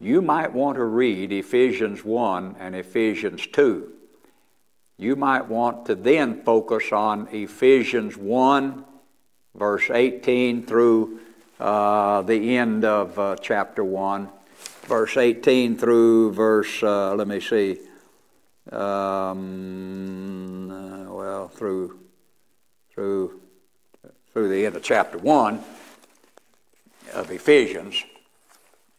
You 0.03 0.21
might 0.21 0.51
want 0.51 0.75
to 0.75 0.83
read 0.83 1.31
Ephesians 1.31 2.03
1 2.03 2.57
and 2.59 2.75
Ephesians 2.75 3.47
2. 3.47 3.89
You 4.97 5.15
might 5.15 5.47
want 5.47 5.85
to 5.85 5.95
then 5.95 6.43
focus 6.43 6.91
on 6.91 7.29
Ephesians 7.31 8.17
1, 8.17 8.83
verse 9.55 9.89
18 9.89 10.65
through 10.65 11.21
uh, 11.57 12.21
the 12.23 12.57
end 12.57 12.83
of 12.83 13.17
uh, 13.17 13.37
chapter 13.37 13.81
1, 13.81 14.27
verse 14.81 15.15
18 15.15 15.77
through 15.77 16.33
verse, 16.33 16.83
uh, 16.83 17.15
let 17.15 17.29
me 17.29 17.39
see, 17.39 17.77
um, 18.73 20.69
uh, 20.69 21.13
well, 21.13 21.47
through, 21.47 21.97
through, 22.93 23.39
through 24.33 24.49
the 24.49 24.65
end 24.65 24.75
of 24.75 24.83
chapter 24.83 25.17
1 25.17 25.63
of 27.13 27.31
Ephesians. 27.31 28.03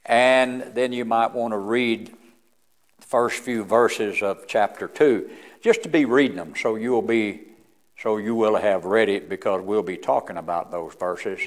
And 0.07 0.62
then 0.74 0.92
you 0.92 1.05
might 1.05 1.32
want 1.32 1.52
to 1.52 1.59
read 1.59 2.14
the 2.98 3.07
first 3.07 3.42
few 3.42 3.64
verses 3.64 4.22
of 4.22 4.46
chapter 4.46 4.88
2, 4.88 5.30
just 5.62 5.82
to 5.84 5.88
be 5.88 6.05
reading 6.05 6.36
them 6.36 6.55
so 6.57 6.76
you'll 6.76 7.02
be 7.02 7.42
so 7.96 8.16
you 8.16 8.34
will 8.34 8.57
have 8.57 8.84
read 8.84 9.09
it 9.09 9.28
because 9.28 9.62
we'll 9.62 9.82
be 9.82 9.96
talking 9.96 10.36
about 10.36 10.70
those 10.70 10.94
verses. 10.94 11.40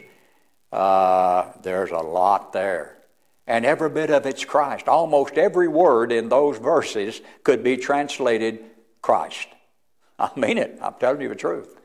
Uh, 0.72 1.52
there's 1.62 1.92
a 1.92 1.98
lot 1.98 2.54
there. 2.54 2.98
And 3.46 3.66
every 3.66 3.90
bit 3.90 4.10
of 4.10 4.26
it's 4.26 4.44
Christ. 4.44 4.88
Almost 4.88 5.36
every 5.36 5.68
word 5.68 6.12
in 6.12 6.30
those 6.30 6.58
verses 6.58 7.22
could 7.44 7.64
be 7.64 7.78
translated 7.78 8.64
Christ. 9.02 9.48
I 10.20 10.32
mean 10.36 10.58
it. 10.58 10.80
I'm 10.82 10.96
telling 11.00 11.22
you 11.22 11.30
the 11.30 11.36
truth. 11.36 11.80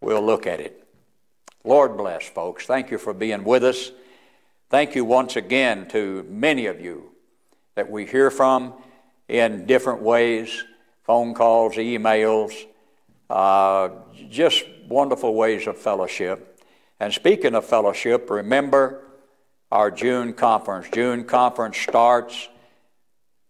We'll 0.00 0.24
look 0.24 0.46
at 0.46 0.60
it. 0.60 0.86
Lord 1.64 1.96
bless, 1.96 2.26
folks. 2.26 2.66
Thank 2.66 2.90
you 2.90 2.98
for 2.98 3.12
being 3.12 3.44
with 3.44 3.64
us. 3.64 3.92
Thank 4.70 4.94
you 4.94 5.04
once 5.04 5.34
again 5.34 5.88
to 5.88 6.24
many 6.28 6.66
of 6.66 6.80
you 6.80 7.10
that 7.74 7.90
we 7.90 8.06
hear 8.06 8.30
from 8.30 8.72
in 9.26 9.66
different 9.66 10.00
ways 10.00 10.62
phone 11.02 11.34
calls, 11.34 11.74
emails, 11.74 12.52
uh, 13.28 13.88
just 14.28 14.64
wonderful 14.88 15.34
ways 15.34 15.66
of 15.66 15.76
fellowship. 15.76 16.60
And 17.00 17.12
speaking 17.12 17.56
of 17.56 17.64
fellowship, 17.64 18.30
remember 18.30 19.02
our 19.72 19.90
June 19.90 20.34
conference. 20.34 20.86
June 20.92 21.24
conference 21.24 21.76
starts 21.76 22.48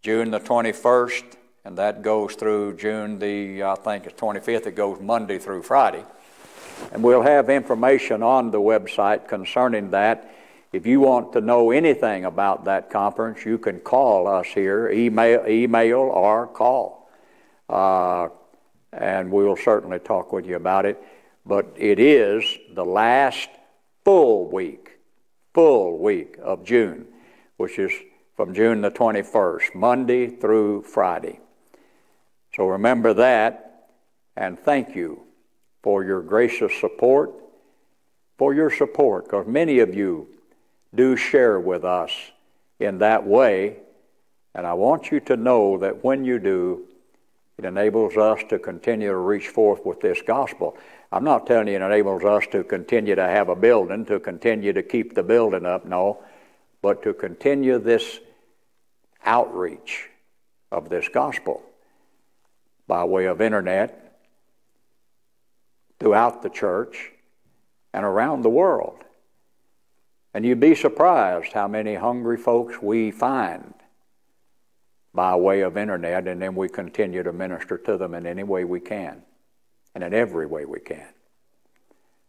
June 0.01 0.31
the 0.31 0.41
21st, 0.41 1.35
and 1.67 1.77
that 1.77 2.01
goes 2.01 2.35
through 2.35 2.79
June 2.79 3.19
the, 3.19 3.63
I 3.63 3.75
think 3.75 4.07
it's 4.07 4.19
25th. 4.19 4.69
It 4.69 4.75
goes 4.75 4.99
Monday 5.03 5.39
through 5.39 5.65
Friday. 5.65 6.03
And 6.93 7.03
we'll 7.03 7.21
have 7.21 7.51
information 7.51 8.23
on 8.23 8.51
the 8.53 8.61
website 8.61 9.29
concerning 9.29 9.91
that. 9.91 10.35
If 10.73 10.87
you 10.87 11.01
want 11.01 11.33
to 11.33 11.41
know 11.41 11.73
anything 11.73 12.25
about 12.25 12.65
that 12.67 12.91
conference, 12.91 13.45
you 13.45 13.59
can 13.59 13.81
call 13.81 14.29
us 14.29 14.47
here, 14.47 14.89
email, 14.89 15.45
email 15.47 15.99
or 15.99 16.47
call. 16.47 17.11
Uh, 17.69 18.29
and 18.93 19.33
we'll 19.33 19.57
certainly 19.57 19.99
talk 19.99 20.33
with 20.33 20.47
you 20.47 20.55
about 20.55 20.87
it. 20.87 21.03
But 21.45 21.73
it 21.77 21.99
is 21.99 22.45
the 22.73 22.85
last 22.85 23.49
full 24.05 24.49
week, 24.49 24.99
full 25.55 25.99
week 25.99 26.37
of 26.41 26.65
June, 26.65 27.07
which 27.57 27.79
is 27.79 27.93
from 28.37 28.55
June 28.55 28.81
the 28.81 28.91
21st, 28.91 29.75
Monday 29.75 30.29
through 30.29 30.83
Friday. 30.83 31.41
So 32.55 32.67
remember 32.67 33.13
that, 33.15 33.89
and 34.37 34.59
thank 34.59 34.95
you 34.95 35.23
for 35.83 36.05
your 36.05 36.23
gracious 36.23 36.73
support, 36.79 37.33
for 38.39 38.55
your 38.55 38.71
support, 38.71 39.25
because 39.25 39.47
many 39.47 39.81
of 39.81 39.95
you 39.95 40.29
do 40.95 41.17
share 41.17 41.61
with 41.61 41.85
us 41.85 42.11
in 42.79 42.99
that 42.99 43.27
way. 43.27 43.77
And 44.55 44.67
I 44.67 44.75
want 44.75 45.11
you 45.11 45.21
to 45.21 45.37
know 45.37 45.79
that 45.79 46.03
when 46.03 46.25
you 46.25 46.39
do, 46.39 46.87
it 47.59 47.65
enables 47.65 48.17
us 48.17 48.41
to 48.49 48.59
continue 48.59 49.09
to 49.09 49.17
reach 49.17 49.49
forth 49.49 49.85
with 49.85 50.01
this 50.01 50.23
gospel. 50.23 50.77
I'm 51.13 51.25
not 51.25 51.47
telling 51.47 51.69
you 51.69 51.75
it 51.75 51.83
enables 51.83 52.25
us 52.25 52.45
to 52.53 52.65
continue 52.65 53.15
to 53.15 53.23
have 53.23 53.49
a 53.49 53.57
building, 53.57 54.07
to 54.07 54.19
continue 54.19 54.73
to 54.73 54.83
keep 54.83 55.15
the 55.15 55.23
building 55.23 55.67
up, 55.67 55.85
no, 55.85 56.23
but 56.83 57.03
to 57.03 57.13
continue 57.13 57.79
this 57.79 58.21
outreach 59.25 60.09
of 60.73 60.89
this 60.89 61.09
gospel 61.09 61.63
by 62.87 63.05
way 63.05 63.27
of 63.27 63.41
internet 63.41 64.19
throughout 65.99 66.43
the 66.43 66.49
church 66.49 67.13
and 67.93 68.05
around 68.05 68.43
the 68.43 68.51
world. 68.51 69.05
And 70.33 70.45
you'd 70.45 70.61
be 70.61 70.75
surprised 70.75 71.53
how 71.53 71.67
many 71.67 71.95
hungry 71.95 72.37
folks 72.37 72.81
we 72.81 73.11
find 73.11 73.75
by 75.13 75.35
way 75.35 75.63
of 75.63 75.77
internet, 75.77 76.29
and 76.29 76.41
then 76.41 76.55
we 76.55 76.69
continue 76.69 77.23
to 77.23 77.33
minister 77.33 77.77
to 77.79 77.97
them 77.97 78.15
in 78.15 78.27
any 78.27 78.45
way 78.45 78.65
we 78.65 78.79
can, 78.79 79.23
and 79.95 80.05
in 80.05 80.15
every 80.15 80.47
way 80.47 80.65
we 80.65 80.79
can. 80.79 81.09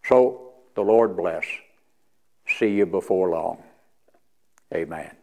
So, 0.04 0.54
the 0.74 0.82
Lord 0.82 1.16
bless. 1.16 1.46
See 2.48 2.76
you 2.76 2.88
before 2.88 3.30
long. 3.30 3.62
Amen. 4.74 5.21